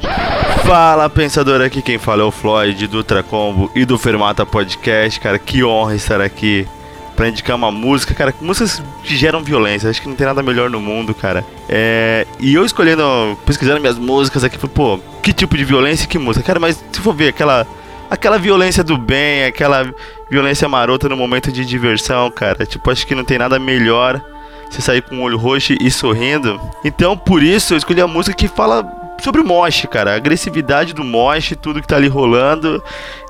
Fala, 0.65 1.11
pensador, 1.11 1.61
aqui 1.61 1.83
quem 1.83 1.99
fala 1.99 2.23
é 2.23 2.25
o 2.25 2.31
Floyd 2.31 2.87
do 2.87 2.99
Ultra 2.99 3.23
Combo 3.23 3.71
e 3.75 3.85
do 3.85 3.99
Fermata 3.99 4.47
Podcast, 4.47 5.21
cara, 5.21 5.39
que 5.39 5.63
honra 5.63 5.95
estar 5.95 6.21
aqui 6.21 6.67
pra 7.15 7.29
indicar 7.29 7.57
uma 7.57 7.71
música, 7.71 8.15
cara, 8.15 8.35
músicas 8.41 8.83
que 9.03 9.17
geram 9.17 9.43
violência, 9.43 9.89
acho 9.89 10.03
que 10.03 10.09
não 10.09 10.17
tem 10.17 10.27
nada 10.27 10.43
melhor 10.43 10.69
no 10.71 10.81
mundo, 10.81 11.15
cara. 11.15 11.45
É, 11.69 12.27
e 12.39 12.55
eu 12.55 12.65
escolhendo, 12.65 13.39
pesquisando 13.47 13.81
minhas 13.81 13.99
músicas 13.99 14.45
aqui, 14.45 14.59
pô, 14.69 14.99
que 15.23 15.33
tipo 15.33 15.57
de 15.57 15.65
violência 15.65 16.05
e 16.05 16.09
que 16.09 16.19
música? 16.19 16.45
Cara, 16.45 16.61
mas 16.61 16.83
se 16.93 17.01
for 17.01 17.15
ver 17.15 17.29
aquela 17.29 17.67
aquela 18.11 18.39
violência 18.39 18.85
do 18.85 18.97
bem, 18.97 19.45
aquela 19.45 19.93
violência 20.31 20.69
marota 20.69 21.09
no 21.09 21.17
momento 21.17 21.51
de 21.51 21.65
diversão, 21.65 22.31
cara, 22.31 22.65
tipo, 22.67 22.91
acho 22.91 23.07
que 23.07 23.15
não 23.15 23.25
tem 23.25 23.39
nada 23.39 23.59
melhor 23.59 24.23
você 24.71 24.81
sair 24.81 25.03
com 25.03 25.17
o 25.19 25.23
olho 25.23 25.39
roxo 25.39 25.75
e 25.81 25.91
sorrindo. 25.91 26.61
Então, 26.85 27.17
por 27.17 27.43
isso 27.43 27.75
eu 27.75 27.79
escolhi 27.79 28.01
a 28.01 28.07
música 28.07 28.37
que 28.37 28.49
fala 28.49 28.83
sobre 29.25 29.41
o 29.41 29.45
mosh, 29.45 29.87
cara. 29.91 30.13
A 30.13 30.17
agressividade 30.17 30.93
do 30.93 31.03
mosh, 31.03 31.55
tudo 31.61 31.81
que 31.81 31.89
tá 31.89 31.97
ali 31.97 32.09
rolando. 32.09 32.83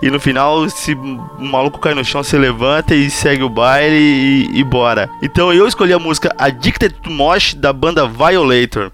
E 0.02 0.10
no 0.10 0.18
final, 0.18 0.68
se 0.68 0.92
o 0.92 1.44
maluco 1.44 1.78
cai 1.78 1.94
no 1.94 2.04
chão, 2.04 2.22
você 2.22 2.36
levanta 2.36 2.96
e 2.96 3.08
segue 3.08 3.44
o 3.44 3.48
baile 3.48 3.96
e, 3.96 4.58
e 4.58 4.64
bora. 4.64 5.08
Então 5.22 5.52
eu 5.52 5.68
escolhi 5.68 5.92
a 5.92 5.98
música 5.98 6.34
Addicted 6.36 6.96
to 7.00 7.10
Mosh 7.10 7.54
da 7.54 7.72
banda 7.72 8.08
Violator. 8.08 8.90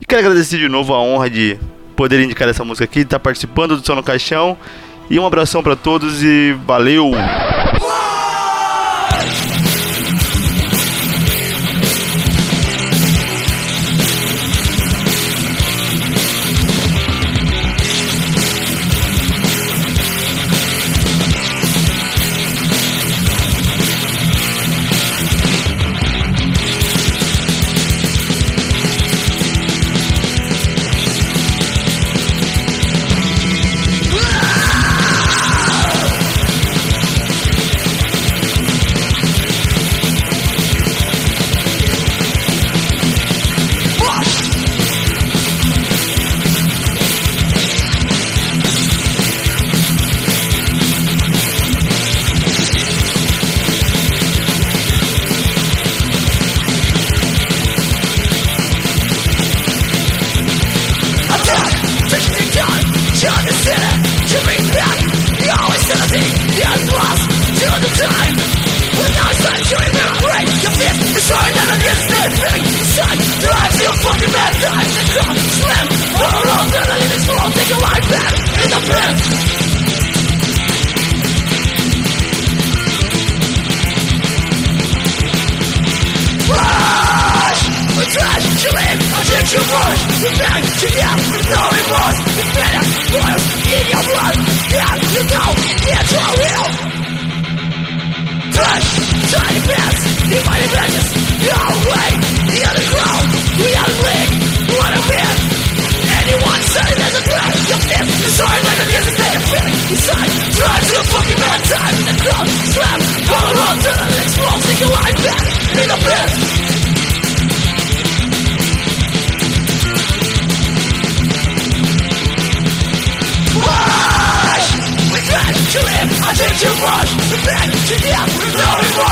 E 0.00 0.06
quero 0.06 0.20
agradecer 0.20 0.58
de 0.58 0.68
novo 0.68 0.94
a 0.94 1.00
honra 1.00 1.28
de 1.28 1.58
poder 1.96 2.20
indicar 2.20 2.48
essa 2.48 2.64
música 2.64 2.84
aqui, 2.84 3.00
estar 3.00 3.18
tá 3.18 3.20
participando 3.20 3.76
do 3.76 3.84
Som 3.84 3.96
no 3.96 4.02
Caixão. 4.02 4.56
E 5.10 5.18
um 5.18 5.26
abração 5.26 5.60
para 5.60 5.74
todos 5.74 6.22
e 6.22 6.56
valeu! 6.64 7.10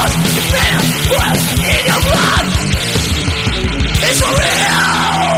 lost 0.06 0.52
man 0.52 0.80
in 1.58 1.86
your 1.86 2.00
blood. 2.06 2.46
It's 4.02 4.22
real. 4.22 5.35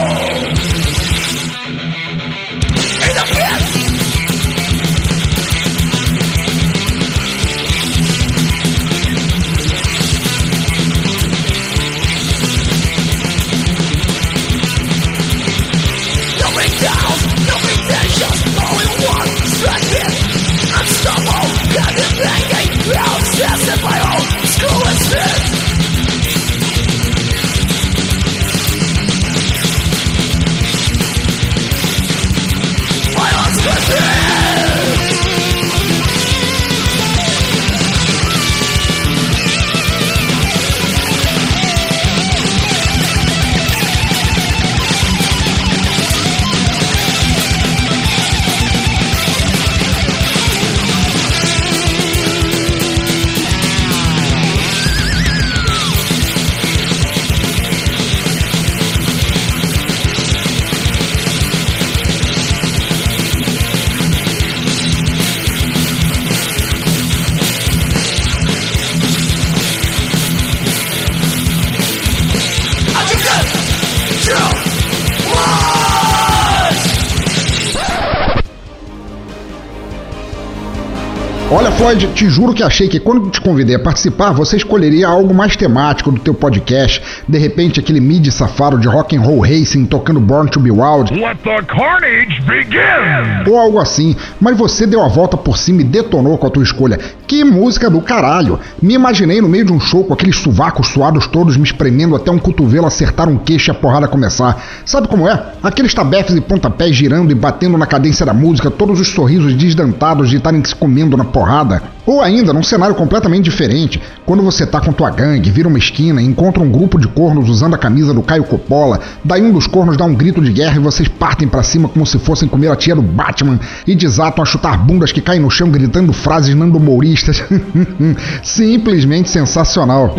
Floyd, 81.79 82.09
te 82.13 82.29
juro 82.29 82.53
que 82.53 82.65
achei 82.65 82.89
que 82.89 82.99
quando 82.99 83.31
te 83.31 83.41
convidei 83.41 83.77
a 83.77 83.79
participar, 83.79 84.33
você 84.33 84.57
escolheria 84.57 85.07
algo 85.07 85.33
mais 85.33 85.55
temático 85.55 86.11
do 86.11 86.19
teu 86.19 86.35
podcast. 86.35 87.01
De 87.29 87.37
repente, 87.37 87.79
aquele 87.79 88.01
mid 88.01 88.27
safado 88.31 88.79
de 88.79 88.89
rock 88.89 89.15
and 89.15 89.21
roll 89.21 89.41
racing 89.41 89.85
tocando 89.85 90.19
Born 90.19 90.51
to 90.51 90.59
Be 90.59 90.71
Wild. 90.71 91.13
Let 91.13 91.39
the 91.45 91.63
carnage 91.63 92.41
begin! 92.47 93.51
Ou 93.51 93.59
algo 93.59 93.79
assim. 93.79 94.17
Mas 94.41 94.57
você 94.57 94.87
deu 94.87 95.03
a 95.03 95.09
volta 95.09 95.37
por 95.37 95.59
cima 95.59 95.83
e 95.83 95.85
detonou 95.85 96.39
com 96.39 96.47
a 96.47 96.51
tua 96.51 96.63
escolha. 96.63 96.99
Que 97.27 97.45
música 97.45 97.91
do 97.91 98.01
caralho! 98.01 98.59
Me 98.81 98.95
imaginei 98.95 99.43
no 99.43 99.49
meio 99.49 99.67
de 99.67 99.73
um 99.73 99.81
show 99.81 100.05
com 100.05 100.15
aqueles 100.15 100.39
sovacos 100.39 100.89
suados 100.89 101.27
todos 101.27 101.57
me 101.57 101.65
espremendo 101.65 102.17
até 102.17 102.31
um 102.31 102.39
cotovelo 102.39 102.87
acertar 102.87 103.29
um 103.29 103.37
queixo 103.37 103.71
e 103.71 103.73
a 103.73 103.75
porrada 103.75 104.09
começar. 104.09 104.63
Sabe 104.87 105.07
como 105.09 105.29
é? 105.29 105.53
Aqueles 105.63 105.93
tabefes 105.93 106.35
e 106.35 106.41
pontapés 106.41 106.97
girando 106.97 107.31
e 107.31 107.35
batendo 107.35 107.77
na 107.77 107.87
cadência 107.87 108.25
da 108.25 108.33
música, 108.33 108.71
todos 108.71 109.01
os 109.01 109.09
sorrisos 109.09 109.55
desdentados 109.55 110.31
de 110.31 110.37
estarem 110.37 110.65
se 110.65 110.75
comendo 110.75 111.17
na 111.17 111.25
porrada. 111.25 111.83
Ou 112.09 112.23
ainda, 112.23 112.55
num 112.55 112.63
cenário 112.63 112.95
completamente 112.95 113.45
diferente, 113.45 114.01
quando 114.25 114.43
você 114.43 114.67
tá 114.67 114.81
com 114.81 114.91
tua 114.95 115.11
gangue, 115.11 115.51
vira 115.51 115.69
uma 115.69 115.77
esquina 115.77 116.23
e 116.23 116.25
encontra 116.25 116.63
um 116.63 116.71
grupo 116.71 116.99
de 116.99 117.07
cornos 117.07 117.51
usando 117.51 117.75
a 117.75 117.79
camisa 117.79 118.15
do 118.15 118.23
Caio 118.23 118.45
Coppola, 118.45 118.99
daí 119.23 119.43
um 119.43 119.53
dos 119.53 119.67
cornos 119.67 119.95
dá 119.95 120.07
um 120.07 120.15
grito 120.15 120.41
de 120.41 120.51
guerra 120.51 120.77
e 120.77 120.79
vocês 120.79 121.07
partem 121.07 121.47
para 121.47 121.63
cima 121.63 121.87
como 121.87 122.07
se 122.07 122.19
fossem 122.19 122.49
comer 122.49 122.69
a 122.69 122.77
tia 122.77 122.95
do 122.95 123.03
Batman 123.03 123.61
e 123.87 123.95
desatam 123.95 124.43
a 124.43 124.47
chutar 124.47 124.79
bundas 124.79 125.13
que 125.13 125.21
caem 125.21 125.39
no 125.39 125.51
chão 125.51 125.69
gritando 125.69 126.11
frases 126.15 126.55
nando-mouristas. 126.55 127.45
Simplesmente 128.43 129.29
sensacional. 129.29 130.15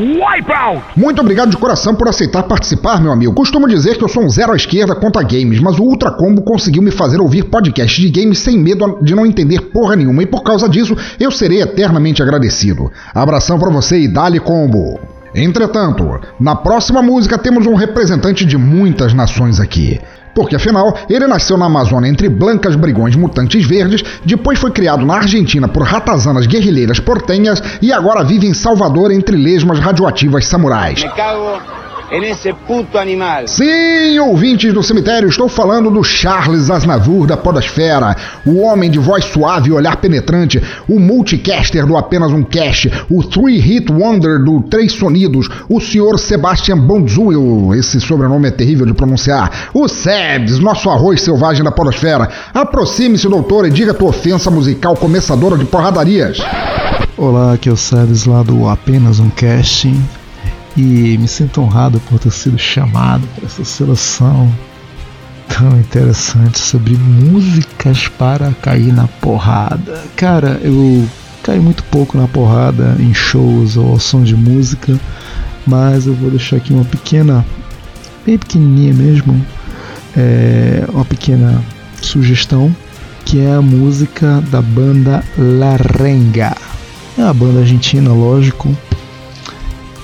Muito 0.95 1.21
obrigado 1.21 1.49
de 1.49 1.57
coração 1.57 1.95
por 1.95 2.07
aceitar 2.07 2.43
participar, 2.43 3.01
meu 3.01 3.11
amigo. 3.11 3.33
Costumo 3.33 3.67
dizer 3.67 3.97
que 3.97 4.03
eu 4.03 4.09
sou 4.09 4.23
um 4.23 4.29
zero 4.29 4.51
à 4.51 4.55
esquerda 4.55 4.93
quanto 4.93 5.17
a 5.17 5.23
games, 5.23 5.59
mas 5.59 5.79
o 5.79 5.83
Ultra 5.83 6.11
Combo 6.11 6.43
conseguiu 6.43 6.83
me 6.83 6.91
fazer 6.91 7.19
ouvir 7.19 7.45
podcasts 7.45 7.99
de 7.99 8.11
games 8.11 8.37
sem 8.37 8.59
medo 8.59 8.99
de 9.01 9.15
não 9.15 9.25
entender 9.25 9.59
porra 9.71 9.95
nenhuma, 9.95 10.21
e 10.21 10.27
por 10.27 10.43
causa 10.43 10.69
disso 10.69 10.95
eu 11.19 11.31
serei 11.31 11.63
eternamente 11.79 12.21
agradecido. 12.21 12.91
Abração 13.15 13.57
para 13.57 13.69
você 13.69 13.99
e 13.99 14.07
dale 14.07 14.39
combo! 14.39 14.99
Entretanto, 15.33 16.19
na 16.39 16.55
próxima 16.55 17.01
música 17.01 17.37
temos 17.37 17.65
um 17.65 17.75
representante 17.75 18.45
de 18.45 18.57
muitas 18.57 19.13
nações 19.13 19.59
aqui. 19.59 20.01
Porque 20.35 20.55
afinal, 20.55 20.95
ele 21.09 21.25
nasceu 21.27 21.57
na 21.57 21.65
Amazônia 21.65 22.09
entre 22.09 22.29
blancas 22.29 22.75
brigões 22.75 23.15
mutantes 23.15 23.65
verdes, 23.65 24.03
depois 24.25 24.59
foi 24.59 24.71
criado 24.71 25.05
na 25.05 25.15
Argentina 25.15 25.67
por 25.67 25.83
ratazanas 25.83 26.47
guerrilheiras 26.47 26.99
portenhas 26.99 27.61
e 27.81 27.93
agora 27.93 28.23
vive 28.23 28.47
em 28.47 28.53
Salvador 28.53 29.11
entre 29.11 29.37
lesmas 29.37 29.79
radioativas 29.79 30.45
samurais. 30.45 31.03
Cago 32.09 32.21
nesse 32.21 32.51
puto 32.53 32.97
animal. 32.97 33.47
Sim, 33.47 34.17
ouvintes 34.19 34.73
do 34.73 34.81
cemitério, 34.81 35.29
estou 35.29 35.47
falando 35.47 35.91
do 35.91 36.03
Charles 36.03 36.69
Aznavour 36.69 37.27
da 37.27 37.37
Podosfera, 37.37 38.15
o 38.45 38.61
homem 38.61 38.89
de 38.89 38.97
voz 38.97 39.25
suave 39.25 39.69
e 39.69 39.71
olhar 39.71 39.97
penetrante, 39.97 40.61
o 40.87 40.99
multicaster 40.99 41.85
do 41.85 41.95
Apenas 41.95 42.31
um 42.31 42.43
Cast, 42.43 42.91
o 43.09 43.23
Three 43.23 43.59
Hit 43.59 43.91
Wonder 43.91 44.43
do 44.43 44.61
Três 44.63 44.93
Sonidos, 44.93 45.47
o 45.69 45.79
senhor 45.79 46.17
Sebastian 46.19 46.79
Bonzuil, 46.79 47.73
esse 47.75 48.01
sobrenome 48.01 48.47
é 48.47 48.51
terrível 48.51 48.85
de 48.85 48.93
pronunciar, 48.93 49.69
o 49.73 49.87
Sebs, 49.87 50.59
nosso 50.59 50.89
arroz 50.89 51.21
selvagem 51.21 51.63
da 51.63 51.71
Podosfera. 51.71 52.29
Aproxime-se, 52.53 53.27
doutor, 53.27 53.67
e 53.67 53.69
diga 53.69 53.93
tua 53.93 54.09
ofensa 54.09 54.49
musical 54.49 54.95
começadora 54.95 55.57
de 55.57 55.65
porradarias. 55.65 56.39
Olá, 57.15 57.53
aqui 57.53 57.69
é 57.69 57.71
o 57.71 57.77
Sebs 57.77 58.25
lá 58.25 58.41
do 58.43 58.67
Apenas 58.67 59.19
um 59.19 59.29
Cast 59.29 59.89
e 60.79 61.17
me 61.17 61.27
sinto 61.27 61.61
honrado 61.61 61.99
por 62.01 62.19
ter 62.19 62.31
sido 62.31 62.57
chamado 62.57 63.27
para 63.35 63.45
essa 63.45 63.65
seleção 63.65 64.49
tão 65.47 65.77
interessante 65.77 66.57
sobre 66.59 66.95
músicas 66.95 68.07
para 68.07 68.51
cair 68.61 68.93
na 68.93 69.07
porrada. 69.07 70.01
Cara, 70.15 70.59
eu 70.63 71.05
caí 71.43 71.59
muito 71.59 71.83
pouco 71.85 72.17
na 72.17 72.27
porrada 72.27 72.95
em 72.99 73.13
shows 73.13 73.75
ou 73.75 73.91
ao 73.91 73.99
som 73.99 74.23
de 74.23 74.35
música, 74.35 74.97
mas 75.67 76.07
eu 76.07 76.13
vou 76.13 76.29
deixar 76.29 76.57
aqui 76.57 76.71
uma 76.71 76.85
pequena, 76.85 77.45
bem 78.25 78.37
pequenininha 78.37 78.93
mesmo, 78.93 79.45
é, 80.15 80.85
uma 80.93 81.03
pequena 81.03 81.61
sugestão 82.01 82.73
que 83.25 83.41
é 83.41 83.51
a 83.51 83.61
música 83.61 84.41
da 84.49 84.61
banda 84.61 85.23
La 85.37 85.75
Renga. 85.75 86.55
É 87.17 87.21
uma 87.21 87.33
banda 87.33 87.59
argentina, 87.59 88.11
lógico, 88.11 88.75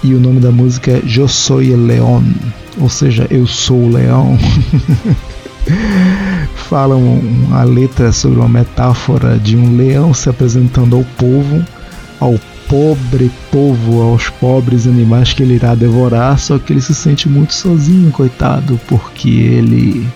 e 0.05 0.13
o 0.13 0.19
nome 0.19 0.39
da 0.39 0.51
música 0.51 0.91
é 0.91 1.01
Eu 1.03 1.27
Soy 1.27 1.71
el 1.71 1.87
León, 1.87 2.23
ou 2.79 2.87
seja, 2.87 3.25
Eu 3.31 3.47
Sou 3.47 3.85
o 3.85 3.89
Leão. 3.89 4.37
Fala 6.53 6.95
uma 6.95 7.63
letra 7.63 8.11
sobre 8.11 8.39
uma 8.39 8.47
metáfora 8.47 9.39
de 9.39 9.57
um 9.57 9.75
leão 9.75 10.13
se 10.13 10.29
apresentando 10.29 10.95
ao 10.95 11.03
povo, 11.17 11.65
ao 12.19 12.39
pobre 12.69 13.31
povo, 13.51 14.03
aos 14.03 14.29
pobres 14.29 14.85
animais 14.85 15.33
que 15.33 15.41
ele 15.41 15.55
irá 15.55 15.73
devorar, 15.73 16.37
só 16.37 16.59
que 16.59 16.71
ele 16.73 16.81
se 16.81 16.93
sente 16.93 17.27
muito 17.27 17.53
sozinho, 17.53 18.11
coitado, 18.11 18.79
porque 18.87 19.29
ele 19.29 20.07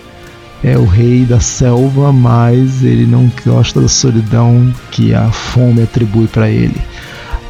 é 0.62 0.78
o 0.78 0.84
rei 0.84 1.24
da 1.24 1.40
selva, 1.40 2.12
mas 2.12 2.84
ele 2.84 3.06
não 3.06 3.30
gosta 3.44 3.80
da 3.80 3.88
solidão 3.88 4.72
que 4.92 5.14
a 5.14 5.30
fome 5.32 5.82
atribui 5.82 6.28
para 6.28 6.48
ele. 6.48 6.76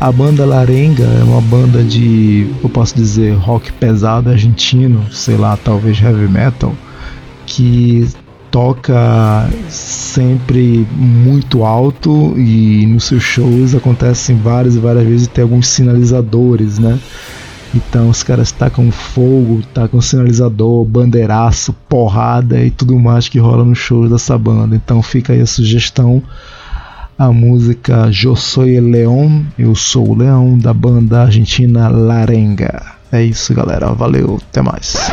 A 0.01 0.11
banda 0.11 0.47
Larenga 0.47 1.05
é 1.05 1.23
uma 1.23 1.43
banda 1.43 1.85
de, 1.85 2.51
eu 2.63 2.71
posso 2.71 2.95
dizer, 2.95 3.35
rock 3.35 3.71
pesado 3.75 4.31
argentino, 4.31 5.05
sei 5.13 5.37
lá, 5.37 5.59
talvez 5.59 6.01
heavy 6.01 6.27
metal, 6.27 6.75
que 7.45 8.09
toca 8.51 9.47
sempre 9.69 10.87
muito 10.97 11.65
alto 11.65 12.33
e 12.39 12.87
nos 12.87 13.05
seus 13.05 13.23
shows 13.23 13.75
acontecem 13.75 14.39
várias 14.39 14.75
e 14.75 14.79
várias 14.79 15.05
vezes 15.07 15.29
tem 15.29 15.43
alguns 15.43 15.69
sinalizadores, 15.69 16.79
né? 16.79 16.99
Então 17.75 18.09
os 18.09 18.23
caras 18.23 18.51
tacam 18.51 18.91
fogo, 18.91 19.61
tacam 19.75 20.01
sinalizador, 20.01 20.83
bandeiraço, 20.87 21.75
porrada 21.91 22.65
e 22.65 22.71
tudo 22.71 22.99
mais 22.99 23.29
que 23.29 23.39
rola 23.39 23.67
nos 23.67 23.79
shows 23.79 24.11
dessa 24.11 24.39
banda. 24.39 24.75
Então 24.75 25.03
fica 25.03 25.35
aí 25.35 25.43
a 25.43 25.47
sugestão 25.47 26.23
a 27.21 27.31
música 27.31 28.11
Eu 28.25 28.35
Soy 28.35 28.81
León, 28.81 29.45
Eu 29.59 29.75
Sou 29.75 30.09
o 30.09 30.15
Leão, 30.17 30.59
da 30.59 30.73
banda 30.73 31.21
argentina 31.25 31.87
Larenga. 31.87 32.81
É 33.13 33.23
isso, 33.23 33.53
galera. 33.53 33.93
Valeu, 33.93 34.41
até 34.49 34.63
mais. 34.63 35.11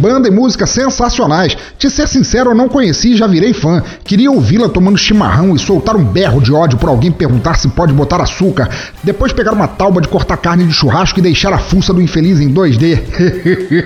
Banda 0.00 0.26
e 0.26 0.30
música 0.30 0.66
sensacionais. 0.66 1.56
Te 1.78 1.90
ser 1.90 2.08
sincero, 2.08 2.50
eu 2.50 2.54
não 2.54 2.68
conheci 2.68 3.12
e 3.12 3.16
já 3.16 3.26
virei 3.26 3.52
fã. 3.52 3.82
Queria 4.02 4.30
ouvi-la 4.30 4.68
tomando 4.68 4.96
chimarrão 4.96 5.54
e 5.54 5.58
soltar 5.58 5.94
um 5.94 6.04
berro 6.04 6.40
de 6.40 6.52
ódio 6.52 6.78
por 6.78 6.88
alguém 6.88 7.12
perguntar 7.12 7.54
se 7.56 7.68
pode 7.68 7.92
botar 7.92 8.20
açúcar. 8.22 8.68
Depois 9.04 9.32
pegar 9.32 9.52
uma 9.52 9.68
tauba 9.68 10.00
de 10.00 10.08
cortar 10.08 10.38
carne 10.38 10.64
de 10.64 10.72
churrasco 10.72 11.18
e 11.18 11.22
deixar 11.22 11.52
a 11.52 11.58
fuça 11.58 11.92
do 11.92 12.00
infeliz 12.00 12.40
em 12.40 12.52
2D. 12.52 12.98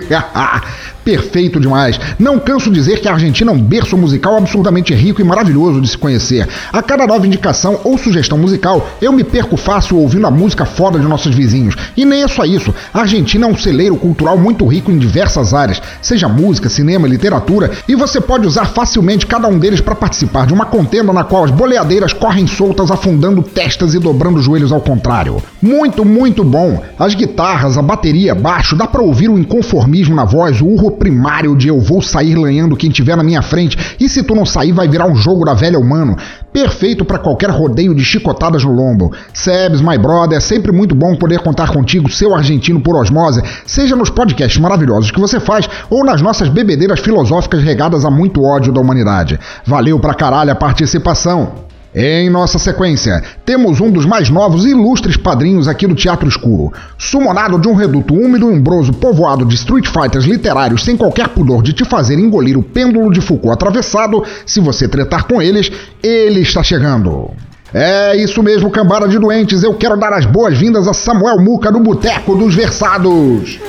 Perfeito 1.05 1.61
demais. 1.61 2.01
Não 2.19 2.39
canso 2.39 2.71
dizer 2.71 3.01
que 3.01 3.09
a 3.09 3.13
Argentina 3.13 3.53
é 3.53 3.55
um 3.55 3.61
berço 3.61 3.97
musical 3.97 4.39
absurdamente 4.39 4.95
rico 4.95 5.21
e 5.21 5.25
maravilhoso 5.25 5.79
de 5.81 5.89
se 5.89 5.99
conhecer. 5.99 6.49
A 6.73 6.83
cada 6.83 7.07
nova 7.07 7.27
indicação 7.27 7.79
ou 7.85 7.99
sugestão 7.99 8.39
musical, 8.39 8.89
eu 9.03 9.13
me 9.13 9.23
perco 9.23 9.57
fácil 9.57 9.99
ouvindo 9.99 10.27
a 10.27 10.31
música 10.31 10.65
foda 10.65 10.99
de 10.99 11.07
nossos 11.07 11.35
vizinhos. 11.35 11.77
E 11.95 12.07
nem 12.07 12.23
é 12.23 12.29
só 12.29 12.45
isso. 12.45 12.75
A 12.93 13.01
Argentina 13.01 13.47
é 13.47 13.51
um 13.51 13.57
celeiro 13.57 13.97
cultural 13.97 14.39
muito 14.39 14.67
rico 14.67 14.91
em 14.91 14.99
diversas 14.99 15.53
áreas, 15.53 15.83
seja 16.01 16.27
música, 16.27 16.71
cinema, 16.71 17.07
literatura, 17.07 17.71
e 17.87 17.95
você 17.95 18.19
pode 18.19 18.47
usar 18.47 18.65
facilmente 18.65 19.27
cada 19.27 19.47
um 19.47 19.59
deles 19.59 19.83
para 19.83 19.95
participar 19.95 20.47
de 20.47 20.55
uma 20.55 20.65
contenda 20.65 21.13
na 21.13 21.23
qual 21.23 21.45
as 21.45 21.51
boleadeiras 21.51 22.15
correm 22.15 22.47
soltas, 22.47 22.91
afundando 22.91 23.43
testas 23.43 23.93
e 23.93 23.99
dobrando 23.99 24.39
os 24.39 24.45
joelhos 24.45 24.73
ao 24.73 24.81
contrário. 24.81 25.43
Muito, 25.61 26.03
muito 26.03 26.43
bom. 26.43 26.83
As 26.99 27.15
guitarras, 27.15 27.77
a 27.77 27.83
bateria, 27.83 28.35
baixo, 28.35 28.75
dá 28.75 28.87
para 28.87 29.03
ouvir 29.03 29.29
o 29.29 29.39
inconformismo 29.39 30.15
na 30.15 30.25
voz, 30.25 30.63
o 30.63 30.67
urro 30.67 30.94
primário 30.95 31.57
de 31.57 31.69
eu 31.69 31.81
vou 31.81 32.01
sair 32.01 32.35
lanhando 32.35 32.77
quem 32.77 32.91
tiver 32.91 33.17
na 33.17 33.23
minha 33.23 33.43
frente, 33.43 33.97
e 34.01 34.09
se 34.09 34.23
tu 34.23 34.35
não 34.35 34.47
sair 34.47 34.73
vai 34.73 34.89
virar 34.89 35.07
um 35.07 35.15
jogo 35.15 35.45
da 35.45 35.55
velha 35.55 35.79
humano. 35.79 36.17
Perfeito 36.53 37.05
para 37.05 37.19
qualquer 37.19 37.51
rodeio 37.51 37.95
de 37.95 38.05
chicotadas 38.05 38.65
no 38.65 38.73
lombo. 38.73 39.13
Sebs, 39.33 39.81
my 39.81 39.99
brother, 39.99 40.39
é 40.39 40.41
sempre 40.41 40.73
muito 40.73 40.95
bom 40.95 41.17
poder 41.17 41.41
contar 41.41 41.71
contigo, 41.73 42.11
seu 42.11 42.35
argentino 42.35 42.81
por 42.81 42.97
osmose, 42.97 43.43
seja 43.67 43.97
nos 43.97 44.11
podcasts 44.11 44.61
maravilhosos 44.61 45.11
que 45.11 45.21
você 45.21 45.41
faz 45.41 45.69
ou 45.91 46.05
nas 46.05 46.23
nossas 46.23 46.49
bebedeiras 46.49 47.01
filosóficas 47.01 47.63
regadas 47.63 48.05
a 48.05 48.11
muito 48.11 48.43
ódio 48.43 48.73
da 48.73 48.81
humanidade. 48.81 49.39
Valeu 49.67 49.99
pra 49.99 50.15
caralho 50.15 50.53
a 50.53 50.55
participação! 50.55 51.74
Em 51.97 52.29
nossa 52.29 52.59
sequência, 52.59 53.23
temos 53.47 53.81
um 53.81 53.89
dos 53.89 54.05
mais 54.05 54.29
novos 54.29 54.65
e 54.65 54.71
ilustres 54.71 55.17
padrinhos 55.17 55.69
aqui 55.69 55.87
do 55.87 55.95
Teatro 55.95 56.29
Escuro. 56.29 56.73
Sumonado 56.99 57.57
de 57.57 57.69
um 57.69 57.75
reduto 57.75 58.13
úmido 58.13 58.51
e 58.51 58.53
umbroso 58.53 58.93
povoado 58.93 59.45
de 59.45 59.55
Street 59.55 59.87
Fighters 59.87 60.25
literários 60.25 60.83
sem 60.83 60.97
qualquer 60.97 61.29
pudor 61.29 61.63
de 61.63 61.73
te 61.73 61.85
fazer 61.85 62.19
engolir 62.19 62.59
o 62.59 62.65
pêndulo 62.65 63.13
de 63.13 63.21
Foucault 63.21 63.55
atravessado, 63.55 64.25
se 64.45 64.59
você 64.59 64.89
tretar 64.89 65.29
com 65.29 65.41
eles, 65.41 65.71
ele 66.03 66.41
está 66.41 66.65
chegando. 66.65 67.31
É 67.73 68.17
isso 68.17 68.43
mesmo, 68.43 68.71
cambada 68.71 69.07
de 69.07 69.17
doentes, 69.17 69.63
eu 69.63 69.75
quero 69.75 69.97
dar 69.97 70.13
as 70.15 70.27
boas-vindas 70.27 70.89
a 70.89 70.93
Samuel 70.93 71.39
Muca 71.41 71.71
do 71.71 71.79
Boteco 71.79 72.35
dos 72.35 72.57
Versados. 72.57 73.61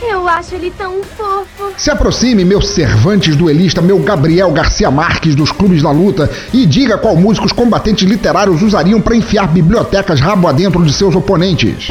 Eu 0.00 0.28
acho 0.28 0.54
ele 0.54 0.70
tão 0.70 1.02
fofo. 1.02 1.72
Se 1.76 1.90
aproxime, 1.90 2.44
meu 2.44 2.60
Cervantes 2.60 3.34
duelista, 3.34 3.82
meu 3.82 3.98
Gabriel 3.98 4.50
Garcia 4.52 4.90
Marques 4.90 5.34
dos 5.34 5.50
clubes 5.50 5.82
da 5.82 5.90
luta, 5.90 6.30
e 6.52 6.64
diga 6.66 6.96
qual 6.96 7.16
música 7.16 7.46
os 7.46 7.52
combatentes 7.52 8.08
literários 8.08 8.62
usariam 8.62 9.00
para 9.00 9.16
enfiar 9.16 9.48
bibliotecas 9.48 10.20
rabo 10.20 10.46
adentro 10.46 10.84
de 10.84 10.92
seus 10.92 11.14
oponentes. 11.16 11.88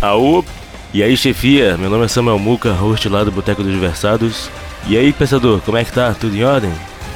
Aô! 0.00 0.44
E 0.94 1.02
aí, 1.02 1.16
chefia? 1.16 1.76
Meu 1.78 1.88
nome 1.88 2.04
é 2.04 2.08
Samuel 2.08 2.38
Muca, 2.38 2.72
host 2.72 3.08
lá 3.08 3.24
do 3.24 3.32
Boteco 3.32 3.62
dos 3.62 3.74
Versados. 3.78 4.50
E 4.86 4.96
aí, 4.96 5.12
pensador, 5.12 5.60
como 5.60 5.78
é 5.78 5.84
que 5.84 5.92
tá? 5.92 6.14
Tudo 6.18 6.36
em 6.36 6.44
ordem? 6.44 6.70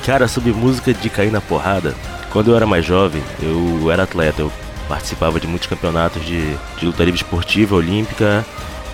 Cara, 0.04 0.26
sobre 0.26 0.52
música 0.52 0.94
de 0.94 1.10
cair 1.10 1.30
na 1.30 1.40
porrada. 1.40 1.94
Quando 2.30 2.50
eu 2.50 2.56
era 2.56 2.66
mais 2.66 2.84
jovem, 2.84 3.22
eu 3.42 3.90
era 3.90 4.04
atleta, 4.04 4.42
eu 4.42 4.52
participava 4.88 5.38
de 5.38 5.46
muitos 5.46 5.68
campeonatos 5.68 6.24
de, 6.24 6.56
de 6.78 6.86
luta 6.86 7.04
livre 7.04 7.20
esportiva, 7.20 7.74
olímpica 7.76 8.44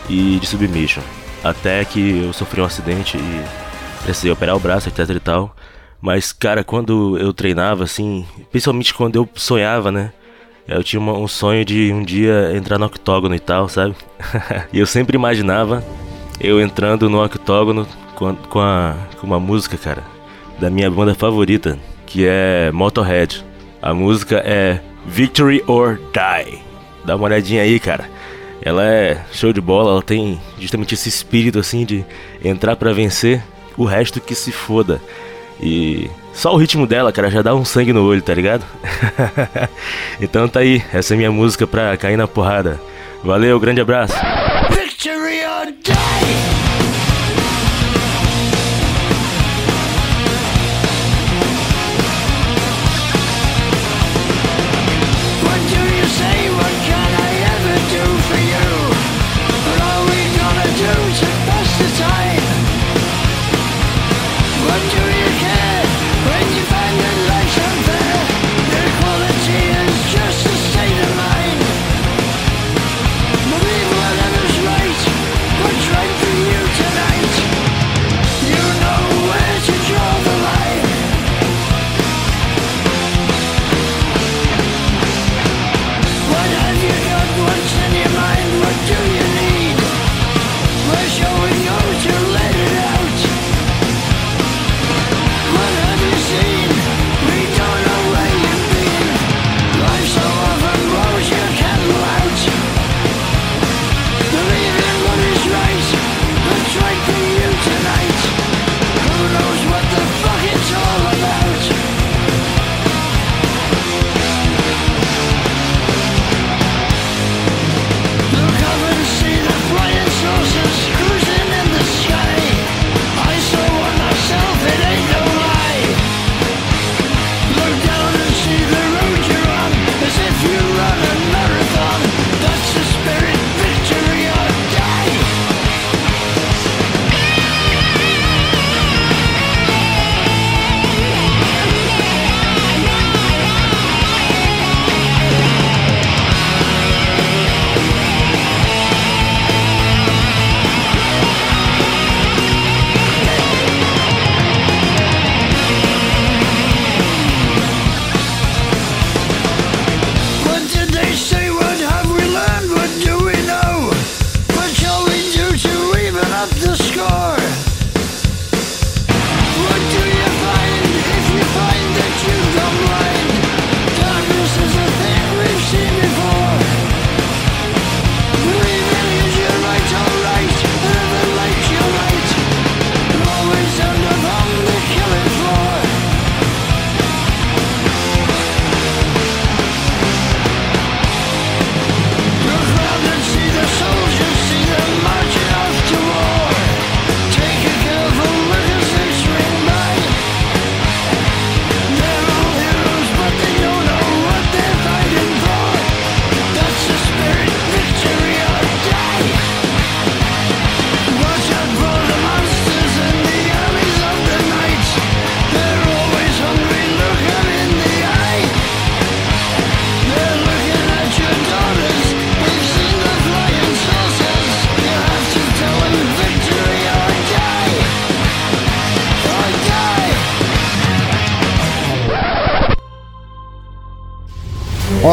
e 0.08 0.38
de 0.40 0.46
submission. 0.46 1.02
Até 1.42 1.84
que 1.84 2.22
eu 2.24 2.32
sofri 2.32 2.60
um 2.60 2.64
acidente 2.64 3.16
e 3.16 3.44
precisei 4.04 4.30
operar 4.30 4.56
o 4.56 4.60
braço, 4.60 4.88
etc 4.88 5.08
e 5.10 5.20
tal. 5.20 5.54
Mas, 6.00 6.32
cara, 6.32 6.64
quando 6.64 7.16
eu 7.18 7.32
treinava, 7.32 7.84
assim, 7.84 8.26
principalmente 8.50 8.92
quando 8.92 9.16
eu 9.16 9.28
sonhava, 9.34 9.92
né? 9.92 10.12
Eu 10.66 10.82
tinha 10.82 11.00
uma, 11.00 11.12
um 11.12 11.28
sonho 11.28 11.64
de 11.64 11.92
um 11.92 12.02
dia 12.02 12.52
entrar 12.56 12.78
no 12.78 12.86
octógono 12.86 13.34
e 13.34 13.40
tal, 13.40 13.68
sabe? 13.68 13.94
e 14.72 14.78
eu 14.78 14.86
sempre 14.86 15.16
imaginava 15.16 15.82
eu 16.40 16.60
entrando 16.60 17.08
no 17.08 17.22
octógono 17.22 17.86
com, 18.14 18.34
com, 18.34 18.60
a, 18.60 18.96
com 19.20 19.26
uma 19.26 19.38
música, 19.38 19.76
cara, 19.76 20.02
da 20.58 20.70
minha 20.70 20.90
banda 20.90 21.14
favorita, 21.14 21.78
que 22.06 22.26
é 22.26 22.70
Motorhead. 22.72 23.44
A 23.80 23.92
música 23.92 24.36
é 24.44 24.80
Victory 25.06 25.62
or 25.66 25.98
Die. 26.12 26.58
Dá 27.04 27.16
uma 27.16 27.24
olhadinha 27.24 27.62
aí, 27.62 27.80
cara. 27.80 28.08
Ela 28.64 28.84
é 28.84 29.24
show 29.32 29.52
de 29.52 29.60
bola, 29.60 29.90
ela 29.90 30.02
tem 30.02 30.40
justamente 30.58 30.94
esse 30.94 31.08
espírito 31.08 31.58
assim 31.58 31.84
de 31.84 32.04
entrar 32.44 32.76
para 32.76 32.92
vencer, 32.92 33.42
o 33.76 33.84
resto 33.84 34.20
que 34.20 34.34
se 34.34 34.52
foda. 34.52 35.00
E 35.60 36.08
só 36.32 36.52
o 36.52 36.56
ritmo 36.56 36.86
dela, 36.86 37.12
cara, 37.12 37.30
já 37.30 37.42
dá 37.42 37.54
um 37.54 37.64
sangue 37.64 37.92
no 37.92 38.04
olho, 38.04 38.22
tá 38.22 38.34
ligado? 38.34 38.64
então 40.20 40.48
tá 40.48 40.60
aí, 40.60 40.82
essa 40.92 41.14
é 41.14 41.16
minha 41.16 41.30
música 41.30 41.66
pra 41.66 41.96
cair 41.96 42.16
na 42.16 42.26
porrada. 42.28 42.80
Valeu, 43.22 43.58
grande 43.60 43.80
abraço. 43.80 44.14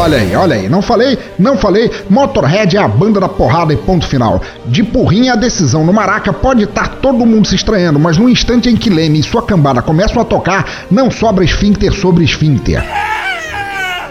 Olha 0.00 0.16
aí, 0.16 0.34
olha 0.34 0.56
aí, 0.56 0.66
não 0.66 0.80
falei, 0.80 1.18
não 1.38 1.58
falei, 1.58 1.90
Motorhead 2.08 2.74
é 2.74 2.80
a 2.80 2.88
banda 2.88 3.20
da 3.20 3.28
porrada 3.28 3.74
e 3.74 3.76
ponto 3.76 4.06
final. 4.06 4.40
De 4.64 4.82
porrinha 4.82 5.34
a 5.34 5.36
decisão 5.36 5.84
no 5.84 5.92
Maraca 5.92 6.32
pode 6.32 6.64
estar 6.64 6.88
todo 7.02 7.26
mundo 7.26 7.46
se 7.46 7.54
estranhando, 7.54 7.98
mas 7.98 8.16
no 8.16 8.26
instante 8.26 8.70
em 8.70 8.76
que 8.76 8.88
Leme 8.88 9.20
e 9.20 9.22
sua 9.22 9.42
cambada 9.42 9.82
começam 9.82 10.22
a 10.22 10.24
tocar, 10.24 10.86
não 10.90 11.10
sobra 11.10 11.44
esfíncter 11.44 11.92
sobre 11.92 12.24
esfíncter. 12.24 12.82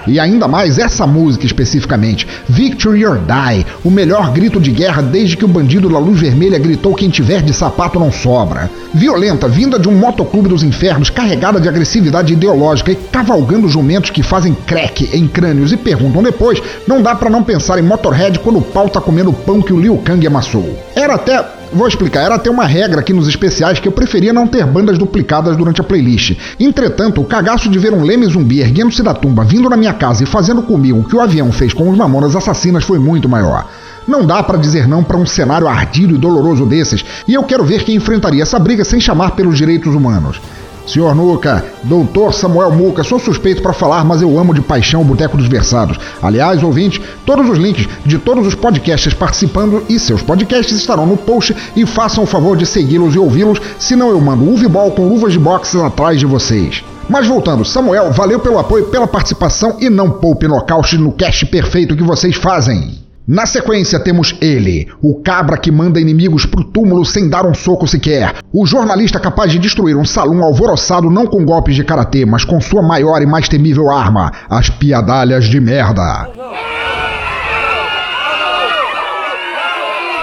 E 0.09 0.19
ainda 0.19 0.47
mais 0.47 0.79
essa 0.79 1.05
música 1.05 1.45
especificamente, 1.45 2.27
Victory 2.47 3.05
or 3.05 3.19
Die, 3.19 3.65
o 3.83 3.91
melhor 3.91 4.31
grito 4.31 4.59
de 4.59 4.71
guerra 4.71 5.03
desde 5.03 5.37
que 5.37 5.45
o 5.45 5.47
bandido 5.47 5.87
da 5.87 5.99
luz 5.99 6.19
vermelha 6.19 6.57
gritou 6.57 6.95
quem 6.95 7.09
tiver 7.09 7.43
de 7.43 7.53
sapato 7.53 7.99
não 7.99 8.11
sobra. 8.11 8.71
Violenta, 8.93 9.47
vinda 9.47 9.77
de 9.77 9.87
um 9.87 9.93
motoclube 9.93 10.49
dos 10.49 10.63
infernos, 10.63 11.11
carregada 11.11 11.61
de 11.61 11.69
agressividade 11.69 12.33
ideológica 12.33 12.91
e 12.91 12.95
cavalgando 12.95 13.69
jumentos 13.69 14.09
que 14.09 14.23
fazem 14.23 14.57
crack 14.65 15.09
em 15.13 15.27
crânios 15.27 15.71
e 15.71 15.77
perguntam 15.77 16.23
depois, 16.23 16.59
não 16.87 17.01
dá 17.01 17.13
para 17.13 17.29
não 17.29 17.43
pensar 17.43 17.77
em 17.77 17.83
Motorhead 17.83 18.39
quando 18.39 18.57
o 18.57 18.63
pau 18.63 18.89
tá 18.89 18.99
comendo 18.99 19.29
o 19.29 19.33
pão 19.33 19.61
que 19.61 19.73
o 19.73 19.79
Liu 19.79 19.97
Kang 19.97 20.25
amassou. 20.25 20.77
Era 20.95 21.13
até 21.15 21.58
Vou 21.71 21.87
explicar, 21.87 22.21
era 22.21 22.35
até 22.35 22.49
uma 22.49 22.65
regra 22.65 22.99
aqui 22.99 23.13
nos 23.13 23.27
especiais 23.27 23.79
que 23.79 23.87
eu 23.87 23.91
preferia 23.91 24.33
não 24.33 24.47
ter 24.47 24.65
bandas 24.65 24.97
duplicadas 24.97 25.55
durante 25.55 25.79
a 25.79 25.83
playlist. 25.83 26.35
Entretanto, 26.59 27.21
o 27.21 27.25
cagaço 27.25 27.69
de 27.69 27.77
ver 27.77 27.93
um 27.93 28.03
leme 28.03 28.25
zumbi 28.25 28.59
erguendo-se 28.59 29.03
da 29.03 29.13
tumba, 29.13 29.43
vindo 29.43 29.69
na 29.69 29.77
minha 29.77 29.93
casa 29.93 30.23
e 30.23 30.25
fazendo 30.25 30.63
comigo 30.63 30.99
o 30.99 31.03
que 31.03 31.15
o 31.15 31.21
avião 31.21 31.51
fez 31.51 31.71
com 31.71 31.87
os 31.87 31.95
mamonas 31.95 32.35
assassinas 32.35 32.83
foi 32.83 32.97
muito 32.97 33.29
maior. 33.29 33.69
Não 34.07 34.25
dá 34.25 34.41
para 34.41 34.57
dizer 34.57 34.87
não 34.87 35.03
para 35.03 35.17
um 35.17 35.27
cenário 35.27 35.67
ardido 35.67 36.15
e 36.15 36.17
doloroso 36.17 36.65
desses, 36.65 37.05
e 37.27 37.35
eu 37.35 37.43
quero 37.43 37.63
ver 37.63 37.83
quem 37.83 37.95
enfrentaria 37.95 38.41
essa 38.41 38.57
briga 38.57 38.83
sem 38.83 38.99
chamar 38.99 39.31
pelos 39.31 39.55
direitos 39.55 39.93
humanos. 39.93 40.41
Senhor 40.89 41.13
Nuca, 41.13 41.63
doutor 41.83 42.33
Samuel 42.33 42.71
Muca, 42.71 43.03
sou 43.03 43.19
suspeito 43.19 43.61
para 43.61 43.73
falar, 43.73 44.03
mas 44.03 44.23
eu 44.23 44.39
amo 44.39 44.55
de 44.55 44.61
paixão 44.61 45.01
o 45.01 45.05
Boteco 45.05 45.37
dos 45.37 45.45
Versados. 45.45 45.99
Aliás, 46.19 46.63
ouvinte, 46.63 46.99
todos 47.27 47.47
os 47.47 47.59
links 47.59 47.87
de 48.03 48.17
todos 48.17 48.47
os 48.47 48.55
podcasts 48.55 49.13
participando 49.13 49.83
e 49.87 49.99
seus 49.99 50.23
podcasts 50.23 50.75
estarão 50.75 51.05
no 51.05 51.15
post 51.15 51.55
e 51.75 51.85
façam 51.85 52.23
o 52.23 52.27
favor 52.27 52.57
de 52.57 52.65
segui-los 52.65 53.13
e 53.13 53.19
ouvi-los, 53.19 53.61
senão 53.77 54.09
eu 54.09 54.19
mando 54.19 54.49
Uvibol 54.49 54.89
com 54.91 55.07
luvas 55.07 55.31
de 55.31 55.37
boxe 55.37 55.79
atrás 55.79 56.19
de 56.19 56.25
vocês. 56.25 56.83
Mas 57.07 57.27
voltando, 57.27 57.63
Samuel, 57.63 58.11
valeu 58.11 58.39
pelo 58.39 58.57
apoio, 58.57 58.87
pela 58.87 59.07
participação 59.07 59.77
e 59.79 59.91
não 59.91 60.09
poupe 60.09 60.47
nocaute 60.47 60.97
no 60.97 61.11
cast 61.11 61.45
perfeito 61.45 61.95
que 61.95 62.03
vocês 62.03 62.35
fazem. 62.35 63.08
Na 63.31 63.45
sequência 63.45 63.99
temos 63.99 64.35
ele, 64.41 64.87
o 65.03 65.21
cabra 65.21 65.55
que 65.55 65.71
manda 65.71 66.01
inimigos 66.01 66.47
pro 66.47 66.63
túmulo 66.63 67.05
sem 67.05 67.29
dar 67.29 67.45
um 67.45 67.53
soco 67.53 67.87
sequer. 67.87 68.33
O 68.51 68.65
jornalista 68.65 69.19
capaz 69.19 69.51
de 69.51 69.59
destruir 69.59 69.95
um 69.95 70.03
salão 70.03 70.43
alvoroçado 70.43 71.11
não 71.11 71.27
com 71.27 71.45
golpes 71.45 71.75
de 71.75 71.83
karatê, 71.83 72.25
mas 72.25 72.43
com 72.43 72.59
sua 72.59 72.81
maior 72.81 73.21
e 73.21 73.27
mais 73.27 73.47
temível 73.47 73.91
arma, 73.91 74.31
as 74.49 74.71
piadalhas 74.71 75.45
de 75.45 75.59
merda. 75.59 76.27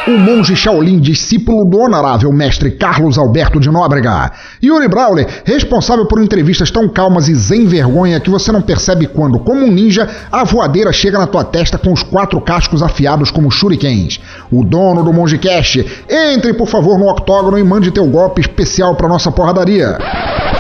O 0.07 0.19
monge 0.19 0.55
Shaolin, 0.55 1.01
discípulo 1.01 1.65
do 1.65 1.79
honorável 1.79 2.33
mestre 2.33 2.71
Carlos 2.71 3.19
Alberto 3.19 3.59
de 3.59 3.69
Nóbrega. 3.69 4.31
Yuri 4.63 4.87
Brawley, 4.87 5.27
responsável 5.45 6.07
por 6.07 6.23
entrevistas 6.23 6.71
tão 6.71 6.89
calmas 6.89 7.29
e 7.29 7.35
sem 7.35 7.67
vergonha 7.67 8.21
que 8.21 8.31
você 8.31 8.53
não 8.53 8.63
percebe 8.63 9.09
quando, 9.09 9.41
como 9.41 9.67
um 9.67 9.71
ninja, 9.71 10.09
a 10.31 10.45
voadeira 10.45 10.93
chega 10.93 11.19
na 11.19 11.27
tua 11.27 11.43
testa 11.43 11.77
com 11.77 11.93
os 11.93 12.05
quatro 12.05 12.41
cascos 12.41 12.85
afiados 12.85 13.33
como 13.33 13.51
shurikens. 13.51 14.21
O 14.51 14.63
dono 14.65 15.03
do 15.03 15.13
Monge 15.13 15.39
Cash, 15.39 15.85
entre 16.09 16.55
por 16.55 16.69
favor 16.69 16.97
no 16.99 17.11
octógono 17.11 17.59
e 17.59 17.65
mande 17.65 17.91
teu 17.91 18.07
golpe 18.07 18.41
especial 18.41 18.95
pra 18.95 19.09
nossa 19.09 19.33
porradaria. 19.33 19.99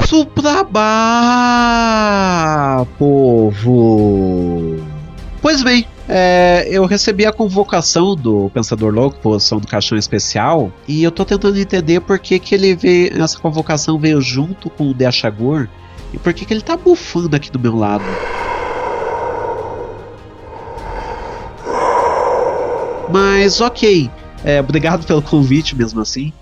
Suprabá, 0.07 0.83
povo! 2.99 4.77
Pois 5.41 5.63
bem, 5.63 5.87
é, 6.09 6.67
eu 6.71 6.85
recebi 6.87 7.27
a 7.27 7.33
convocação 7.33 8.15
do 8.15 8.49
Pensador 8.51 8.95
Louco, 8.95 9.19
posição 9.19 9.59
do 9.59 9.67
Caixão 9.67 9.99
Especial, 9.99 10.73
e 10.87 11.03
eu 11.03 11.11
tô 11.11 11.25
tentando 11.25 11.59
entender 11.59 12.01
por 12.01 12.19
que, 12.19 12.39
que 12.39 12.55
ele 12.55 12.75
veio, 12.75 13.23
essa 13.23 13.39
convocação 13.39 13.99
veio 13.99 14.21
junto 14.21 14.71
com 14.71 14.91
o 14.91 14.95
De 14.95 15.05
e 16.13 16.19
por 16.19 16.33
que, 16.33 16.45
que 16.45 16.55
ele 16.55 16.61
tá 16.61 16.77
bufando 16.77 17.35
aqui 17.35 17.51
do 17.51 17.59
meu 17.59 17.75
lado. 17.77 18.05
Mas 23.13 23.61
ok, 23.61 24.11
é, 24.45 24.61
obrigado 24.61 25.07
pelo 25.07 25.23
convite 25.23 25.75
mesmo 25.75 26.01
assim. 26.01 26.33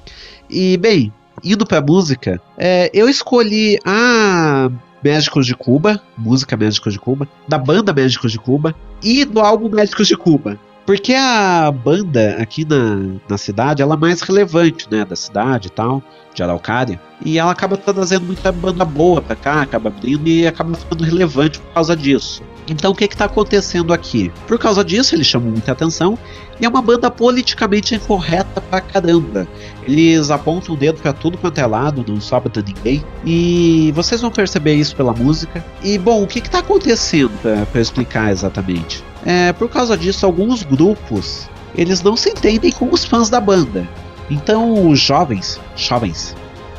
E 0.49 0.77
bem, 0.77 1.13
indo 1.43 1.67
pra 1.67 1.81
música, 1.81 2.41
é, 2.57 2.91
eu 2.93 3.09
escolhi 3.09 3.79
a 3.85 4.71
Médicos 5.05 5.45
de 5.47 5.55
Cuba, 5.55 6.01
música 6.17 6.57
Médicos 6.57 6.95
de 6.95 6.99
Cuba, 6.99 7.29
da 7.47 7.59
banda 7.59 7.93
Médicos 7.93 8.33
de 8.33 8.39
Cuba 8.39 8.75
e 9.03 9.27
do 9.27 9.41
álbum 9.41 9.69
Médicos 9.69 10.09
de 10.09 10.17
Cuba. 10.17 10.59
Porque 10.87 11.15
a 11.15 11.71
banda 11.71 12.37
aqui 12.41 12.65
na, 12.65 13.19
na 13.29 13.39
cidade, 13.39 13.83
ela 13.83 13.95
é 13.95 13.99
mais 13.99 14.23
relevante, 14.23 14.87
né, 14.91 15.05
da 15.05 15.17
cidade 15.17 15.69
e 15.69 15.71
tal, 15.71 16.03
de 16.35 16.43
Araucária. 16.43 17.01
E 17.25 17.39
ela 17.39 17.51
acaba 17.51 17.77
trazendo 17.77 18.27
muita 18.27 18.51
banda 18.51 18.85
boa 18.85 19.21
pra 19.21 19.37
cá, 19.37 19.63
acaba 19.63 19.89
abrindo 19.89 20.27
e 20.27 20.47
acaba 20.47 20.75
ficando 20.75 21.05
relevante 21.05 21.59
por 21.59 21.73
causa 21.73 21.95
disso. 21.95 22.43
Então 22.69 22.93
o 22.93 22.95
que 22.95 23.05
está 23.05 23.27
acontecendo 23.27 23.93
aqui? 23.93 24.33
Por 24.47 24.59
causa 24.59 24.85
disso, 24.85 25.15
eles 25.15 25.27
chamam 25.27 25.51
muita 25.51 25.73
atenção 25.73 26.19
e 26.61 26.65
é 26.65 26.69
uma 26.69 26.81
banda 26.81 27.11
politicamente 27.11 27.95
incorreta 27.95 28.61
pra 28.61 28.81
caramba. 28.81 29.47
Eles 29.87 30.31
apontam 30.31 30.75
o 30.75 30.79
dedo 30.79 31.01
para 31.01 31.13
tudo 31.13 31.37
quanto 31.37 31.59
é 31.59 31.67
lado, 31.67 32.05
não 32.07 32.21
sobra 32.21 32.51
ninguém. 32.67 33.05
E 33.25 33.93
vocês 33.95 34.21
vão 34.21 34.31
perceber 34.31 34.75
isso 34.75 34.97
pela 34.97 35.13
música. 35.13 35.65
E 35.83 35.99
bom, 35.99 36.23
o 36.23 36.27
que 36.27 36.39
está 36.39 36.61
acontecendo 36.61 37.33
para 37.71 37.81
explicar 37.81 38.31
exatamente? 38.31 39.05
É, 39.27 39.53
por 39.53 39.69
causa 39.69 39.97
disso, 39.97 40.25
alguns 40.25 40.63
grupos 40.63 41.49
eles 41.77 42.03
não 42.03 42.17
se 42.17 42.31
entendem 42.31 42.71
com 42.71 42.89
os 42.93 43.05
fãs 43.05 43.29
da 43.29 43.41
banda. 43.41 43.87
Então 44.31 44.89
os 44.89 45.01
jovens, 45.01 45.61
jovens 45.77 46.35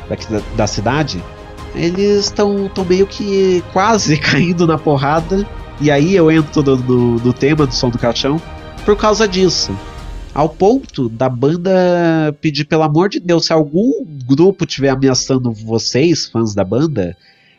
daqui 0.08 0.26
da, 0.32 0.40
da 0.56 0.66
cidade, 0.66 1.22
eles 1.74 2.24
estão 2.26 2.70
meio 2.88 3.06
que 3.06 3.62
quase 3.72 4.16
caindo 4.18 4.66
na 4.66 4.78
porrada 4.78 5.46
e 5.80 5.90
aí 5.90 6.14
eu 6.14 6.30
entro 6.30 6.62
no, 6.62 6.76
no, 6.76 7.16
no 7.18 7.32
tema 7.32 7.66
do 7.66 7.74
som 7.74 7.90
do 7.90 7.98
caixão 7.98 8.40
por 8.84 8.96
causa 8.96 9.26
disso. 9.26 9.76
Ao 10.34 10.48
ponto 10.48 11.08
da 11.08 11.28
banda 11.28 11.70
pedir, 12.40 12.66
pelo 12.66 12.82
amor 12.82 13.08
de 13.08 13.18
Deus, 13.18 13.46
se 13.46 13.52
algum 13.52 14.04
grupo 14.26 14.64
estiver 14.64 14.90
ameaçando 14.90 15.50
vocês, 15.52 16.26
fãs 16.26 16.54
da 16.54 16.62
banda, 16.62 17.16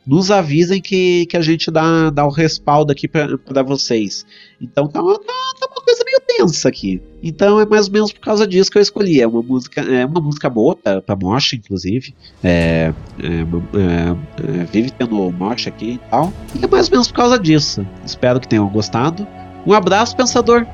nos 0.08 0.32
avisem 0.32 0.82
que, 0.82 1.26
que 1.26 1.36
a 1.36 1.42
gente 1.42 1.70
dá, 1.70 2.10
dá 2.10 2.26
o 2.26 2.30
respaldo 2.30 2.94
aqui 2.94 3.10
para 3.10 3.62
vocês. 3.62 4.26
Então 4.60 4.88
tá 4.88 5.02
uma, 5.02 5.20
tá, 5.20 5.34
tá 5.60 5.68
uma, 5.68 5.84
coisa 5.84 6.04
meio 6.06 6.22
tensa 6.26 6.70
aqui. 6.70 7.02
Então 7.22 7.60
é 7.60 7.66
mais 7.66 7.88
ou 7.88 7.94
menos 7.94 8.14
por 8.14 8.22
causa 8.22 8.48
disso 8.48 8.72
que 8.72 8.78
eu 8.78 8.82
escolhi. 8.82 9.20
É 9.20 9.28
uma 9.28 9.44
música, 9.44 9.82
é 9.82 10.06
uma 10.06 10.22
música 10.22 10.50
boa 10.50 10.78
pra, 10.78 11.02
pra 11.02 11.16
Mosh, 11.16 11.54
inclusive. 11.54 12.16
É, 12.42 12.94
é, 13.20 13.26
é, 13.26 14.62
é, 14.62 14.64
vive 14.72 14.92
tendo 14.92 15.30
Mosh 15.32 15.68
aqui 15.68 15.94
e 15.94 16.10
tal. 16.10 16.32
E 16.56 16.64
é 16.64 16.68
mais 16.68 16.88
ou 16.88 16.92
menos 16.92 17.08
por 17.10 17.18
causa 17.18 17.38
disso. 17.38 17.86
Espero 18.06 18.40
que 18.40 18.48
tenham 18.48 18.68
gostado. 18.70 19.28
Um 19.66 19.74
abraço, 19.74 20.16
pensador. 20.16 20.66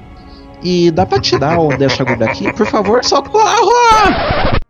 E 0.64 0.92
dá 0.92 1.06
pra 1.06 1.20
tirar 1.20 1.60
o 1.60 1.76
Deixa 1.76 2.06
daqui? 2.06 2.54
Por 2.54 2.68
favor, 2.68 3.04
socorro! 3.04 3.44
Você 3.44 4.63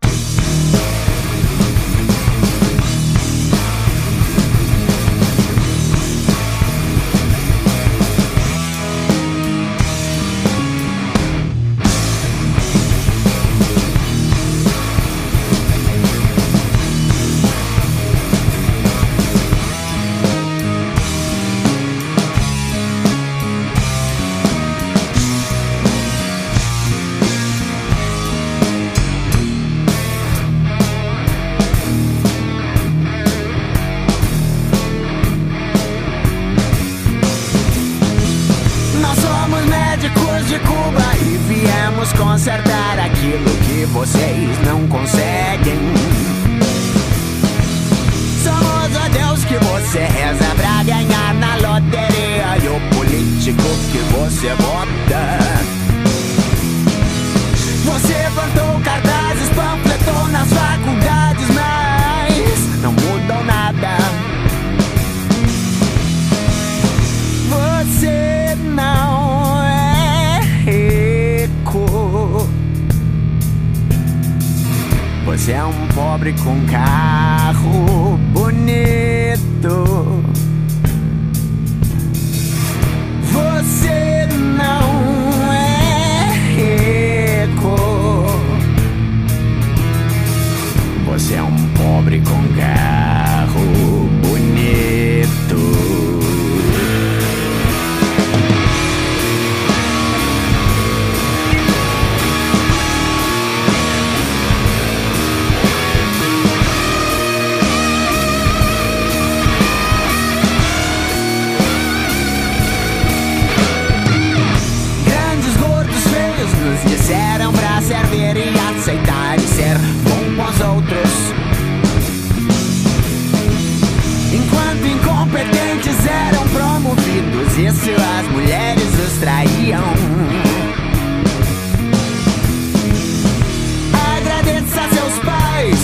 Agradeça 134.16 134.80
a 134.80 134.88
seus 134.88 135.18
pais, 135.20 135.78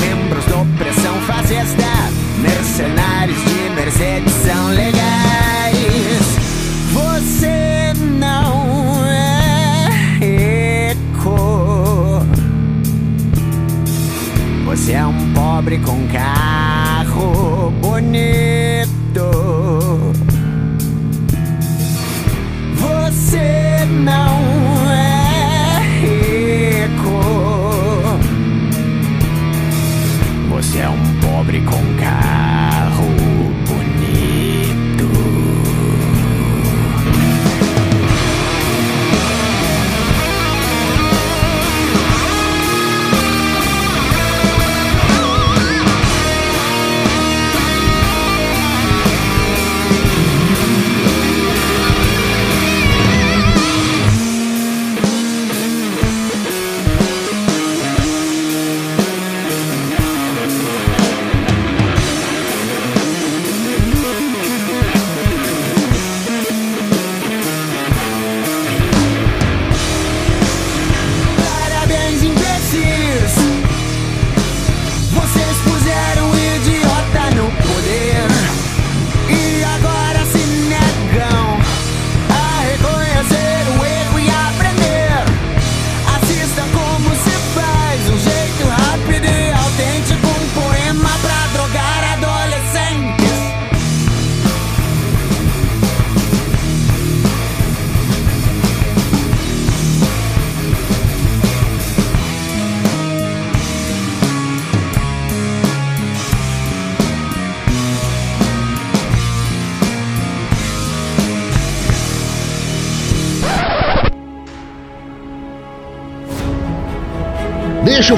membros 0.00 0.46
da 0.46 0.56
opressão 0.56 1.20
fascista, 1.22 1.84
mercenários 2.38 3.36
de 3.44 3.68
Mercedes 3.74 4.32
são 4.32 4.68
legais. 4.68 6.38
Você 6.92 7.92
não 8.18 9.04
é 9.06 9.88
rico. 10.20 12.24
Você 14.64 14.92
é 14.92 15.04
um 15.04 15.34
pobre 15.34 15.78
com 15.78 16.06
carro 16.08 17.70
bonito. 17.82 18.51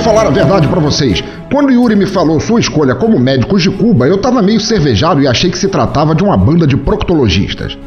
Falar 0.05 0.27
a 0.27 0.31
verdade 0.31 0.69
pra 0.69 0.81
vocês. 0.81 1.25
Quando 1.51 1.73
Yuri 1.73 1.97
me 1.97 2.05
falou 2.05 2.39
sua 2.39 2.61
escolha 2.61 2.95
como 2.95 3.19
médicos 3.19 3.63
de 3.63 3.71
Cuba, 3.71 4.07
eu 4.07 4.19
tava 4.19 4.43
meio 4.43 4.61
cervejado 4.61 5.23
e 5.23 5.27
achei 5.27 5.51
que 5.51 5.57
se 5.57 5.67
tratava 5.67 6.15
de 6.15 6.23
uma 6.23 6.37
banda 6.37 6.67
de 6.67 6.77
proctologistas. 6.77 7.79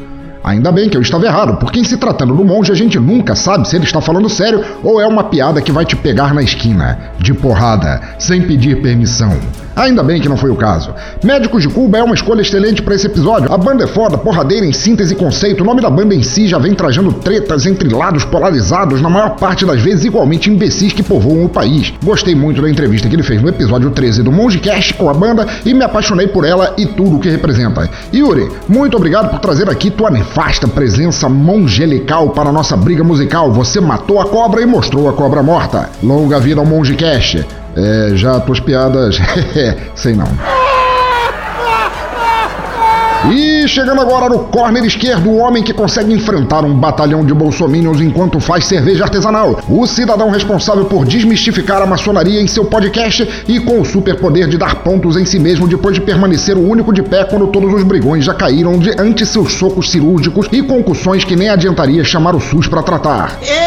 Ainda 0.44 0.72
bem 0.72 0.90
que 0.90 0.98
eu 0.98 1.02
estava 1.02 1.28
errado, 1.28 1.58
porque 1.60 1.80
em 1.80 1.84
se 1.84 1.96
tratando 1.96 2.36
do 2.36 2.44
monge 2.44 2.72
a 2.72 2.76
gente 2.76 2.98
nunca 2.98 3.36
sabe 3.36 3.68
se 3.68 3.76
ele 3.76 3.84
está 3.84 4.02
falando 4.02 4.28
sério 4.30 4.64
ou 4.84 5.00
é 5.00 5.06
uma 5.06 5.26
piada 5.26 5.62
que 5.62 5.72
vai 5.72 5.86
te 5.86 5.96
pegar 5.96 6.34
na 6.34 6.42
esquina, 6.42 6.98
de 7.20 7.36
porrada, 7.36 8.02
sem 8.18 8.42
pedir 8.42 8.82
permissão. 8.82 9.38
Ainda 9.78 10.02
bem 10.02 10.20
que 10.20 10.28
não 10.28 10.36
foi 10.36 10.50
o 10.50 10.56
caso. 10.56 10.92
Médicos 11.24 11.62
de 11.62 11.70
Cuba 11.70 12.00
é 12.00 12.04
uma 12.04 12.16
escolha 12.16 12.42
excelente 12.42 12.82
para 12.82 12.96
esse 12.96 13.06
episódio. 13.06 13.54
A 13.54 13.58
banda 13.58 13.84
é 13.84 13.88
foda, 13.88 14.18
porradeira 14.18 14.66
em 14.66 14.74
síntese 14.74 15.14
e 15.14 15.16
conceito. 15.16 15.62
O 15.62 15.66
nome 15.66 15.82
da 15.82 15.90
banda 15.90 16.16
em 16.16 16.24
si 16.24 16.48
já 16.48 16.58
vem 16.58 16.74
trajando 16.74 17.14
tretas 17.14 17.68
entre 17.68 17.88
lados 17.88 18.26
polarizados, 18.26 19.04
na 19.04 19.10
maior 19.10 19.36
parte 19.36 19.68
das 19.68 19.80
vezes 19.80 20.06
igualmente 20.06 20.50
imbecis 20.50 20.94
que 20.94 21.04
povoam 21.04 21.46
o 21.46 21.50
país. 21.50 21.94
Gostei 22.04 22.34
muito 22.34 22.60
da 22.60 22.68
entrevista 22.68 23.08
que 23.08 23.16
ele 23.16 23.22
fez 23.22 23.40
no 23.40 23.50
episódio 23.50 23.92
13 23.92 24.24
do 24.24 24.32
Monge 24.32 24.58
Cast 24.58 24.96
com 24.96 25.12
a 25.12 25.14
banda 25.14 25.46
e 25.64 25.76
me 25.76 25.84
apaixonei 25.84 26.28
por 26.28 26.44
ela 26.44 26.74
e 26.76 26.88
tudo 26.88 27.18
o 27.18 27.20
que 27.20 27.30
representa. 27.30 27.88
Yuri, 28.12 28.50
muito 28.68 28.98
obrigado 28.98 29.30
por 29.30 29.40
trazer 29.40 29.70
aqui 29.70 29.92
tua 29.92 30.10
nefasta 30.10 30.68
presença 30.68 31.30
mongelical 31.30 32.32
para 32.32 32.50
a 32.50 32.54
nossa 32.54 32.76
briga 32.76 33.04
musical. 33.04 33.52
Você 33.52 33.80
matou 33.80 34.20
a 34.20 34.26
cobra 34.26 34.60
e 34.60 34.66
mostrou 34.66 35.08
a 35.08 35.14
cobra 35.14 35.44
morta. 35.44 35.88
Longa 36.02 36.40
vida 36.40 36.60
ao 36.60 36.66
Monge 36.66 36.96
Cast. 36.96 37.67
É, 37.78 38.16
já 38.16 38.40
tuas 38.40 38.60
piadas. 38.60 39.18
Sei 39.94 40.16
não. 40.16 40.28
E 43.32 43.68
chegando 43.68 44.00
agora 44.00 44.30
no 44.30 44.40
corner 44.46 44.86
esquerdo, 44.86 45.30
o 45.30 45.38
homem 45.38 45.62
que 45.62 45.74
consegue 45.74 46.14
enfrentar 46.14 46.64
um 46.64 46.74
batalhão 46.74 47.26
de 47.26 47.34
bolsominions 47.34 48.00
enquanto 48.00 48.40
faz 48.40 48.66
cerveja 48.66 49.04
artesanal. 49.04 49.60
O 49.68 49.86
cidadão 49.86 50.30
responsável 50.30 50.86
por 50.86 51.06
desmistificar 51.06 51.82
a 51.82 51.86
maçonaria 51.86 52.42
em 52.42 52.48
seu 52.48 52.66
podcast 52.66 53.28
e 53.48 53.60
com 53.60 53.82
o 53.82 53.86
superpoder 53.86 54.48
de 54.48 54.58
dar 54.58 54.76
pontos 54.76 55.18
em 55.18 55.26
si 55.26 55.40
mesmo 55.40 55.68
depois 55.68 55.94
de 55.94 56.02
permanecer 56.02 56.56
o 56.56 56.68
único 56.68 56.94
de 56.94 57.04
pé 57.04 57.26
quando 57.26 57.48
todos 57.48 57.74
os 57.74 57.84
brigões 57.84 58.24
já 58.24 58.34
caíram 58.34 58.80
de 58.80 58.92
ante 58.92 59.26
seus 59.26 59.54
socos 59.54 59.92
cirúrgicos 59.92 60.48
e 60.52 60.64
concussões 60.64 61.26
que 61.26 61.36
nem 61.36 61.50
adiantaria 61.50 62.04
chamar 62.06 62.34
o 62.34 62.40
SUS 62.40 62.68
para 62.68 62.82
tratar. 62.82 63.38
Eu! 63.42 63.67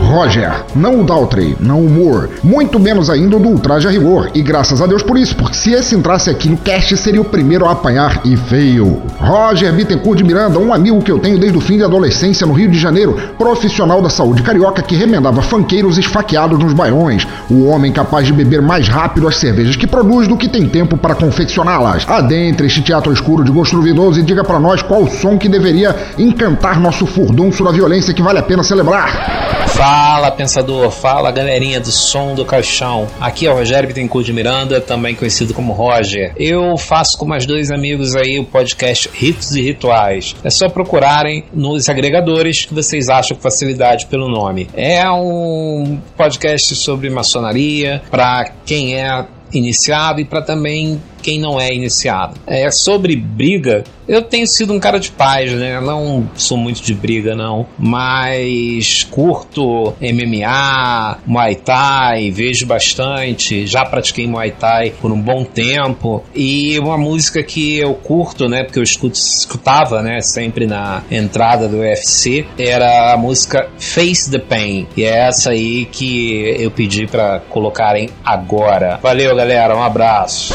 Roger, 0.00 0.64
não 0.74 1.00
o 1.00 1.04
Daltrey, 1.04 1.56
não 1.60 1.80
o 1.80 1.90
Moore, 1.90 2.30
muito 2.42 2.78
menos 2.78 3.10
ainda 3.10 3.36
o 3.36 3.40
do 3.40 3.48
Ultraje 3.48 3.86
a 3.86 3.90
Rigor. 3.90 4.30
E 4.34 4.42
graças 4.42 4.80
a 4.80 4.86
Deus 4.86 5.02
por 5.02 5.18
isso, 5.18 5.36
porque 5.36 5.56
se 5.56 5.72
esse 5.72 5.94
entrasse 5.94 6.30
aqui 6.30 6.48
no 6.48 6.56
cast 6.56 6.96
seria 6.96 7.20
o 7.20 7.24
primeiro 7.24 7.66
a 7.66 7.72
apanhar 7.72 8.20
e 8.24 8.36
feio. 8.36 9.02
Roger 9.20 9.72
Bittencourt 9.72 10.18
de 10.18 10.24
Miranda, 10.24 10.58
um 10.58 10.72
amigo 10.72 11.02
que 11.02 11.10
eu 11.10 11.18
tenho 11.18 11.38
desde 11.38 11.58
o 11.58 11.60
fim 11.60 11.78
da 11.78 11.86
adolescência 11.86 12.46
no 12.46 12.52
Rio 12.52 12.70
de 12.70 12.78
Janeiro, 12.78 13.16
profissional 13.36 14.00
da 14.00 14.08
saúde 14.08 14.42
carioca 14.42 14.82
que 14.82 14.96
remendava 14.96 15.42
fanqueiros 15.42 15.98
esfaqueados 15.98 16.58
nos 16.58 16.72
baiões, 16.72 17.26
o 17.50 17.66
homem 17.66 17.92
capaz 17.92 18.26
de 18.26 18.32
beber 18.32 18.62
mais 18.62 18.88
rápido 18.88 19.28
as 19.28 19.36
cervejas 19.36 19.76
que 19.76 19.86
produz 19.86 20.26
do 20.26 20.36
que 20.36 20.48
tem 20.48 20.68
tempo 20.68 20.96
para 20.96 21.14
confeccioná-las. 21.14 22.08
Adentre 22.08 22.66
este 22.66 22.82
teatro 22.82 23.12
escuro 23.12 23.44
de 23.44 23.50
gosto 23.50 23.76
duvidoso 23.76 24.20
e 24.20 24.22
diga 24.22 24.42
para 24.42 24.58
nós 24.58 24.82
qual 24.82 25.02
o 25.02 25.10
som 25.10 25.36
que 25.36 25.48
deveria 25.48 25.94
encantar 26.18 26.80
nosso 26.80 27.06
furdunço 27.06 27.62
da 27.64 27.70
violência 27.70 28.14
que 28.14 28.22
vale 28.22 28.38
a 28.38 28.42
pena 28.42 28.62
celebrar. 28.62 29.66
Fala, 29.88 30.30
pensador. 30.30 30.90
Fala, 30.90 31.30
galerinha 31.30 31.80
do 31.80 31.90
som 31.90 32.34
do 32.34 32.44
caixão. 32.44 33.06
Aqui 33.18 33.46
é 33.46 33.50
o 33.50 33.54
Rogério 33.54 33.88
Bittencourt 33.88 34.26
de 34.26 34.34
Miranda, 34.34 34.82
também 34.82 35.14
conhecido 35.14 35.54
como 35.54 35.72
Roger. 35.72 36.34
Eu 36.36 36.76
faço 36.76 37.16
com 37.16 37.24
mais 37.24 37.46
dois 37.46 37.70
amigos 37.70 38.14
aí 38.14 38.38
o 38.38 38.44
podcast 38.44 39.08
Ritos 39.14 39.56
e 39.56 39.62
Rituais. 39.62 40.36
É 40.44 40.50
só 40.50 40.68
procurarem 40.68 41.42
nos 41.54 41.88
agregadores 41.88 42.66
que 42.66 42.74
vocês 42.74 43.08
acham 43.08 43.34
com 43.34 43.42
facilidade 43.42 44.04
pelo 44.08 44.28
nome. 44.28 44.68
É 44.74 45.10
um 45.10 45.98
podcast 46.18 46.74
sobre 46.74 47.08
maçonaria 47.08 48.02
para 48.10 48.52
quem 48.66 48.94
é 48.94 49.24
iniciado 49.54 50.20
e 50.20 50.24
para 50.26 50.42
também 50.42 51.00
quem 51.22 51.40
não 51.40 51.60
é 51.60 51.72
iniciado. 51.72 52.34
É 52.46 52.70
sobre 52.70 53.16
briga. 53.16 53.84
Eu 54.08 54.22
tenho 54.22 54.46
sido 54.46 54.72
um 54.72 54.80
cara 54.80 54.98
de 54.98 55.10
paz, 55.10 55.52
né? 55.52 55.78
Não 55.80 56.30
sou 56.34 56.56
muito 56.56 56.82
de 56.82 56.94
briga, 56.94 57.34
não. 57.34 57.66
Mas 57.78 59.06
curto 59.10 59.94
MMA, 60.00 61.18
Muay 61.26 61.56
Thai, 61.56 62.30
vejo 62.30 62.64
bastante. 62.66 63.66
Já 63.66 63.84
pratiquei 63.84 64.26
Muay 64.26 64.52
Thai 64.52 64.94
por 64.98 65.12
um 65.12 65.20
bom 65.20 65.44
tempo. 65.44 66.24
E 66.34 66.78
uma 66.78 66.96
música 66.96 67.42
que 67.42 67.76
eu 67.78 67.92
curto, 67.92 68.48
né? 68.48 68.64
Porque 68.64 68.78
eu 68.78 68.82
escuto, 68.82 69.18
escutava, 69.18 70.00
né? 70.00 70.22
Sempre 70.22 70.66
na 70.66 71.02
entrada 71.10 71.68
do 71.68 71.80
UFC, 71.80 72.46
era 72.58 73.12
a 73.12 73.16
música 73.18 73.68
Face 73.78 74.30
the 74.30 74.38
Pain. 74.38 74.88
E 74.96 75.04
é 75.04 75.28
essa 75.28 75.50
aí 75.50 75.84
que 75.84 76.56
eu 76.58 76.70
pedi 76.70 77.06
para 77.06 77.40
colocarem 77.40 78.08
agora. 78.24 78.98
Valeu, 79.02 79.36
galera. 79.36 79.76
Um 79.76 79.82
abraço. 79.82 80.54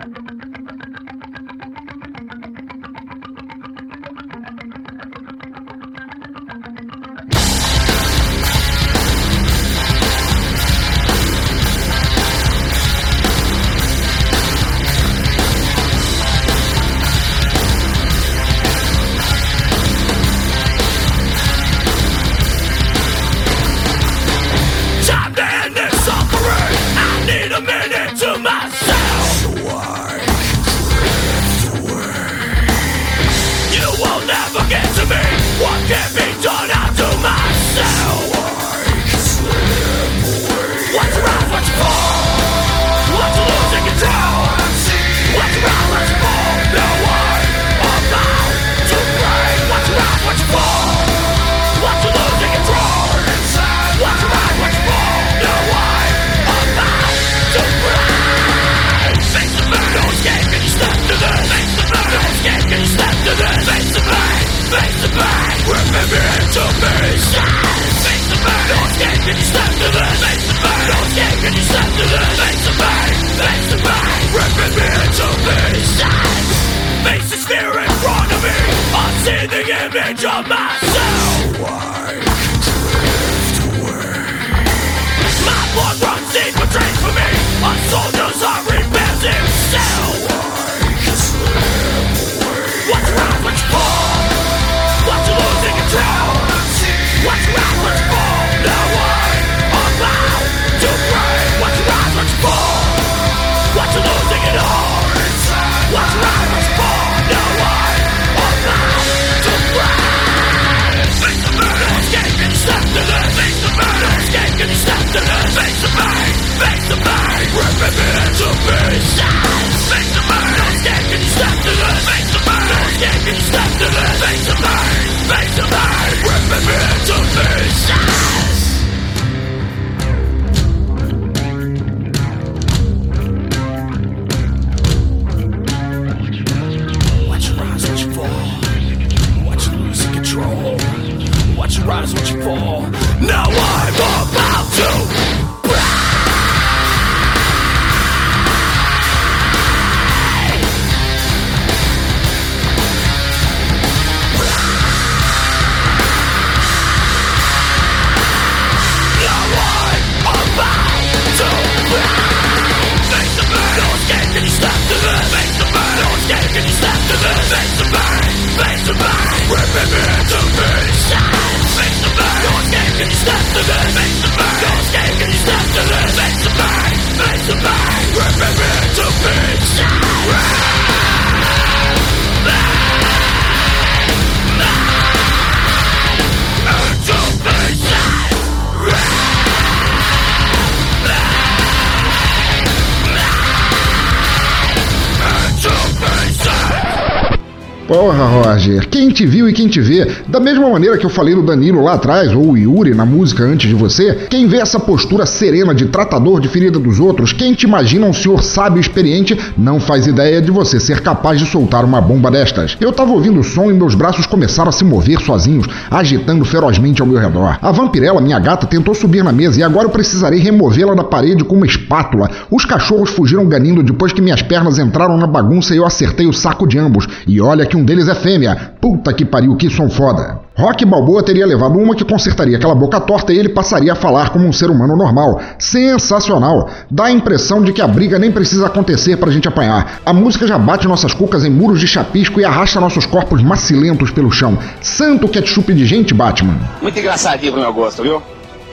te 199.11 199.25
viu 199.25 199.47
e 199.49 199.53
quem 199.53 199.67
te 199.67 199.81
vê, 199.81 200.07
da 200.27 200.39
mesma 200.39 200.69
maneira 200.69 200.97
que 200.97 201.05
eu 201.05 201.09
falei 201.09 201.35
no 201.35 201.43
Danilo 201.43 201.83
lá 201.83 201.93
atrás, 201.93 202.33
ou 202.33 202.51
o 202.51 202.57
Yuri 202.57 202.93
na 202.93 203.05
música 203.05 203.43
antes 203.43 203.69
de 203.69 203.75
você, 203.75 204.27
quem 204.29 204.47
vê 204.47 204.57
essa 204.57 204.79
postura 204.79 205.25
serena 205.25 205.73
de 205.73 205.85
tratador 205.85 206.39
de 206.39 206.47
ferida 206.47 206.79
dos 206.79 206.99
outros, 206.99 207.33
quem 207.33 207.53
te 207.53 207.65
imagina 207.65 208.05
um 208.05 208.13
senhor 208.13 208.43
sábio 208.43 208.77
e 208.77 208.81
experiente, 208.81 209.37
não 209.57 209.79
faz 209.79 210.07
ideia 210.07 210.41
de 210.41 210.51
você 210.51 210.79
ser 210.79 211.01
capaz 211.01 211.39
de 211.39 211.45
soltar 211.45 211.83
uma 211.83 211.99
bomba 211.99 212.29
destas. 212.29 212.77
Eu 212.79 212.91
tava 212.91 213.11
ouvindo 213.11 213.39
o 213.39 213.43
som 213.43 213.69
e 213.69 213.73
meus 213.73 213.95
braços 213.95 214.25
começaram 214.25 214.69
a 214.69 214.71
se 214.71 214.83
mover 214.83 215.19
sozinhos, 215.21 215.67
agitando 215.89 216.45
ferozmente 216.45 217.01
ao 217.01 217.07
meu 217.07 217.19
redor. 217.19 217.57
A 217.61 217.71
vampirela, 217.71 218.21
minha 218.21 218.39
gata, 218.39 218.67
tentou 218.67 218.93
subir 218.93 219.23
na 219.23 219.31
mesa 219.31 219.59
e 219.59 219.63
agora 219.63 219.85
eu 219.85 219.91
precisarei 219.91 220.39
removê-la 220.39 220.93
da 220.93 221.03
parede 221.03 221.43
com 221.43 221.55
uma 221.55 221.65
espátula. 221.65 222.29
Os 222.49 222.65
cachorros 222.65 223.09
fugiram 223.09 223.45
ganindo 223.45 223.83
depois 223.83 224.13
que 224.13 224.21
minhas 224.21 224.41
pernas 224.41 224.77
entraram 224.77 225.17
na 225.17 225.27
bagunça 225.27 225.73
e 225.73 225.77
eu 225.77 225.85
acertei 225.85 226.27
o 226.27 226.33
saco 226.33 226.67
de 226.67 226.77
ambos. 226.77 227.07
E 227.27 227.41
olha 227.41 227.65
que 227.65 227.75
um 227.75 227.83
deles 227.83 228.07
é 228.07 228.15
fêmea. 228.15 228.73
Puta 228.79 229.00
que 229.13 229.23
pariu, 229.23 229.55
que 229.55 229.69
som 229.69 229.89
foda. 229.89 230.41
Rock 230.57 230.85
Balboa 230.85 231.23
teria 231.23 231.45
levado 231.45 231.79
uma 231.79 231.95
que 231.95 232.03
consertaria 232.03 232.57
aquela 232.57 232.75
boca 232.75 232.99
torta 232.99 233.31
e 233.33 233.37
ele 233.37 233.49
passaria 233.49 233.93
a 233.93 233.95
falar 233.95 234.29
como 234.29 234.45
um 234.45 234.51
ser 234.51 234.69
humano 234.69 234.97
normal. 234.97 235.39
Sensacional! 235.57 236.69
Dá 236.89 237.05
a 237.05 237.11
impressão 237.11 237.63
de 237.63 237.71
que 237.71 237.81
a 237.81 237.87
briga 237.87 238.19
nem 238.19 238.31
precisa 238.31 238.67
acontecer 238.67 239.15
pra 239.15 239.31
gente 239.31 239.47
apanhar. 239.47 240.01
A 240.05 240.11
música 240.11 240.45
já 240.45 240.57
bate 240.57 240.87
nossas 240.87 241.13
cucas 241.13 241.45
em 241.45 241.49
muros 241.49 241.79
de 241.79 241.87
chapisco 241.87 242.41
e 242.41 242.45
arrasta 242.45 242.81
nossos 242.81 243.05
corpos 243.05 243.41
macilentos 243.41 244.11
pelo 244.11 244.29
chão. 244.29 244.57
Santo 244.81 245.27
ketchup 245.29 245.73
de 245.73 245.85
gente, 245.85 246.13
Batman! 246.13 246.57
Muito 246.81 246.99
engraçadinho 246.99 247.53
pro 247.53 247.61
meu 247.61 247.73
gosto, 247.73 248.03
viu? 248.03 248.21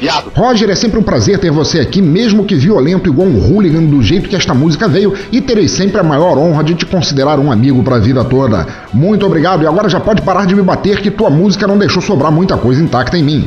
Viado. 0.01 0.31
Roger, 0.35 0.71
é 0.71 0.75
sempre 0.77 0.99
um 0.99 1.03
prazer 1.03 1.39
ter 1.39 1.51
você 1.51 1.81
aqui, 1.81 2.01
mesmo 2.01 2.45
que 2.45 2.55
violento 2.55 3.09
igual 3.09 3.27
um 3.27 3.39
hooligan 3.39 3.83
do 3.83 4.01
jeito 4.03 4.29
que 4.29 4.37
esta 4.37 4.55
música 4.55 4.87
veio, 4.87 5.13
e 5.33 5.41
terei 5.41 5.67
sempre 5.67 6.01
a 6.01 6.05
maior 6.05 6.39
honra 6.39 6.63
de 6.63 6.75
te 6.75 6.87
considerar 6.87 7.39
um 7.41 7.51
amigo 7.51 7.83
pra 7.83 7.99
vida 7.99 8.25
toda. 8.25 8.67
Muito 8.93 9.27
obrigado, 9.27 9.63
e 9.63 9.67
agora 9.67 9.89
já 9.89 9.99
pode 9.99 10.23
parar 10.23 10.47
de 10.47 10.55
me 10.55 10.63
bater 10.63 11.01
que 11.01 11.11
tua 11.11 11.31
música 11.31 11.67
não 11.67 11.77
deixou 11.77 12.01
sobrar 12.01 12.31
muita 12.31 12.57
coisa 12.57 12.83
intacta 12.83 13.19
em 13.19 13.25
mim. 13.25 13.47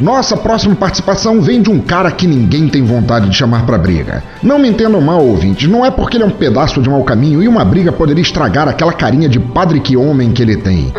Nossa 0.00 0.36
próxima 0.36 0.74
participação 0.74 1.40
vem 1.40 1.62
de 1.62 1.70
um 1.70 1.78
cara 1.78 2.10
que 2.10 2.26
ninguém 2.26 2.68
tem 2.68 2.82
vontade 2.82 3.28
de 3.28 3.36
chamar 3.36 3.64
pra 3.64 3.78
briga. 3.78 4.24
Não 4.42 4.58
me 4.58 4.68
entendam 4.68 5.00
mal, 5.00 5.24
ouvintes, 5.24 5.68
não 5.68 5.84
é 5.84 5.90
porque 5.90 6.16
ele 6.16 6.24
é 6.24 6.26
um 6.26 6.30
pedaço 6.30 6.82
de 6.82 6.90
mau 6.90 7.04
caminho 7.04 7.42
e 7.42 7.46
uma 7.46 7.64
briga 7.64 7.92
poderia 7.92 8.22
estragar 8.22 8.66
aquela 8.66 8.92
carinha 8.92 9.28
de 9.28 9.38
padre 9.38 9.78
que 9.78 9.96
homem 9.96 10.32
que 10.32 10.42
ele 10.42 10.56
tem. 10.56 10.92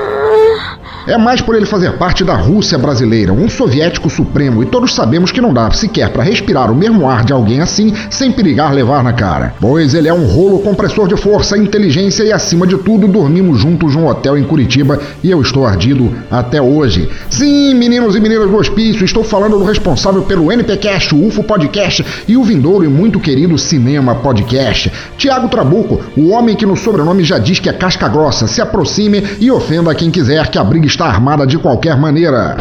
É 1.07 1.18
mais 1.18 1.40
por 1.40 1.56
ele 1.56 1.66
fazer 1.66 1.94
parte 1.94 2.24
da 2.24 2.36
Rússia 2.36 2.78
brasileira, 2.78 3.32
um 3.32 3.48
soviético 3.48 4.10
supremo, 4.10 4.64
e 4.64 4.66
todos 4.66 4.94
sabemos 4.94 5.32
que 5.32 5.41
não 5.41 5.53
dá 5.53 5.70
sequer 5.72 6.10
para 6.10 6.24
respirar 6.24 6.72
o 6.72 6.76
mesmo 6.76 7.07
ar 7.07 7.24
de 7.24 7.32
alguém 7.32 7.62
assim 7.62 7.94
sem 8.10 8.32
perigar 8.32 8.74
levar 8.74 9.03
na 9.03 9.14
cara. 9.14 9.53
Pois 9.60 9.94
ele 9.94 10.07
é 10.07 10.14
um 10.14 10.26
rolo 10.26 10.60
compressor 10.60 11.07
de 11.07 11.16
força, 11.16 11.57
inteligência 11.57 12.24
e, 12.24 12.32
acima 12.32 12.66
de 12.66 12.78
tudo, 12.78 13.07
dormimos 13.07 13.60
juntos 13.60 13.95
num 13.95 14.07
hotel 14.07 14.38
em 14.38 14.44
Curitiba 14.44 14.99
e 15.24 15.30
eu 15.30 15.41
estou 15.41 15.66
ardido 15.66 16.12
até 16.30 16.62
hoje. 16.62 17.10
Sim, 17.30 17.74
meninos 17.76 18.16
e 18.16 18.20
meninas 18.20 18.49
do 18.49 18.57
hospício, 18.57 19.06
estou 19.06 19.24
falando 19.24 19.57
do 19.57 19.64
responsável 19.64 20.24
pelo 20.24 20.52
NPcast, 20.52 21.14
o 21.14 21.28
UFO 21.28 21.44
Podcast 21.44 22.06
e 22.28 22.36
o 22.36 22.44
vindouro 22.44 22.84
e 22.84 22.88
muito 22.88 23.20
querido 23.20 23.57
Cinema 23.57 24.16
Podcast. 24.16 24.91
Tiago 25.18 25.48
Trabuco, 25.48 26.02
o 26.18 26.30
homem 26.30 26.56
que 26.56 26.66
no 26.66 26.76
sobrenome 26.76 27.24
já 27.24 27.38
diz 27.38 27.60
que 27.60 27.70
é 27.70 27.74
casca 27.74 28.07
grossa, 28.07 28.48
se 28.48 28.62
aproxime 28.62 29.24
e 29.40 29.52
ofenda 29.52 29.94
quem 29.94 30.10
quiser 30.10 30.48
que 30.49 30.57
a 30.57 30.64
briga 30.76 30.88
está 30.88 31.06
armada 31.06 31.48
de 31.48 31.58
qualquer 31.58 31.98
maneira. 31.98 32.58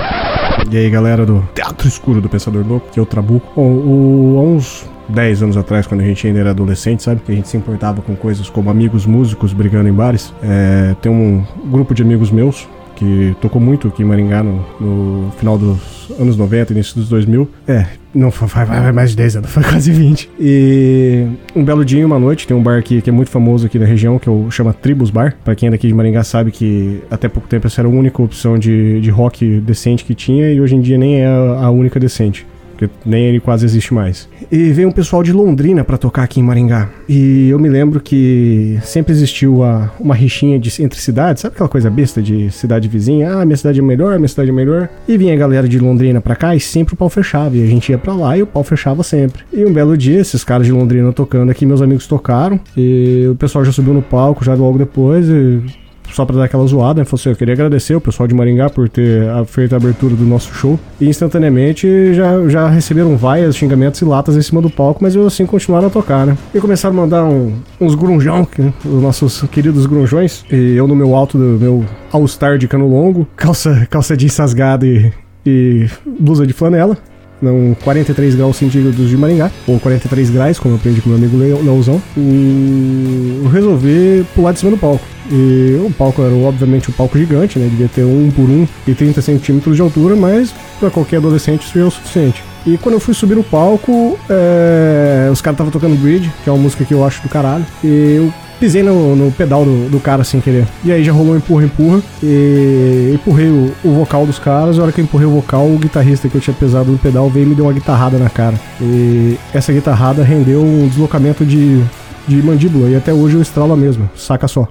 E 0.70 0.76
aí, 0.76 0.88
galera 0.88 1.26
do 1.26 1.42
Teatro 1.52 1.88
Escuro 1.88 2.20
do 2.20 2.28
Pensador 2.28 2.64
Louco, 2.64 2.88
que 2.92 2.98
é 2.98 3.02
o 3.02 3.06
Trabuco. 3.06 3.52
Bom, 3.56 3.72
o, 3.72 4.36
há 4.38 4.42
uns 4.42 4.88
10 5.08 5.42
anos 5.42 5.56
atrás, 5.56 5.86
quando 5.86 6.00
a 6.00 6.04
gente 6.04 6.24
ainda 6.24 6.38
era 6.38 6.50
adolescente, 6.50 7.02
sabe? 7.02 7.20
Que 7.26 7.32
a 7.32 7.34
gente 7.34 7.48
se 7.48 7.56
importava 7.56 8.02
com 8.02 8.14
coisas 8.14 8.48
como 8.48 8.70
amigos 8.70 9.04
músicos 9.04 9.52
brigando 9.52 9.88
em 9.88 9.92
bares. 9.92 10.32
É, 10.42 10.94
tem 11.02 11.10
um 11.10 11.44
grupo 11.66 11.92
de 11.92 12.02
amigos 12.02 12.30
meus 12.30 12.68
que 12.96 13.36
tocou 13.40 13.60
muito 13.60 13.88
aqui 13.88 14.02
em 14.02 14.06
Maringá 14.06 14.42
no, 14.42 14.64
no 14.80 15.32
final 15.32 15.58
dos 15.58 16.10
anos 16.18 16.36
90, 16.36 16.72
início 16.72 16.96
dos 16.96 17.08
2000. 17.08 17.48
É, 17.66 17.86
não 18.14 18.30
foi, 18.30 18.48
mais 18.92 19.10
de 19.10 19.16
10 19.16 19.36
anos, 19.36 19.50
foi 19.52 19.62
quase 19.62 19.90
20. 19.90 20.30
E 20.38 21.26
um 21.54 21.64
belo 21.64 21.84
dia, 21.84 22.06
uma 22.06 22.18
noite, 22.18 22.46
tem 22.46 22.56
um 22.56 22.62
bar 22.62 22.78
aqui 22.78 23.00
que 23.00 23.10
é 23.10 23.12
muito 23.12 23.30
famoso 23.30 23.66
aqui 23.66 23.78
na 23.78 23.86
região, 23.86 24.18
que 24.18 24.28
eu 24.28 24.48
chama 24.50 24.72
Tribus 24.72 25.10
Bar. 25.10 25.36
Pra 25.44 25.54
quem 25.54 25.68
é 25.68 25.70
daqui 25.70 25.86
de 25.86 25.94
Maringá 25.94 26.22
sabe 26.22 26.50
que 26.50 27.02
até 27.10 27.28
pouco 27.28 27.48
tempo 27.48 27.66
essa 27.66 27.80
era 27.80 27.88
a 27.88 27.90
única 27.90 28.22
opção 28.22 28.58
de, 28.58 29.00
de 29.00 29.10
rock 29.10 29.60
decente 29.60 30.04
que 30.04 30.14
tinha 30.14 30.50
e 30.52 30.60
hoje 30.60 30.76
em 30.76 30.80
dia 30.80 30.98
nem 30.98 31.20
é 31.20 31.26
a 31.26 31.70
única 31.70 31.98
decente 31.98 32.46
porque 32.74 32.90
nem 33.04 33.24
ele 33.24 33.40
quase 33.40 33.64
existe 33.64 33.94
mais. 33.94 34.28
E 34.50 34.72
veio 34.72 34.88
um 34.88 34.92
pessoal 34.92 35.22
de 35.22 35.32
Londrina 35.32 35.84
para 35.84 35.96
tocar 35.96 36.24
aqui 36.24 36.40
em 36.40 36.42
Maringá. 36.42 36.88
E 37.08 37.48
eu 37.48 37.58
me 37.58 37.68
lembro 37.68 38.00
que 38.00 38.78
sempre 38.82 39.12
existiu 39.12 39.62
a, 39.62 39.90
uma 39.98 40.14
rixinha 40.14 40.58
de, 40.58 40.82
entre 40.82 40.98
cidades, 40.98 41.42
sabe 41.42 41.54
aquela 41.54 41.68
coisa 41.68 41.90
besta 41.90 42.20
de 42.20 42.50
cidade 42.50 42.88
vizinha? 42.88 43.34
Ah, 43.34 43.44
minha 43.44 43.56
cidade 43.56 43.80
é 43.80 43.82
melhor, 43.82 44.18
minha 44.18 44.28
cidade 44.28 44.50
é 44.50 44.52
melhor. 44.52 44.88
E 45.08 45.16
vinha 45.16 45.32
a 45.32 45.36
galera 45.36 45.68
de 45.68 45.78
Londrina 45.78 46.20
pra 46.20 46.36
cá 46.36 46.54
e 46.54 46.60
sempre 46.60 46.94
o 46.94 46.96
pau 46.96 47.08
fechava. 47.08 47.56
E 47.56 47.62
a 47.62 47.66
gente 47.66 47.90
ia 47.90 47.98
pra 47.98 48.12
lá 48.12 48.36
e 48.36 48.42
o 48.42 48.46
pau 48.46 48.64
fechava 48.64 49.02
sempre. 49.02 49.42
E 49.52 49.64
um 49.64 49.72
belo 49.72 49.96
dia, 49.96 50.20
esses 50.20 50.42
caras 50.44 50.66
de 50.66 50.72
Londrina 50.72 51.12
tocando 51.12 51.50
aqui, 51.50 51.64
meus 51.64 51.80
amigos 51.80 52.06
tocaram. 52.06 52.58
E 52.76 53.26
o 53.30 53.34
pessoal 53.36 53.64
já 53.64 53.72
subiu 53.72 53.94
no 53.94 54.02
palco 54.02 54.44
já 54.44 54.54
logo 54.54 54.78
depois. 54.78 55.28
E 55.28 55.83
só 56.14 56.24
para 56.24 56.36
dar 56.36 56.44
aquela 56.44 56.64
zoada, 56.66 57.00
né? 57.00 57.04
Falou 57.04 57.20
assim, 57.20 57.30
eu 57.30 57.36
queria 57.36 57.54
agradecer 57.54 57.94
o 57.94 58.00
pessoal 58.00 58.28
de 58.28 58.34
Maringá 58.34 58.70
por 58.70 58.88
ter 58.88 59.24
feito 59.46 59.72
a 59.74 59.76
abertura 59.76 60.14
do 60.14 60.24
nosso 60.24 60.54
show. 60.54 60.78
E 61.00 61.08
instantaneamente 61.08 62.14
já, 62.14 62.48
já 62.48 62.68
receberam 62.68 63.16
vaias, 63.16 63.56
xingamentos 63.56 64.00
e 64.00 64.04
latas 64.04 64.36
em 64.36 64.42
cima 64.42 64.62
do 64.62 64.70
palco, 64.70 65.02
mas 65.02 65.16
eu 65.16 65.26
assim 65.26 65.44
continuaram 65.44 65.88
a 65.88 65.90
tocar, 65.90 66.24
né? 66.24 66.38
E 66.54 66.60
começaram 66.60 66.96
a 66.96 67.00
mandar 67.00 67.24
um, 67.24 67.54
uns 67.80 67.94
grunjão, 67.94 68.46
né? 68.56 68.72
os 68.84 69.02
nossos 69.02 69.42
queridos 69.50 69.86
grunjões. 69.86 70.44
E 70.50 70.76
eu 70.76 70.86
no 70.86 70.94
meu 70.94 71.14
alto 71.14 71.36
do 71.36 71.58
meu 71.58 71.84
All-Star 72.12 72.58
de 72.58 72.68
cano 72.68 72.88
longo, 72.88 73.26
calça, 73.34 73.86
calça 73.90 74.16
jeans 74.16 74.36
rasgada 74.36 74.86
e, 74.86 75.12
e 75.44 75.88
blusa 76.20 76.46
de 76.46 76.52
flanela 76.52 76.96
não 77.42 77.76
43 77.84 78.36
graus 78.36 78.56
centígrados 78.56 79.08
de 79.08 79.16
Maringá, 79.16 79.50
ou 79.66 79.78
43 79.78 80.30
graus, 80.30 80.58
como 80.58 80.74
eu 80.74 80.78
aprendi 80.78 81.02
com 81.02 81.10
meu 81.10 81.18
amigo 81.18 81.36
Leozão, 81.36 82.00
e 82.16 83.40
eu 83.44 83.50
resolvi 83.50 84.24
pular 84.34 84.52
de 84.52 84.60
cima 84.60 84.70
do 84.70 84.78
palco. 84.78 85.04
E 85.30 85.80
o 85.84 85.90
palco 85.90 86.22
era 86.22 86.34
obviamente 86.34 86.90
um 86.90 86.92
palco 86.92 87.18
gigante, 87.18 87.58
né? 87.58 87.68
Devia 87.68 87.88
ter 87.88 88.04
um 88.04 88.30
por 88.30 88.42
um 88.42 88.66
e 88.86 88.94
30 88.94 89.22
centímetros 89.22 89.76
de 89.76 89.82
altura, 89.82 90.14
mas 90.16 90.54
para 90.78 90.90
qualquer 90.90 91.16
adolescente 91.16 91.66
isso 91.66 91.78
é 91.78 91.82
o 91.82 91.90
suficiente. 91.90 92.42
E 92.66 92.78
quando 92.78 92.94
eu 92.94 93.00
fui 93.00 93.12
subir 93.12 93.34
no 93.34 93.44
palco, 93.44 94.18
é... 94.28 95.28
os 95.30 95.40
caras 95.40 95.56
estavam 95.56 95.70
tocando 95.70 95.96
Bridge, 95.96 96.30
que 96.42 96.48
é 96.48 96.52
uma 96.52 96.62
música 96.62 96.84
que 96.84 96.94
eu 96.94 97.04
acho 97.04 97.22
do 97.22 97.28
caralho. 97.28 97.64
E 97.82 98.16
eu 98.16 98.32
pisei 98.58 98.82
no, 98.82 99.14
no 99.14 99.30
pedal 99.30 99.64
do, 99.64 99.90
do, 99.90 100.00
cara 100.00 100.24
sem 100.24 100.40
querer. 100.40 100.66
E 100.82 100.90
aí 100.90 101.04
já 101.04 101.12
rolou 101.12 101.34
um 101.34 101.36
empurra, 101.36 101.64
empurra. 101.64 102.02
E 102.22 103.12
empurrei 103.14 103.48
o, 103.48 103.72
o, 103.84 103.90
vocal 103.92 104.24
dos 104.24 104.38
caras. 104.38 104.78
A 104.78 104.82
hora 104.82 104.92
que 104.92 105.00
eu 105.00 105.04
empurrei 105.04 105.26
o 105.26 105.30
vocal, 105.30 105.66
o 105.66 105.78
guitarrista 105.78 106.28
que 106.28 106.34
eu 106.34 106.40
tinha 106.40 106.54
pesado 106.54 106.90
no 106.90 106.98
pedal 106.98 107.28
veio 107.28 107.44
e 107.44 107.48
me 107.50 107.54
deu 107.54 107.66
uma 107.66 107.72
guitarrada 107.72 108.18
na 108.18 108.30
cara. 108.30 108.58
E 108.80 109.36
essa 109.52 109.72
guitarrada 109.72 110.22
rendeu 110.22 110.62
um 110.62 110.88
deslocamento 110.88 111.44
de, 111.44 111.82
de 112.26 112.42
mandíbula. 112.42 112.88
E 112.88 112.96
até 112.96 113.12
hoje 113.12 113.34
eu 113.34 113.42
estralo 113.42 113.72
a 113.74 113.76
mesma. 113.76 114.10
Saca 114.16 114.48
só. 114.48 114.66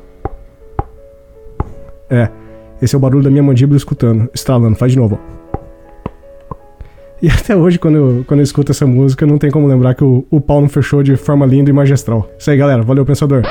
É. 2.14 2.30
Esse 2.82 2.96
é 2.96 2.98
o 2.98 3.02
barulho 3.02 3.24
da 3.24 3.30
minha 3.30 3.42
mandíbula 3.42 3.78
escutando, 3.78 4.30
estralando. 4.34 4.76
Faz 4.76 4.92
de 4.92 5.00
novo, 5.00 5.20
ó. 5.20 5.34
E 7.22 7.30
até 7.32 7.56
hoje, 7.56 7.80
quando 7.80 7.96
eu, 7.96 8.26
quando 8.28 8.42
eu 8.42 8.44
escuto 8.44 8.72
essa 8.72 8.86
música, 8.86 9.26
não 9.26 9.38
tem 9.38 9.50
como 9.50 9.66
lembrar 9.66 9.96
que 9.96 10.04
o, 10.04 10.26
o 10.30 10.42
pau 10.42 10.60
não 10.60 10.70
fechou 10.70 11.02
de 11.02 11.16
forma 11.16 11.46
linda 11.46 11.70
e 11.70 11.74
magistral. 11.74 12.30
Isso 12.38 12.52
aí, 12.52 12.58
galera. 12.58 12.84
Valeu, 12.84 13.06
pensador. 13.06 13.44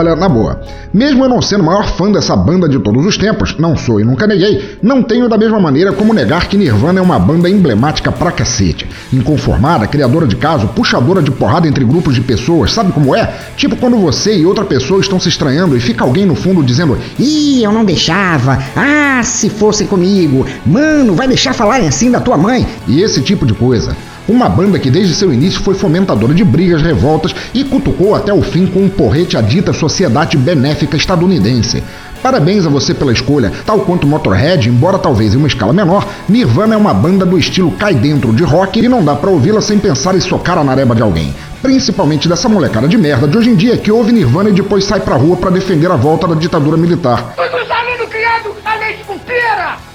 Olha, 0.00 0.16
na 0.16 0.30
boa, 0.30 0.62
mesmo 0.94 1.22
eu 1.22 1.28
não 1.28 1.42
sendo 1.42 1.60
o 1.60 1.66
maior 1.66 1.86
fã 1.86 2.10
dessa 2.10 2.34
banda 2.34 2.66
de 2.66 2.78
todos 2.78 3.04
os 3.04 3.18
tempos, 3.18 3.54
não 3.58 3.76
sou 3.76 4.00
e 4.00 4.04
nunca 4.04 4.26
neguei, 4.26 4.78
não 4.82 5.02
tenho 5.02 5.28
da 5.28 5.36
mesma 5.36 5.60
maneira 5.60 5.92
como 5.92 6.14
negar 6.14 6.48
que 6.48 6.56
Nirvana 6.56 7.00
é 7.00 7.02
uma 7.02 7.18
banda 7.18 7.50
emblemática 7.50 8.10
pra 8.10 8.32
cacete. 8.32 8.88
Inconformada, 9.12 9.86
criadora 9.86 10.26
de 10.26 10.36
caso, 10.36 10.68
puxadora 10.68 11.20
de 11.20 11.30
porrada 11.30 11.68
entre 11.68 11.84
grupos 11.84 12.14
de 12.14 12.22
pessoas, 12.22 12.72
sabe 12.72 12.92
como 12.92 13.14
é? 13.14 13.30
Tipo 13.58 13.76
quando 13.76 13.98
você 13.98 14.38
e 14.38 14.46
outra 14.46 14.64
pessoa 14.64 15.02
estão 15.02 15.20
se 15.20 15.28
estranhando 15.28 15.76
e 15.76 15.80
fica 15.80 16.02
alguém 16.02 16.24
no 16.24 16.34
fundo 16.34 16.62
dizendo: 16.62 16.96
Ih, 17.18 17.62
eu 17.62 17.70
não 17.70 17.84
deixava. 17.84 18.58
Ah, 18.74 19.20
se 19.22 19.50
fosse 19.50 19.84
comigo. 19.84 20.46
Mano, 20.64 21.14
vai 21.14 21.28
deixar 21.28 21.52
falarem 21.52 21.88
assim 21.88 22.10
da 22.10 22.20
tua 22.20 22.38
mãe? 22.38 22.66
E 22.88 23.02
esse 23.02 23.20
tipo 23.20 23.44
de 23.44 23.52
coisa. 23.52 23.94
Uma 24.30 24.48
banda 24.48 24.78
que 24.78 24.92
desde 24.92 25.12
seu 25.12 25.32
início 25.32 25.60
foi 25.60 25.74
fomentadora 25.74 26.32
de 26.32 26.44
brigas, 26.44 26.80
revoltas 26.80 27.34
e 27.52 27.64
cutucou 27.64 28.14
até 28.14 28.32
o 28.32 28.40
fim 28.40 28.64
com 28.64 28.78
um 28.78 28.88
porrete 28.88 29.36
à 29.36 29.40
dita 29.40 29.72
Sociedade 29.72 30.36
Benéfica 30.36 30.96
Estadunidense. 30.96 31.82
Parabéns 32.22 32.64
a 32.64 32.68
você 32.68 32.94
pela 32.94 33.12
escolha, 33.12 33.50
tal 33.66 33.80
quanto 33.80 34.06
Motorhead, 34.06 34.68
embora 34.68 35.00
talvez 35.00 35.34
em 35.34 35.36
uma 35.36 35.48
escala 35.48 35.72
menor, 35.72 36.06
Nirvana 36.28 36.76
é 36.76 36.78
uma 36.78 36.94
banda 36.94 37.26
do 37.26 37.36
estilo 37.36 37.72
cai 37.72 37.92
dentro 37.92 38.32
de 38.32 38.44
rock 38.44 38.78
e 38.78 38.88
não 38.88 39.04
dá 39.04 39.16
pra 39.16 39.30
ouvi-la 39.30 39.60
sem 39.60 39.80
pensar 39.80 40.14
em 40.14 40.20
socar 40.20 40.56
a 40.56 40.62
nareba 40.62 40.94
de 40.94 41.02
alguém. 41.02 41.34
Principalmente 41.60 42.28
dessa 42.28 42.48
molecada 42.48 42.86
de 42.86 42.96
merda 42.96 43.26
de 43.26 43.36
hoje 43.36 43.50
em 43.50 43.56
dia 43.56 43.76
que 43.78 43.90
ouve 43.90 44.12
Nirvana 44.12 44.50
e 44.50 44.52
depois 44.52 44.84
sai 44.84 45.00
pra 45.00 45.16
rua 45.16 45.38
pra 45.38 45.50
defender 45.50 45.90
a 45.90 45.96
volta 45.96 46.28
da 46.28 46.36
ditadura 46.36 46.76
militar. 46.76 47.32
Foi 47.34 47.48
dos 47.48 47.68
alunos 47.68 48.08
criados 48.08 48.52
a 48.64 48.76
leite 48.76 49.02
com 49.04 49.18
pera! 49.18 49.89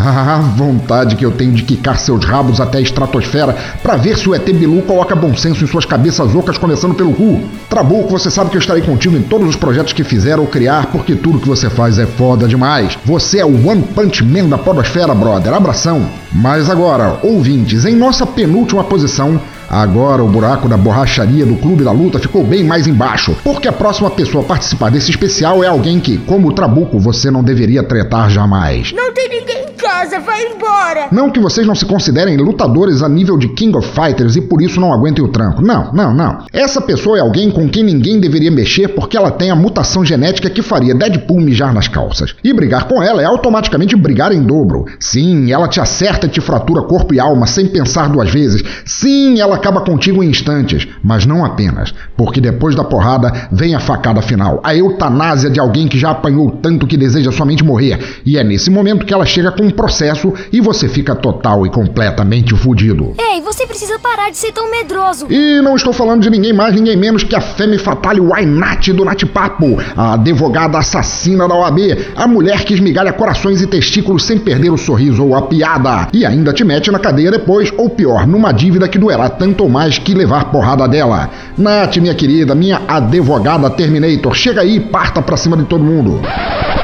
Ah, 0.00 0.40
vontade 0.56 1.16
que 1.16 1.24
eu 1.24 1.32
tenho 1.32 1.52
de 1.52 1.64
quicar 1.64 1.98
seus 1.98 2.24
rabos 2.24 2.60
até 2.60 2.78
a 2.78 2.80
estratosfera 2.80 3.54
pra 3.82 3.96
ver 3.96 4.16
se 4.16 4.28
o 4.28 4.34
ET 4.34 4.44
Bilu 4.44 4.82
coloca 4.82 5.14
bom 5.16 5.36
senso 5.36 5.64
em 5.64 5.66
suas 5.66 5.84
cabeças 5.84 6.34
ocas, 6.34 6.56
começando 6.56 6.94
pelo 6.94 7.12
cu. 7.12 7.42
Trabuco, 7.68 8.08
você 8.08 8.30
sabe 8.30 8.50
que 8.50 8.56
eu 8.56 8.60
estarei 8.60 8.82
contigo 8.82 9.16
em 9.16 9.22
todos 9.22 9.48
os 9.48 9.56
projetos 9.56 9.92
que 9.92 10.04
fizer 10.04 10.38
ou 10.38 10.46
criar, 10.46 10.86
porque 10.86 11.16
tudo 11.16 11.40
que 11.40 11.48
você 11.48 11.68
faz 11.68 11.98
é 11.98 12.06
foda 12.06 12.46
demais. 12.46 12.96
Você 13.04 13.38
é 13.38 13.44
o 13.44 13.68
One 13.68 13.82
Punch 13.82 14.24
Man 14.24 14.48
da 14.48 14.56
Podosfera, 14.56 15.14
brother. 15.14 15.52
Abração. 15.52 16.08
Mas 16.32 16.70
agora, 16.70 17.18
ouvintes, 17.22 17.84
em 17.84 17.96
nossa 17.96 18.26
penúltima 18.26 18.84
posição, 18.84 19.40
Agora 19.70 20.24
o 20.24 20.28
buraco 20.28 20.66
da 20.66 20.78
borracharia 20.78 21.44
do 21.44 21.56
Clube 21.56 21.84
da 21.84 21.92
Luta 21.92 22.18
ficou 22.18 22.42
bem 22.42 22.64
mais 22.64 22.86
embaixo, 22.86 23.36
porque 23.44 23.68
a 23.68 23.72
próxima 23.72 24.10
pessoa 24.10 24.42
a 24.42 24.46
participar 24.46 24.90
desse 24.90 25.10
especial 25.10 25.62
é 25.62 25.66
alguém 25.66 26.00
que, 26.00 26.16
como 26.18 26.48
o 26.48 26.52
Trabuco, 26.52 26.98
você 26.98 27.30
não 27.30 27.44
deveria 27.44 27.82
tretar 27.82 28.30
jamais. 28.30 28.92
Não 28.92 29.12
tem 29.12 29.28
ninguém 29.28 29.64
em 29.64 29.72
casa, 29.74 30.18
vai 30.20 30.42
embora! 30.46 31.08
Não 31.12 31.30
que 31.30 31.38
vocês 31.38 31.66
não 31.66 31.74
se 31.74 31.84
considerem 31.84 32.38
lutadores 32.38 33.02
a 33.02 33.08
nível 33.08 33.36
de 33.36 33.48
King 33.48 33.76
of 33.76 33.88
Fighters 33.88 34.36
e 34.36 34.40
por 34.40 34.62
isso 34.62 34.80
não 34.80 34.92
aguentem 34.92 35.22
o 35.22 35.28
tranco. 35.28 35.60
Não, 35.60 35.92
não, 35.92 36.14
não. 36.14 36.46
Essa 36.50 36.80
pessoa 36.80 37.18
é 37.18 37.20
alguém 37.20 37.50
com 37.50 37.68
quem 37.68 37.82
ninguém 37.82 38.18
deveria 38.18 38.50
mexer 38.50 38.88
porque 38.88 39.16
ela 39.16 39.30
tem 39.30 39.50
a 39.50 39.56
mutação 39.56 40.02
genética 40.02 40.48
que 40.48 40.62
faria 40.62 40.94
Deadpool 40.94 41.40
mijar 41.40 41.74
nas 41.74 41.88
calças. 41.88 42.34
E 42.42 42.52
brigar 42.54 42.88
com 42.88 43.02
ela 43.02 43.20
é 43.20 43.26
automaticamente 43.26 43.94
brigar 43.94 44.32
em 44.32 44.42
dobro. 44.42 44.86
Sim, 44.98 45.52
ela 45.52 45.68
te 45.68 45.80
acerta 45.80 46.26
e 46.26 46.30
te 46.30 46.40
fratura 46.40 46.82
corpo 46.82 47.12
e 47.12 47.20
alma 47.20 47.46
sem 47.46 47.66
pensar 47.66 48.08
duas 48.08 48.30
vezes. 48.30 48.62
Sim, 48.86 49.40
ela 49.40 49.57
acaba 49.58 49.80
contigo 49.80 50.22
em 50.22 50.30
instantes, 50.30 50.88
mas 51.02 51.26
não 51.26 51.44
apenas, 51.44 51.92
porque 52.16 52.40
depois 52.40 52.74
da 52.74 52.84
porrada 52.84 53.48
vem 53.52 53.74
a 53.74 53.80
facada 53.80 54.22
final, 54.22 54.60
a 54.64 54.74
eutanásia 54.74 55.50
de 55.50 55.60
alguém 55.60 55.88
que 55.88 55.98
já 55.98 56.10
apanhou 56.10 56.50
tanto 56.50 56.86
que 56.86 56.96
deseja 56.96 57.30
somente 57.30 57.64
morrer. 57.64 57.98
E 58.24 58.38
é 58.38 58.44
nesse 58.44 58.70
momento 58.70 59.04
que 59.04 59.12
ela 59.12 59.26
chega 59.26 59.50
com 59.50 59.64
um 59.64 59.70
processo 59.70 60.32
e 60.52 60.60
você 60.60 60.88
fica 60.88 61.14
total 61.14 61.66
e 61.66 61.70
completamente 61.70 62.54
fudido. 62.56 63.14
Ei, 63.18 63.40
você 63.40 63.66
precisa 63.66 63.98
parar 63.98 64.30
de 64.30 64.36
ser 64.36 64.52
tão 64.52 64.70
medroso. 64.70 65.26
E 65.30 65.60
não 65.60 65.76
estou 65.76 65.92
falando 65.92 66.22
de 66.22 66.30
ninguém 66.30 66.52
mais, 66.52 66.74
ninguém 66.74 66.96
menos 66.96 67.22
que 67.22 67.34
a 67.34 67.40
Femme 67.40 67.78
Fatale 67.78 68.20
Wainat 68.20 68.92
do 68.92 69.04
Natipapo, 69.04 69.78
a 69.96 70.14
advogada 70.14 70.78
assassina 70.78 71.48
da 71.48 71.54
OAB, 71.54 71.78
a 72.14 72.26
mulher 72.26 72.64
que 72.64 72.74
esmigalha 72.74 73.12
corações 73.12 73.60
e 73.60 73.66
testículos 73.66 74.24
sem 74.24 74.38
perder 74.38 74.70
o 74.70 74.78
sorriso 74.78 75.24
ou 75.24 75.34
a 75.34 75.42
piada, 75.42 76.08
e 76.12 76.24
ainda 76.24 76.52
te 76.52 76.64
mete 76.64 76.90
na 76.90 76.98
cadeia 76.98 77.30
depois, 77.30 77.72
ou 77.76 77.90
pior, 77.90 78.26
numa 78.26 78.52
dívida 78.52 78.88
que 78.88 78.98
doerá 78.98 79.28
tanto 79.28 79.47
ou 79.60 79.68
mais 79.68 79.98
que 79.98 80.14
levar 80.14 80.50
porrada 80.52 80.86
dela. 80.88 81.30
Nath, 81.56 81.96
minha 81.96 82.14
querida, 82.14 82.54
minha 82.54 82.82
advogada 82.86 83.70
Terminator, 83.70 84.34
chega 84.34 84.60
aí 84.60 84.76
e 84.76 84.80
parta 84.80 85.22
pra 85.22 85.36
cima 85.36 85.56
de 85.56 85.64
todo 85.64 85.82
mundo. 85.82 86.20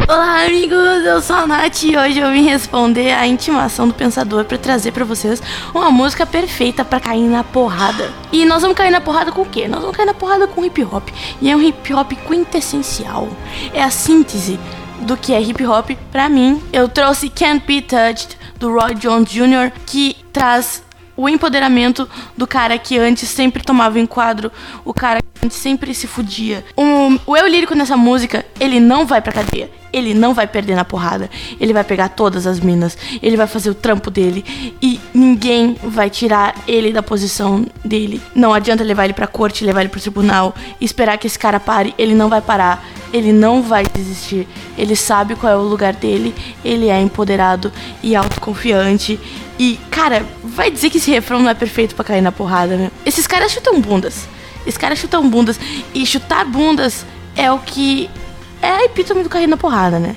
Olá, 0.08 0.44
amigos, 0.44 1.04
eu 1.06 1.20
sou 1.20 1.36
a 1.36 1.46
Nath 1.46 1.82
e 1.82 1.96
hoje 1.96 2.18
eu 2.18 2.30
vim 2.30 2.42
responder 2.42 3.12
a 3.12 3.26
intimação 3.26 3.88
do 3.88 3.94
Pensador 3.94 4.44
para 4.44 4.58
trazer 4.58 4.92
para 4.92 5.04
vocês 5.04 5.42
uma 5.74 5.90
música 5.90 6.26
perfeita 6.26 6.84
para 6.84 7.00
cair 7.00 7.28
na 7.28 7.42
porrada. 7.42 8.10
E 8.32 8.44
nós 8.44 8.62
vamos 8.62 8.76
cair 8.76 8.90
na 8.90 9.00
porrada 9.00 9.32
com 9.32 9.42
o 9.42 9.46
quê? 9.46 9.66
Nós 9.66 9.80
vamos 9.80 9.96
cair 9.96 10.06
na 10.06 10.14
porrada 10.14 10.46
com 10.46 10.64
hip 10.64 10.82
hop. 10.84 11.08
E 11.40 11.50
é 11.50 11.56
um 11.56 11.62
hip 11.62 11.92
hop 11.94 12.12
quintessencial. 12.12 13.28
É 13.72 13.82
a 13.82 13.90
síntese 13.90 14.58
do 15.00 15.16
que 15.16 15.32
é 15.32 15.40
hip 15.40 15.64
hop 15.66 15.90
para 16.12 16.28
mim. 16.28 16.62
Eu 16.72 16.88
trouxe 16.88 17.28
Can't 17.28 17.64
Be 17.66 17.80
Touched 17.80 18.36
do 18.58 18.72
Roy 18.72 18.94
Jones 18.94 19.30
Jr., 19.30 19.72
que 19.86 20.16
traz 20.32 20.82
o 21.16 21.28
empoderamento 21.28 22.08
do 22.36 22.46
cara 22.46 22.76
que 22.78 22.98
antes 22.98 23.28
sempre 23.28 23.62
tomava 23.62 23.98
enquadro, 23.98 24.50
o 24.84 24.92
cara 24.92 25.20
que 25.20 25.46
antes 25.46 25.56
sempre 25.56 25.94
se 25.94 26.06
fudia. 26.06 26.64
O, 26.76 27.32
o 27.32 27.36
eu 27.36 27.46
lírico 27.46 27.74
nessa 27.74 27.96
música, 27.96 28.44
ele 28.58 28.80
não 28.80 29.06
vai 29.06 29.20
pra 29.20 29.32
cadeia. 29.32 29.70
Ele 29.94 30.12
não 30.12 30.34
vai 30.34 30.44
perder 30.44 30.74
na 30.74 30.84
porrada. 30.84 31.30
Ele 31.60 31.72
vai 31.72 31.84
pegar 31.84 32.08
todas 32.08 32.48
as 32.48 32.58
minas. 32.58 32.98
Ele 33.22 33.36
vai 33.36 33.46
fazer 33.46 33.70
o 33.70 33.74
trampo 33.76 34.10
dele. 34.10 34.44
E 34.82 35.00
ninguém 35.14 35.76
vai 35.84 36.10
tirar 36.10 36.52
ele 36.66 36.92
da 36.92 37.00
posição 37.00 37.64
dele. 37.84 38.20
Não 38.34 38.52
adianta 38.52 38.82
levar 38.82 39.04
ele 39.04 39.12
pra 39.12 39.28
corte, 39.28 39.64
levar 39.64 39.82
ele 39.82 39.88
pro 39.88 40.00
tribunal, 40.00 40.52
esperar 40.80 41.16
que 41.16 41.28
esse 41.28 41.38
cara 41.38 41.60
pare. 41.60 41.94
Ele 41.96 42.12
não 42.12 42.28
vai 42.28 42.40
parar. 42.40 42.84
Ele 43.12 43.32
não 43.32 43.62
vai 43.62 43.84
desistir. 43.86 44.48
Ele 44.76 44.96
sabe 44.96 45.36
qual 45.36 45.52
é 45.52 45.56
o 45.56 45.62
lugar 45.62 45.92
dele. 45.92 46.34
Ele 46.64 46.88
é 46.88 47.00
empoderado 47.00 47.72
e 48.02 48.16
autoconfiante. 48.16 49.20
E, 49.58 49.78
cara, 49.90 50.26
vai 50.42 50.70
dizer 50.70 50.90
que 50.90 50.98
esse 50.98 51.10
refrão 51.10 51.40
não 51.40 51.50
é 51.50 51.54
perfeito 51.54 51.94
para 51.94 52.04
cair 52.04 52.20
na 52.20 52.32
porrada, 52.32 52.76
né? 52.76 52.90
Esses 53.06 53.26
caras 53.26 53.52
chutam 53.52 53.80
bundas. 53.80 54.26
Esses 54.66 54.78
caras 54.78 54.98
chutam 54.98 55.28
bundas. 55.28 55.58
E 55.94 56.04
chutar 56.04 56.44
bundas 56.44 57.06
é 57.36 57.50
o 57.50 57.58
que. 57.58 58.10
É 58.60 58.70
a 58.70 58.84
epítome 58.84 59.22
do 59.22 59.28
cair 59.28 59.46
na 59.46 59.56
porrada, 59.56 59.98
né? 59.98 60.16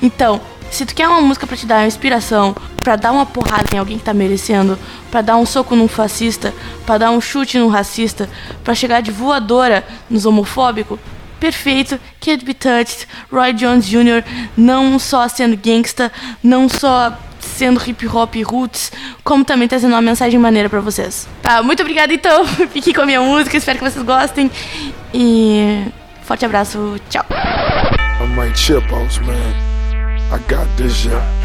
Então, 0.00 0.40
se 0.70 0.86
tu 0.86 0.94
quer 0.94 1.08
uma 1.08 1.20
música 1.20 1.46
para 1.46 1.56
te 1.56 1.66
dar 1.66 1.78
uma 1.80 1.86
inspiração, 1.86 2.54
para 2.82 2.96
dar 2.96 3.12
uma 3.12 3.26
porrada 3.26 3.74
em 3.74 3.78
alguém 3.78 3.98
que 3.98 4.04
tá 4.04 4.14
merecendo, 4.14 4.78
para 5.10 5.20
dar 5.20 5.36
um 5.36 5.44
soco 5.44 5.74
num 5.74 5.88
fascista, 5.88 6.54
para 6.86 6.98
dar 6.98 7.10
um 7.10 7.20
chute 7.20 7.58
num 7.58 7.68
racista, 7.68 8.30
para 8.62 8.74
chegar 8.74 9.00
de 9.02 9.10
voadora 9.10 9.84
nos 10.08 10.24
homofóbicos, 10.24 10.98
perfeito, 11.40 11.98
Can't 12.20 12.44
Be 12.44 12.54
Touched, 12.54 13.08
Roy 13.32 13.52
Jones 13.52 13.86
Jr., 13.86 14.22
não 14.56 14.98
só 14.98 15.26
sendo 15.26 15.56
gangsta, 15.56 16.12
não 16.42 16.68
só 16.68 17.18
sendo 17.40 17.80
hip 17.84 18.06
hop 18.06 18.34
roots, 18.44 18.92
como 19.24 19.44
também 19.44 19.68
trazendo 19.68 19.92
uma 19.94 20.02
mensagem 20.02 20.38
maneira 20.38 20.68
para 20.68 20.80
vocês. 20.80 21.28
Tá, 21.42 21.62
muito 21.62 21.80
obrigada 21.80 22.12
então, 22.12 22.46
fiquem 22.72 22.92
com 22.92 23.02
a 23.02 23.06
minha 23.06 23.20
música, 23.20 23.56
espero 23.56 23.78
que 23.78 23.90
vocês 23.90 24.04
gostem 24.04 24.50
e 25.12 25.84
forte 26.22 26.44
abraço, 26.44 26.96
tchau. 27.08 27.24
I'm 28.20 28.36
like 28.36 28.56
chipos, 28.58 29.18
man. 29.20 29.70
I 30.32 30.38
got 30.48 30.68
this, 30.76 31.04
yeah. 31.04 31.39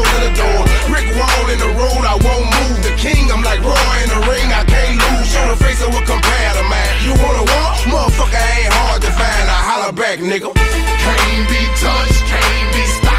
And 0.00 0.06
closing 0.06 0.22
the 0.24 0.32
door. 0.36 0.60
Brick 0.88 1.08
wall 1.16 1.44
in 1.50 1.58
the 1.58 1.70
road, 1.76 2.04
I 2.04 2.16
won't 2.16 2.46
move. 2.48 2.78
The 2.82 2.94
king, 2.96 3.30
I'm 3.32 3.42
like 3.42 3.60
Roy 3.60 3.94
in 4.04 4.08
the 4.08 4.20
ring, 4.28 4.48
I 4.52 4.64
can't 4.64 4.96
lose. 4.96 5.28
Show 5.28 5.44
the 5.48 5.56
face 5.56 5.80
of 5.82 5.92
a 5.94 6.02
compare 6.04 6.50
man. 6.68 6.92
You 7.04 7.12
wanna 7.18 7.44
walk? 7.44 7.76
Motherfucker 7.90 8.38
ain't 8.38 8.72
hard 8.72 9.02
to 9.02 9.10
find. 9.10 9.46
I 9.50 9.60
holler 9.68 9.92
back, 9.92 10.18
nigga. 10.18 10.52
Can't 10.54 11.48
be 11.48 11.62
touched, 11.80 12.20
can't 12.30 12.68
be 12.74 12.84
stopped, 12.86 13.09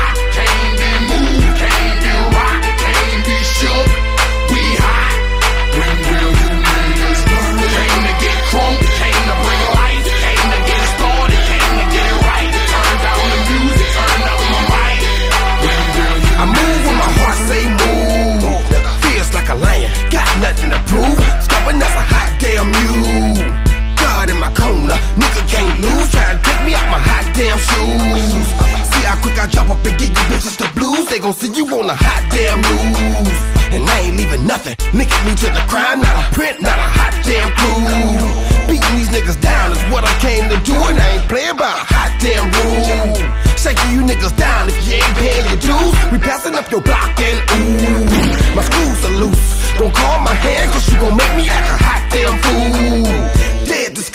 corner, 24.56 24.98
nigga 25.18 25.41
can't 25.48 25.80
lose. 25.82 26.11
Try 26.11 26.34
to 26.34 26.40
take 26.41 26.61
me 26.65 26.73
out 26.73 26.88
my 26.91 26.99
hot 26.99 27.26
damn 27.36 27.57
shoes. 27.57 28.48
See 28.91 29.03
how 29.06 29.18
quick 29.22 29.38
I 29.40 29.48
drop 29.48 29.69
up 29.69 29.84
and 29.86 29.98
get 29.98 30.10
you 30.10 30.23
bitches 30.30 30.57
the 30.57 30.68
blues. 30.78 31.07
They 31.10 31.19
gon' 31.19 31.34
see 31.34 31.52
you 31.53 31.65
on 31.73 31.90
a 31.90 31.95
hot 31.95 32.23
damn 32.32 32.60
news. 32.61 33.38
And 33.72 33.88
I 33.88 33.99
ain't 34.03 34.18
leaving 34.18 34.45
nothing. 34.45 34.76
Linking 34.91 35.23
me 35.23 35.34
to 35.36 35.48
the 35.48 35.64
crime, 35.72 36.02
not 36.02 36.11
a 36.11 36.26
print, 36.36 36.61
not 36.61 36.78
a 36.78 36.90
hot 36.99 37.15
damn 37.23 37.49
clue. 37.56 38.52
Beating 38.68 38.95
these 38.99 39.11
niggas 39.11 39.40
down 39.40 39.72
is 39.72 39.82
what 39.91 40.03
I 40.03 40.14
came 40.19 40.48
to 40.52 40.60
do, 40.68 40.76
and 40.76 40.99
I 40.99 41.07
ain't 41.15 41.28
playing 41.32 41.56
by 41.56 41.72
a 41.72 41.84
hot 41.88 42.11
damn 42.19 42.52
rule. 42.52 43.15
Shaking 43.56 43.91
you 43.95 44.02
niggas 44.03 44.36
down 44.36 44.68
if 44.68 44.76
you 44.88 44.99
ain't 44.99 45.15
paying 45.15 45.45
your 45.48 45.60
dues. 45.60 45.95
We 46.11 46.18
passing 46.19 46.56
up 46.56 46.69
your 46.72 46.82
block 46.82 47.15
and 47.19 47.40
ooh, 47.56 48.56
my 48.56 48.64
screws 48.64 49.06
are 49.06 49.18
loose. 49.23 49.61
Don't 49.78 49.94
call 49.94 50.19
my 50.19 50.34
hand, 50.34 50.72
cause 50.72 50.91
you 50.91 50.99
gon' 50.99 51.15
make 51.15 51.36
me 51.36 51.48
act 51.48 51.68
a 51.69 51.78
hot 51.80 52.02
damn 52.11 52.36
fool. 52.44 53.51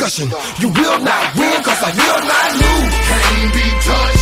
Discussion, 0.06 0.30
you 0.62 0.68
will 0.68 1.00
not 1.00 1.34
win, 1.34 1.58
cause 1.64 1.82
I 1.82 1.90
will 1.90 2.22
not 2.30 2.52
lose. 2.62 2.94
Can't 3.10 3.50
be 3.58 3.66
touched, 3.82 4.15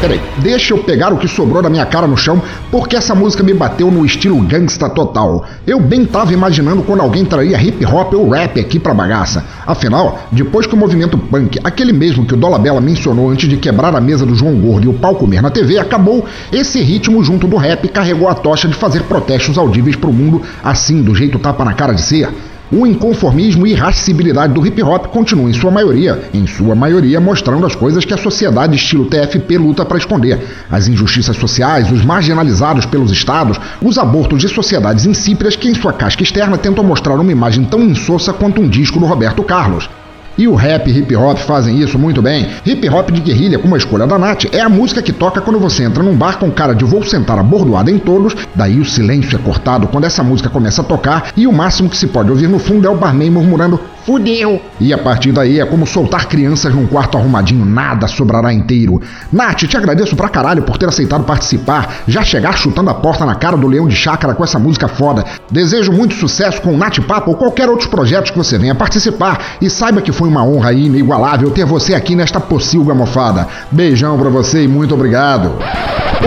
Peraí, 0.00 0.18
deixa 0.38 0.72
eu 0.72 0.78
pegar 0.78 1.12
o 1.12 1.18
que 1.18 1.28
sobrou 1.28 1.60
da 1.60 1.68
minha 1.68 1.84
cara 1.84 2.06
no 2.06 2.16
chão, 2.16 2.40
porque 2.70 2.96
essa 2.96 3.14
música 3.14 3.42
me 3.42 3.52
bateu 3.52 3.90
no 3.90 4.06
estilo 4.06 4.40
gangsta 4.40 4.88
total. 4.88 5.44
Eu 5.66 5.78
bem 5.78 6.06
tava 6.06 6.32
imaginando 6.32 6.82
quando 6.82 7.02
alguém 7.02 7.22
traria 7.22 7.60
hip 7.60 7.84
hop 7.84 8.14
ou 8.14 8.30
rap 8.30 8.58
aqui 8.58 8.78
pra 8.78 8.94
bagaça. 8.94 9.44
Afinal, 9.66 10.18
depois 10.32 10.66
que 10.66 10.74
o 10.74 10.78
movimento 10.78 11.18
punk, 11.18 11.58
aquele 11.62 11.92
mesmo 11.92 12.24
que 12.24 12.32
o 12.32 12.36
Dolabella 12.38 12.80
mencionou 12.80 13.28
antes 13.28 13.46
de 13.46 13.58
quebrar 13.58 13.94
a 13.94 14.00
mesa 14.00 14.24
do 14.24 14.34
João 14.34 14.58
Gordo 14.58 14.86
e 14.86 14.88
o 14.88 14.94
pau 14.94 15.16
comer 15.16 15.42
na 15.42 15.50
TV, 15.50 15.78
acabou, 15.78 16.24
esse 16.50 16.80
ritmo 16.80 17.22
junto 17.22 17.46
do 17.46 17.58
rap 17.58 17.86
carregou 17.88 18.26
a 18.26 18.34
tocha 18.34 18.68
de 18.68 18.74
fazer 18.74 19.02
protestos 19.02 19.58
audíveis 19.58 19.96
pro 19.96 20.10
mundo, 20.10 20.40
assim, 20.64 21.02
do 21.02 21.14
jeito 21.14 21.38
tapa 21.38 21.62
na 21.62 21.74
cara 21.74 21.92
de 21.92 22.00
ser. 22.00 22.30
O 22.72 22.86
inconformismo 22.86 23.66
e 23.66 23.72
irascibilidade 23.72 24.54
do 24.54 24.64
hip 24.64 24.80
hop 24.80 25.06
continuam 25.06 25.50
em 25.50 25.52
sua 25.52 25.72
maioria, 25.72 26.30
em 26.32 26.46
sua 26.46 26.72
maioria 26.76 27.20
mostrando 27.20 27.66
as 27.66 27.74
coisas 27.74 28.04
que 28.04 28.14
a 28.14 28.16
sociedade 28.16 28.76
estilo 28.76 29.06
TFP 29.06 29.58
luta 29.58 29.84
para 29.84 29.98
esconder: 29.98 30.38
as 30.70 30.86
injustiças 30.86 31.36
sociais, 31.36 31.90
os 31.90 32.04
marginalizados 32.04 32.86
pelos 32.86 33.10
estados, 33.10 33.58
os 33.82 33.98
abortos 33.98 34.40
de 34.40 34.48
sociedades 34.48 35.04
insípidas 35.04 35.56
que 35.56 35.68
em 35.68 35.74
sua 35.74 35.92
casca 35.92 36.22
externa 36.22 36.56
tentam 36.56 36.84
mostrar 36.84 37.16
uma 37.16 37.32
imagem 37.32 37.64
tão 37.64 37.80
insossa 37.80 38.32
quanto 38.32 38.60
um 38.60 38.68
disco 38.68 39.00
do 39.00 39.06
Roberto 39.06 39.42
Carlos. 39.42 39.90
E 40.38 40.48
o 40.48 40.54
rap 40.54 40.88
e 40.88 40.98
hip 40.98 41.14
hop 41.16 41.38
fazem 41.38 41.78
isso 41.80 41.98
muito 41.98 42.22
bem. 42.22 42.48
Hip 42.64 42.88
hop 42.88 43.10
de 43.10 43.20
guerrilha, 43.20 43.58
como 43.58 43.74
a 43.74 43.78
escolha 43.78 44.06
da 44.06 44.18
Nath, 44.18 44.46
é 44.52 44.60
a 44.60 44.68
música 44.68 45.02
que 45.02 45.12
toca 45.12 45.40
quando 45.40 45.58
você 45.58 45.82
entra 45.84 46.02
num 46.02 46.16
bar 46.16 46.38
com 46.38 46.50
cara 46.50 46.74
de 46.74 46.84
vou 46.84 47.02
sentar 47.02 47.38
abordoada 47.38 47.90
em 47.90 47.98
todos, 47.98 48.34
daí 48.54 48.78
o 48.78 48.84
silêncio 48.84 49.36
é 49.36 49.42
cortado 49.42 49.88
quando 49.88 50.04
essa 50.04 50.22
música 50.22 50.48
começa 50.48 50.80
a 50.80 50.84
tocar 50.84 51.32
e 51.36 51.46
o 51.46 51.52
máximo 51.52 51.88
que 51.88 51.96
se 51.96 52.06
pode 52.06 52.30
ouvir 52.30 52.48
no 52.48 52.58
fundo 52.58 52.86
é 52.86 52.90
o 52.90 52.96
barman 52.96 53.30
murmurando 53.30 53.80
fudeu. 54.04 54.60
E 54.78 54.92
a 54.92 54.98
partir 54.98 55.32
daí 55.32 55.60
é 55.60 55.66
como 55.66 55.86
soltar 55.86 56.26
crianças 56.26 56.74
num 56.74 56.86
quarto 56.86 57.18
arrumadinho, 57.18 57.64
nada 57.64 58.06
sobrará 58.06 58.52
inteiro. 58.52 59.00
Nath, 59.32 59.64
te 59.64 59.76
agradeço 59.76 60.16
pra 60.16 60.28
caralho 60.28 60.62
por 60.62 60.78
ter 60.78 60.88
aceitado 60.88 61.24
participar, 61.24 62.02
já 62.06 62.22
chegar 62.22 62.56
chutando 62.56 62.90
a 62.90 62.94
porta 62.94 63.24
na 63.24 63.34
cara 63.34 63.56
do 63.56 63.66
Leão 63.66 63.86
de 63.86 63.96
Chácara 63.96 64.34
com 64.34 64.44
essa 64.44 64.58
música 64.58 64.88
foda. 64.88 65.24
Desejo 65.50 65.92
muito 65.92 66.14
sucesso 66.14 66.60
com 66.62 66.74
o 66.74 66.76
Nath 66.76 67.00
Papo 67.00 67.30
ou 67.30 67.36
qualquer 67.36 67.68
outros 67.68 67.88
projetos 67.88 68.30
que 68.30 68.38
você 68.38 68.58
venha 68.58 68.74
participar 68.74 69.56
e 69.60 69.68
saiba 69.68 70.00
que 70.00 70.12
foi 70.12 70.28
uma 70.28 70.44
honra 70.44 70.72
inigualável 70.72 71.50
ter 71.50 71.64
você 71.64 71.94
aqui 71.94 72.14
nesta 72.14 72.40
pocilga 72.40 72.94
mofada. 72.94 73.46
Beijão 73.70 74.18
pra 74.18 74.30
você 74.30 74.64
e 74.64 74.68
muito 74.68 74.94
obrigado. 74.94 75.52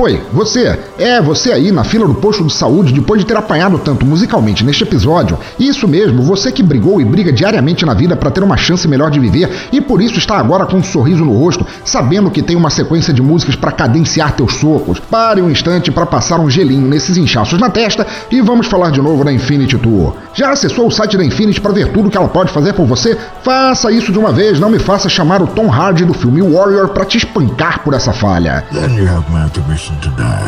Oi, 0.02 0.20
você? 0.34 0.78
É, 0.98 1.22
você 1.22 1.52
aí 1.52 1.72
na 1.72 1.84
fila 1.84 2.08
do 2.08 2.16
posto 2.16 2.44
de 2.44 2.54
saúde 2.54 2.92
depois 2.92 3.22
de 3.22 3.28
ter 3.28 3.38
apanhado 3.38 3.78
tanto 3.78 4.06
musicalmente 4.06 4.64
neste 4.64 4.84
episódio. 4.84 5.38
Isso 5.60 5.88
mesmo, 5.88 6.24
você 6.24 6.52
que 6.52 6.64
brigou 6.64 7.00
e 7.00 7.06
briga 7.06 7.32
diariamente 7.32 7.63
na 7.86 7.94
vida 7.94 8.16
para 8.16 8.30
ter 8.30 8.44
uma 8.44 8.58
chance 8.58 8.88
melhor 8.88 9.10
de 9.10 9.20
viver 9.20 9.50
e 9.72 9.82
por 9.82 10.02
isso 10.02 10.20
está 10.20 10.38
agora 10.38 10.66
com 10.66 10.78
um 10.78 10.84
sorriso 10.84 11.26
no 11.26 11.34
rosto, 11.34 11.66
sabendo 11.84 12.30
que 12.30 12.42
tem 12.42 12.56
uma 12.56 12.70
sequência 12.70 13.14
de 13.14 13.22
músicas 13.22 13.56
para 13.56 13.72
cadenciar 13.72 14.34
teus 14.34 14.56
socos. 14.56 15.00
Pare 15.00 15.42
um 15.42 15.50
instante 15.50 15.92
para 15.92 16.06
passar 16.06 16.40
um 16.40 16.50
gelinho 16.50 16.88
nesses 16.88 17.18
inchaços 17.18 17.60
na 17.60 17.70
testa 17.70 18.06
e 18.30 18.42
vamos 18.42 18.68
falar 18.68 18.92
de 18.92 19.02
novo 19.02 19.24
da 19.24 19.34
Infinity 19.34 19.78
Tour. 19.78 20.14
Já 20.34 20.52
acessou 20.52 20.88
o 20.88 20.92
site 20.92 21.18
da 21.18 21.26
Infinity 21.26 21.60
para 21.60 21.74
ver 21.74 21.92
tudo 21.92 22.10
que 22.10 22.18
ela 22.18 22.28
pode 22.28 22.52
fazer 22.52 22.74
por 22.74 22.86
você? 22.86 23.18
Faça 23.42 23.92
isso 23.92 24.12
de 24.12 24.20
uma 24.20 24.32
vez, 24.32 24.60
não 24.60 24.70
me 24.70 24.80
faça 24.80 25.10
chamar 25.10 25.42
o 25.42 25.48
Tom 25.48 25.72
Hardy 25.72 26.06
do 26.06 26.14
filme 26.14 26.42
Warrior 26.42 26.90
para 26.90 27.06
te 27.06 27.18
espancar 27.18 27.84
por 27.84 27.94
essa 27.94 28.14
falha. 28.14 28.64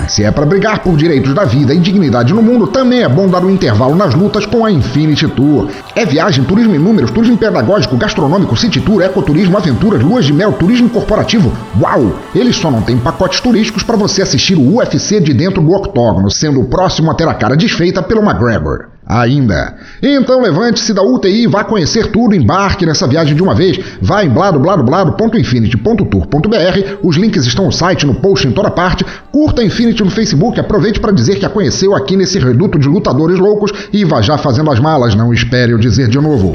Se 0.08 0.24
é 0.24 0.32
para 0.32 0.46
brigar 0.46 0.80
por 0.80 0.96
direitos 0.96 1.34
da 1.34 1.46
vida 1.46 1.74
e 1.74 1.80
dignidade 1.80 2.34
no 2.34 2.42
mundo, 2.42 2.68
também 2.68 3.04
é 3.04 3.10
bom 3.10 3.28
dar 3.28 3.44
um 3.44 3.50
intervalo 3.50 3.96
nas 3.96 4.14
lutas 4.14 4.46
com 4.46 4.66
a 4.66 4.72
Infinity 4.72 5.28
Tour. 5.28 5.70
É 5.96 6.06
viagem, 6.06 6.44
turismo 6.44 6.76
números, 6.80 7.05
turismo 7.12 7.38
pedagógico, 7.38 7.98
gastronômico, 7.98 8.56
city 8.56 8.80
tour, 8.80 9.02
ecoturismo, 9.02 9.58
aventuras, 9.58 10.02
luas 10.04 10.26
de 10.26 10.34
mel, 10.34 10.54
turismo 10.54 10.90
corporativo. 10.90 11.52
Uau! 11.80 12.20
Eles 12.34 12.56
só 12.56 12.72
não 12.72 12.82
têm 12.82 12.98
pacotes 12.98 13.40
turísticos 13.40 13.84
para 13.84 13.98
você 13.98 14.22
assistir 14.22 14.56
o 14.56 14.78
UFC 14.78 15.20
de 15.20 15.34
dentro 15.34 15.62
do 15.62 15.72
octógono, 15.72 16.32
sendo 16.32 16.62
o 16.62 16.66
próximo 16.66 17.12
a 17.12 17.16
ter 17.16 17.28
a 17.28 17.34
cara 17.34 17.56
desfeita 17.56 18.02
pelo 18.02 18.22
McGregor. 18.22 18.95
Ainda. 19.08 19.76
Então 20.02 20.42
levante-se 20.42 20.92
da 20.92 21.04
UTI 21.04 21.46
vá 21.46 21.64
conhecer 21.64 22.08
tudo, 22.08 22.34
embarque 22.34 22.86
nessa 22.86 23.08
viagem 23.08 23.36
de 23.36 23.44
uma 23.44 23.54
vez. 23.54 23.80
Vá 24.02 24.24
em 24.24 24.30
bladobladoblado.infinity.tour.br, 24.30 26.98
os 27.04 27.16
links 27.16 27.46
estão 27.46 27.66
no 27.66 27.72
site, 27.72 28.06
no 28.06 28.16
post, 28.16 28.48
em 28.48 28.52
toda 28.52 28.72
parte. 28.72 29.06
Curta 29.32 29.62
a 29.62 29.66
Infinity 29.66 30.04
no 30.04 30.10
Facebook, 30.10 30.60
aproveite 30.60 31.00
para 31.00 31.12
dizer 31.12 31.36
que 31.36 31.46
a 31.46 31.50
conheceu 31.50 31.96
aqui 31.96 32.18
nesse 32.18 32.40
reduto 32.40 32.80
de 32.80 32.88
lutadores 32.88 33.38
loucos 33.38 33.72
e 33.94 34.04
vá 34.04 34.22
já 34.22 34.38
fazendo 34.38 34.72
as 34.72 34.80
malas, 34.80 35.14
não 35.14 35.34
espere 35.34 35.72
eu 35.72 35.78
dizer 35.78 36.08
de 36.08 36.20
novo. 36.20 36.54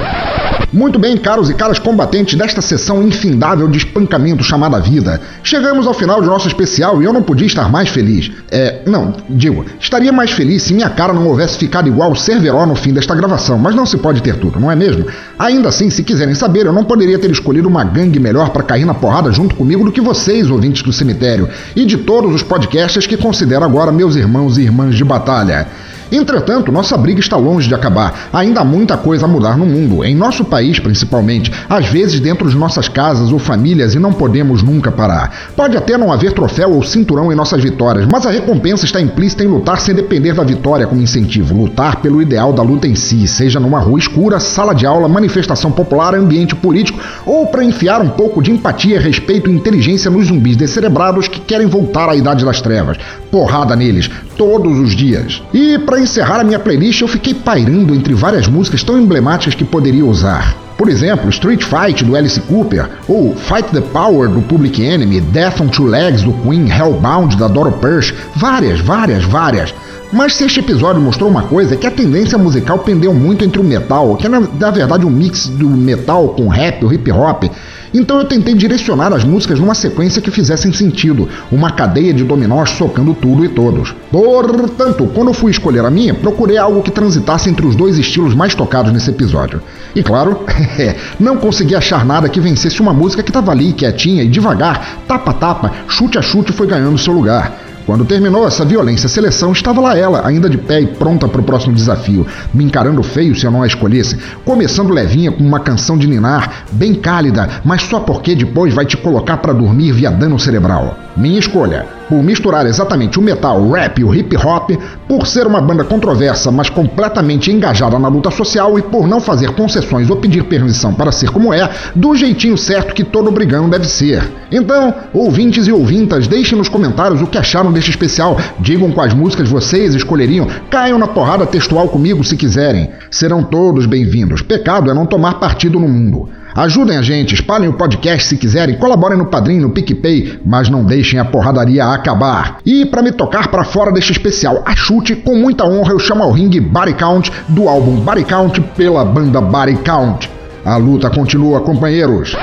Muito 0.73 1.01
bem, 1.01 1.17
caros 1.17 1.51
e 1.51 1.55
caras 1.55 1.81
combatentes 1.81 2.37
desta 2.37 2.63
sessão 2.63 3.03
infindável 3.03 3.67
de 3.67 3.79
espancamento 3.79 4.45
chamada 4.45 4.79
vida. 4.79 5.21
Chegamos 5.43 5.85
ao 5.85 5.93
final 5.93 6.21
de 6.21 6.29
nosso 6.29 6.47
especial 6.47 7.03
e 7.03 7.05
eu 7.05 7.13
não 7.13 7.23
podia 7.23 7.47
estar 7.47 7.69
mais 7.69 7.89
feliz. 7.89 8.31
É, 8.51 8.83
não, 8.87 9.13
digo, 9.29 9.67
estaria 9.81 10.13
mais 10.13 10.31
feliz 10.31 10.63
se 10.63 10.73
minha 10.73 10.89
cara 10.89 11.13
não 11.13 11.27
houvesse 11.27 11.59
ficado 11.59 11.89
igual 11.89 12.13
o 12.13 12.17
Cerveró 12.41 12.65
no 12.65 12.75
fim 12.75 12.95
desta 12.95 13.15
gravação, 13.15 13.59
mas 13.59 13.75
não 13.75 13.85
se 13.85 13.99
pode 13.99 14.23
ter 14.23 14.37
tudo, 14.37 14.59
não 14.59 14.71
é 14.71 14.75
mesmo? 14.75 15.05
Ainda 15.39 15.69
assim, 15.69 15.91
se 15.91 16.03
quiserem 16.03 16.35
saber, 16.35 16.65
eu 16.65 16.73
não 16.73 16.83
poderia 16.83 17.19
ter 17.19 17.31
escolhido 17.31 17.69
uma 17.69 17.85
gangue 17.85 18.19
melhor 18.19 18.49
para 18.49 18.63
cair 18.63 18.87
na 18.87 18.95
porrada 18.95 19.31
junto 19.31 19.55
comigo 19.55 19.85
do 19.85 19.93
que 19.93 20.01
vocês, 20.01 20.51
ouvintes 20.51 20.83
do 20.83 20.91
cemitério, 20.91 21.51
e 21.77 21.85
de 21.85 21.99
todos 21.99 22.35
os 22.35 22.43
podcasters 22.43 23.07
que 23.07 23.19
considero 23.19 23.63
agora 23.63 23.93
meus 23.93 24.17
irmãos 24.17 24.57
e 24.57 24.63
irmãs 24.63 24.95
de 24.95 25.05
batalha. 25.05 25.69
Entretanto, 26.13 26.73
nossa 26.73 26.97
briga 26.97 27.21
está 27.21 27.37
longe 27.37 27.69
de 27.69 27.75
acabar. 27.75 28.29
Ainda 28.33 28.61
há 28.61 28.65
muita 28.65 28.97
coisa 28.97 29.27
a 29.27 29.29
mudar 29.29 29.57
no 29.57 29.67
mundo, 29.67 30.05
em 30.05 30.15
nosso 30.15 30.45
país 30.45 30.79
principalmente, 30.79 31.53
às 31.69 31.87
vezes 31.87 32.21
dentro 32.21 32.49
de 32.49 32.57
nossas 32.57 32.89
casas 32.89 33.33
ou 33.33 33.39
famílias 33.39 33.95
e 33.95 33.99
não 33.99 34.13
podemos 34.13 34.63
nunca 34.63 34.91
parar. 34.91 35.51
Pode 35.57 35.77
até 35.77 35.97
não 35.97 36.13
haver 36.13 36.33
troféu 36.33 36.73
ou 36.73 36.83
cinturão 36.83 37.33
em 37.33 37.37
nossas 37.37 37.63
vitórias, 37.63 38.07
mas 38.11 38.27
a 38.27 38.31
recompensa 38.31 38.85
está 38.85 39.01
implícita 39.01 39.45
em 39.45 39.49
lutar 39.49 39.81
sem 39.81 39.95
depender 39.95 40.35
da 40.35 40.43
vitória 40.43 40.87
como 40.87 41.01
incentivo, 41.01 41.55
lutar 41.55 41.97
pelo 41.97 42.21
ideal 42.21 42.53
da 42.53 42.63
luta 42.63 42.87
em 42.87 42.95
si, 42.95 43.27
seja 43.27 43.61
numa 43.61 43.79
rua 43.79 43.99
escura, 43.99 44.41
sala 44.41 44.75
de 44.75 44.87
aula, 44.87 45.09
manifestação 45.09 45.71
popular, 45.71 46.15
ambiente 46.15 46.55
político 46.55 46.99
ou 47.25 47.47
para 47.47 47.65
enfiar 47.65 48.01
um 48.01 48.09
pouco 48.09 48.43
de 48.43 48.51
empatia, 48.51 49.01
respeito 49.01 49.51
e 49.51 49.55
inteligência 49.55 50.11
nos 50.11 50.27
zumbis 50.27 50.57
descerebrados 50.57 51.29
que 51.29 51.41
querem 51.41 51.67
voltar 51.67 52.09
à 52.09 52.17
idade 52.17 52.45
das 52.45 52.61
trevas. 52.61 52.99
Porrada 53.31 53.77
neles, 53.77 54.11
todos 54.37 54.79
os 54.79 54.97
dias. 54.97 55.43
E 55.53 55.79
para 55.79 56.00
encerrar 56.01 56.41
a 56.41 56.45
minha 56.45 56.59
playlist, 56.59 57.01
eu 57.01 57.09
fiquei 57.09 57.35
pairando 57.35 57.95
entre 57.95 58.15
várias 58.15 58.47
músicas 58.47 58.83
tão 58.83 58.99
emblemáticas 58.99 59.55
que 59.55 59.65
poderia 59.65 60.05
usar. 60.05 60.57
Por 60.77 60.89
exemplo, 60.89 61.29
Street 61.29 61.63
Fight 61.63 62.05
do 62.05 62.17
Alice 62.17 62.41
Cooper, 62.41 62.89
ou 63.07 63.37
Fight 63.37 63.69
the 63.71 63.81
Power 63.81 64.31
do 64.31 64.41
Public 64.41 64.83
Enemy, 64.83 65.21
Death 65.21 65.61
on 65.61 65.69
Two 65.69 65.87
Legs 65.87 66.23
do 66.23 66.33
Queen, 66.33 66.71
Hellbound 66.71 67.37
da 67.37 67.49
Doro 67.49 67.73
Pearce, 67.73 68.15
várias, 68.35 68.81
várias, 68.81 69.25
várias. 69.25 69.75
Mas 70.13 70.35
se 70.35 70.45
este 70.45 70.59
episódio 70.59 71.01
mostrou 71.01 71.31
uma 71.31 71.43
coisa, 71.43 71.75
é 71.75 71.77
que 71.77 71.87
a 71.87 71.91
tendência 71.91 72.37
musical 72.37 72.79
pendeu 72.79 73.15
muito 73.15 73.45
entre 73.45 73.61
o 73.61 73.65
metal, 73.65 74.17
que 74.17 74.27
é 74.27 74.29
na, 74.29 74.41
na 74.41 74.71
verdade 74.71 75.07
um 75.07 75.11
mix 75.11 75.47
do 75.47 75.69
metal 75.69 76.31
com 76.31 76.49
rap, 76.49 76.85
o 76.85 76.93
hip 76.93 77.13
hop. 77.13 77.45
Então 77.93 78.19
eu 78.19 78.25
tentei 78.25 78.55
direcionar 78.55 79.13
as 79.13 79.25
músicas 79.25 79.59
numa 79.59 79.75
sequência 79.75 80.23
que 80.23 80.31
fizessem 80.31 80.73
sentido, 80.73 81.29
uma 81.51 81.73
cadeia 81.73 82.15
de 82.15 82.25
dominós 82.25 82.71
socando 82.71 83.15
tudo 83.15 83.45
e 83.45 83.49
todos. 83.49 83.95
Portanto, 84.11 85.11
quando 85.15 85.33
fui 85.33 85.51
escolher 85.51 85.85
a 85.85 85.91
minha, 85.91 86.15
procurei 86.15 86.57
algo 86.57 86.83
que 86.83 86.91
transitasse 86.91 87.51
entre 87.51 87.67
os 87.67 87.75
dois 87.75 87.99
estilos 87.99 88.35
mais 88.35 88.55
tocados 88.55 88.93
nesse 88.93 89.11
episódio. 89.11 89.61
E 89.95 90.03
claro, 90.03 90.45
não 91.19 91.37
consegui 91.37 91.75
achar 91.75 92.05
nada 92.05 92.29
que 92.29 92.41
vencesse 92.41 92.81
uma 92.81 92.93
música 92.93 93.23
que 93.23 93.31
estava 93.31 93.51
ali, 93.51 93.73
quietinha 93.73 94.23
e 94.23 94.29
devagar, 94.29 95.01
tapa 95.09 95.33
tapa, 95.33 95.73
chute 95.89 96.19
a 96.19 96.23
chute 96.23 96.53
foi 96.53 96.67
ganhando 96.67 96.99
seu 96.99 97.13
lugar. 97.13 97.70
Quando 97.87 98.05
terminou 98.05 98.47
essa 98.47 98.65
violência 98.65 99.09
seleção, 99.09 99.53
estava 99.53 99.81
lá 99.81 99.97
ela, 99.97 100.27
ainda 100.27 100.49
de 100.49 100.59
pé 100.59 100.81
e 100.81 100.87
pronta 100.87 101.27
para 101.27 101.41
o 101.41 101.45
próximo 101.45 101.75
desafio, 101.75 102.27
me 102.53 102.65
encarando 102.65 103.03
feio 103.03 103.35
se 103.35 103.47
eu 103.47 103.51
não 103.51 103.63
a 103.63 103.67
escolhesse, 103.67 104.19
começando 104.45 104.93
levinha 104.93 105.33
com 105.33 105.43
uma 105.43 105.61
canção 105.61 105.97
de 105.97 106.07
ninar, 106.07 106.65
bem 106.73 106.95
cálida, 106.95 107.49
mas 107.65 107.83
só 107.83 108.01
porque 108.01 108.35
depois 108.35 108.75
vai 108.75 108.85
te 108.85 108.97
colocar 108.97 109.39
para 109.39 109.53
dormir 109.53 109.93
via 109.93 110.11
dano 110.11 110.39
cerebral. 110.39 110.99
Minha 111.17 111.39
escolha, 111.39 112.00
por 112.11 112.25
misturar 112.25 112.67
exatamente 112.67 113.21
o 113.21 113.23
metal, 113.23 113.63
o 113.63 113.71
rap 113.71 114.01
e 114.01 114.05
o 114.05 114.13
hip 114.13 114.37
hop, 114.37 114.73
por 115.07 115.29
ser 115.29 115.47
uma 115.47 115.61
banda 115.61 115.85
controversa, 115.85 116.51
mas 116.51 116.69
completamente 116.69 117.53
engajada 117.53 117.97
na 118.01 118.09
luta 118.09 118.33
social 118.33 118.77
e 118.77 118.83
por 118.83 119.07
não 119.07 119.21
fazer 119.21 119.53
concessões 119.53 120.11
ou 120.11 120.17
pedir 120.17 120.43
permissão 120.43 120.93
para 120.93 121.13
ser 121.13 121.31
como 121.31 121.55
é, 121.55 121.71
do 121.95 122.17
jeitinho 122.17 122.59
certo 122.59 122.93
que 122.93 123.05
todo 123.05 123.31
brigão 123.31 123.71
deve 123.71 123.87
ser. 123.87 124.29
Então, 124.51 124.93
ouvintes 125.15 125.69
e 125.69 125.73
ouvintas, 125.73 126.27
deixem 126.27 126.59
nos 126.59 126.69
comentários 126.69 127.23
o 127.23 127.29
que 127.29 127.39
acharam 127.39 127.71
deste 127.71 127.91
especial, 127.91 128.37
digam 128.59 128.91
quais 128.91 129.15
músicas 129.15 129.49
vocês 129.49 129.95
escolheriam, 129.95 130.49
caiam 130.69 130.99
na 130.99 131.07
porrada 131.07 131.47
textual 131.47 131.89
comigo 131.89 132.25
se 132.25 132.37
quiserem. 132.37 132.91
Serão 133.09 133.45
todos 133.45 133.87
bem-vindos. 133.87 134.43
Pecado 134.43 134.91
é 134.91 134.95
não 134.95 135.07
tomar 135.07 135.35
partido 135.35 135.79
no 135.79 135.89
mundo. 135.89 136.40
Ajudem 136.55 136.97
a 136.97 137.03
gente, 137.03 137.35
espalhem 137.35 137.69
o 137.69 137.75
podcast 137.75 138.29
se 138.29 138.37
quiserem, 138.37 138.77
colaborem 138.77 139.17
no 139.17 139.27
Padrim, 139.27 139.61
no 139.61 139.71
PicPay, 139.71 140.41
mas 140.45 140.69
não 140.69 140.85
deixem 140.85 141.19
a 141.19 141.25
porradaria 141.25 141.85
acabar. 141.85 142.59
E 142.67 142.85
para 142.85 143.03
me 143.03 143.13
tocar 143.13 143.49
para 143.49 143.65
fora 143.65 143.93
deste 143.93 144.13
especial 144.13 144.63
a 144.67 144.75
chute, 144.75 145.15
com 145.15 145.37
muita 145.37 145.65
honra 145.65 145.93
eu 145.93 145.99
chamo 145.99 146.23
ao 146.23 146.33
ringue 146.33 146.61
Body 146.61 146.95
Count 146.95 147.33
do 147.49 147.69
álbum 147.69 147.97
Body 147.97 148.25
Count 148.25 148.61
pela 148.77 149.05
banda 149.05 149.41
Body 149.41 149.77
Count. 149.77 150.31
A 150.65 150.77
luta 150.77 151.09
continua, 151.09 151.61
companheiros. 151.61 152.37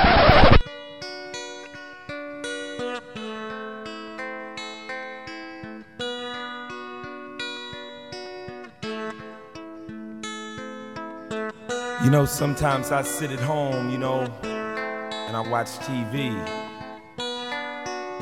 You 12.08 12.12
know, 12.12 12.26
sometimes 12.26 12.94
I 12.94 13.02
sit 13.02 13.32
at 13.32 13.40
home, 13.42 13.90
you 13.90 13.98
know, 13.98 14.22
and 14.22 15.36
I 15.36 15.42
watch 15.42 15.68
TV. 15.80 16.30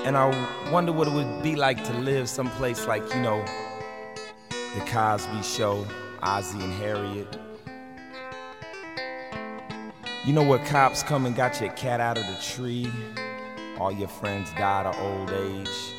And 0.03 0.17
I 0.17 0.71
wonder 0.71 0.91
what 0.91 1.07
it 1.07 1.13
would 1.13 1.43
be 1.43 1.55
like 1.55 1.83
to 1.83 1.93
live 1.99 2.27
someplace 2.27 2.87
like, 2.87 3.03
you 3.13 3.21
know, 3.21 3.45
The 4.49 4.83
Cosby 4.87 5.43
Show, 5.43 5.85
Ozzie 6.23 6.63
and 6.63 6.73
Harriet. 6.73 7.37
You 10.25 10.33
know 10.33 10.41
where 10.41 10.65
cops 10.65 11.03
come 11.03 11.27
and 11.27 11.35
got 11.35 11.61
your 11.61 11.71
cat 11.73 11.99
out 11.99 12.17
of 12.17 12.25
the 12.25 12.41
tree? 12.41 12.91
All 13.77 13.91
your 13.91 14.07
friends 14.07 14.49
died 14.57 14.87
of 14.87 14.97
old 14.97 15.29
age. 15.29 15.93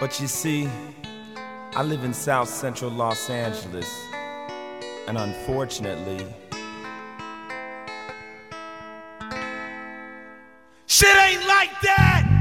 But 0.00 0.18
you 0.18 0.26
see, 0.26 0.66
I 1.74 1.82
live 1.82 2.04
in 2.04 2.14
South 2.14 2.48
Central 2.48 2.90
Los 2.90 3.28
Angeles. 3.28 4.07
And 5.08 5.16
unfortunately, 5.16 6.22
shit 10.86 11.16
ain't 11.16 11.46
like 11.48 11.70
that! 11.80 12.37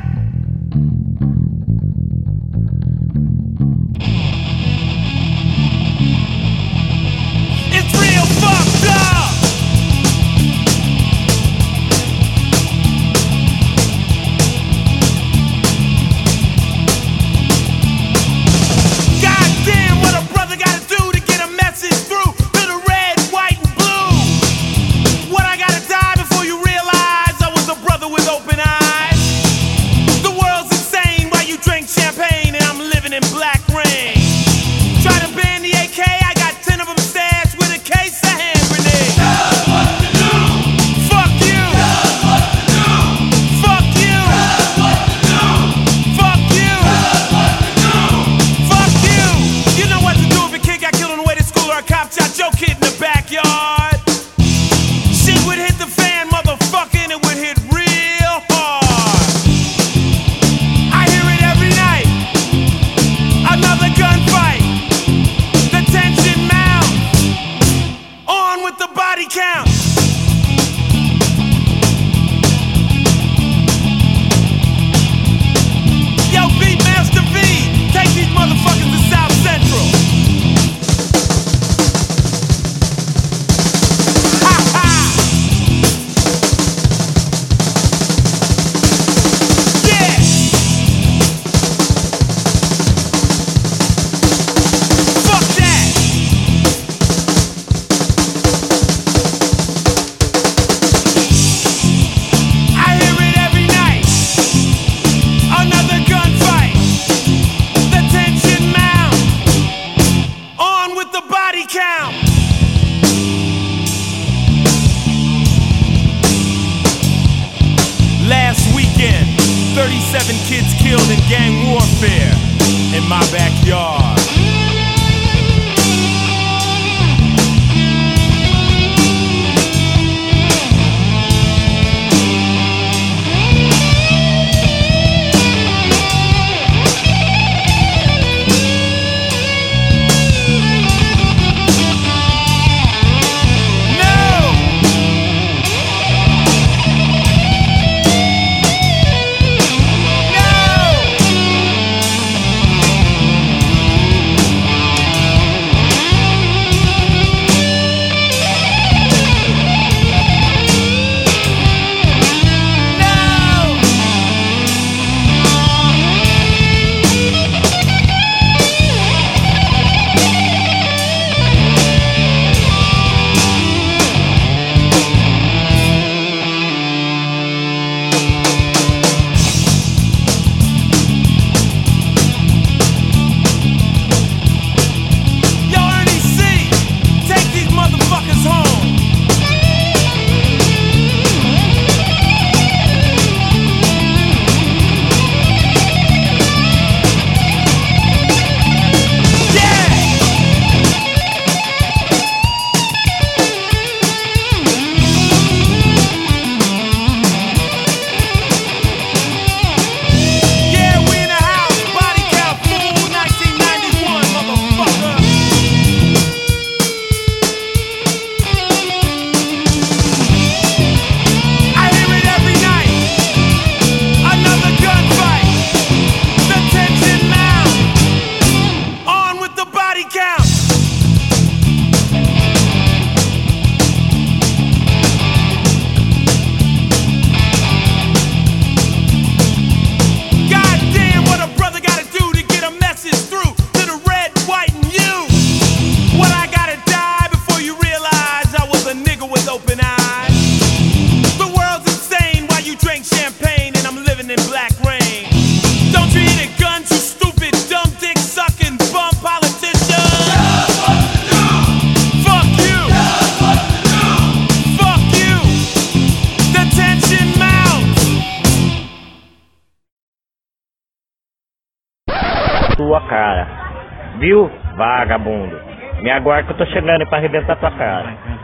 Tô 276.57 276.65
chegando 276.67 277.05
pra 277.07 277.19
arrebentar 277.19 277.55
tua 277.57 277.71
cara. 277.71 278.36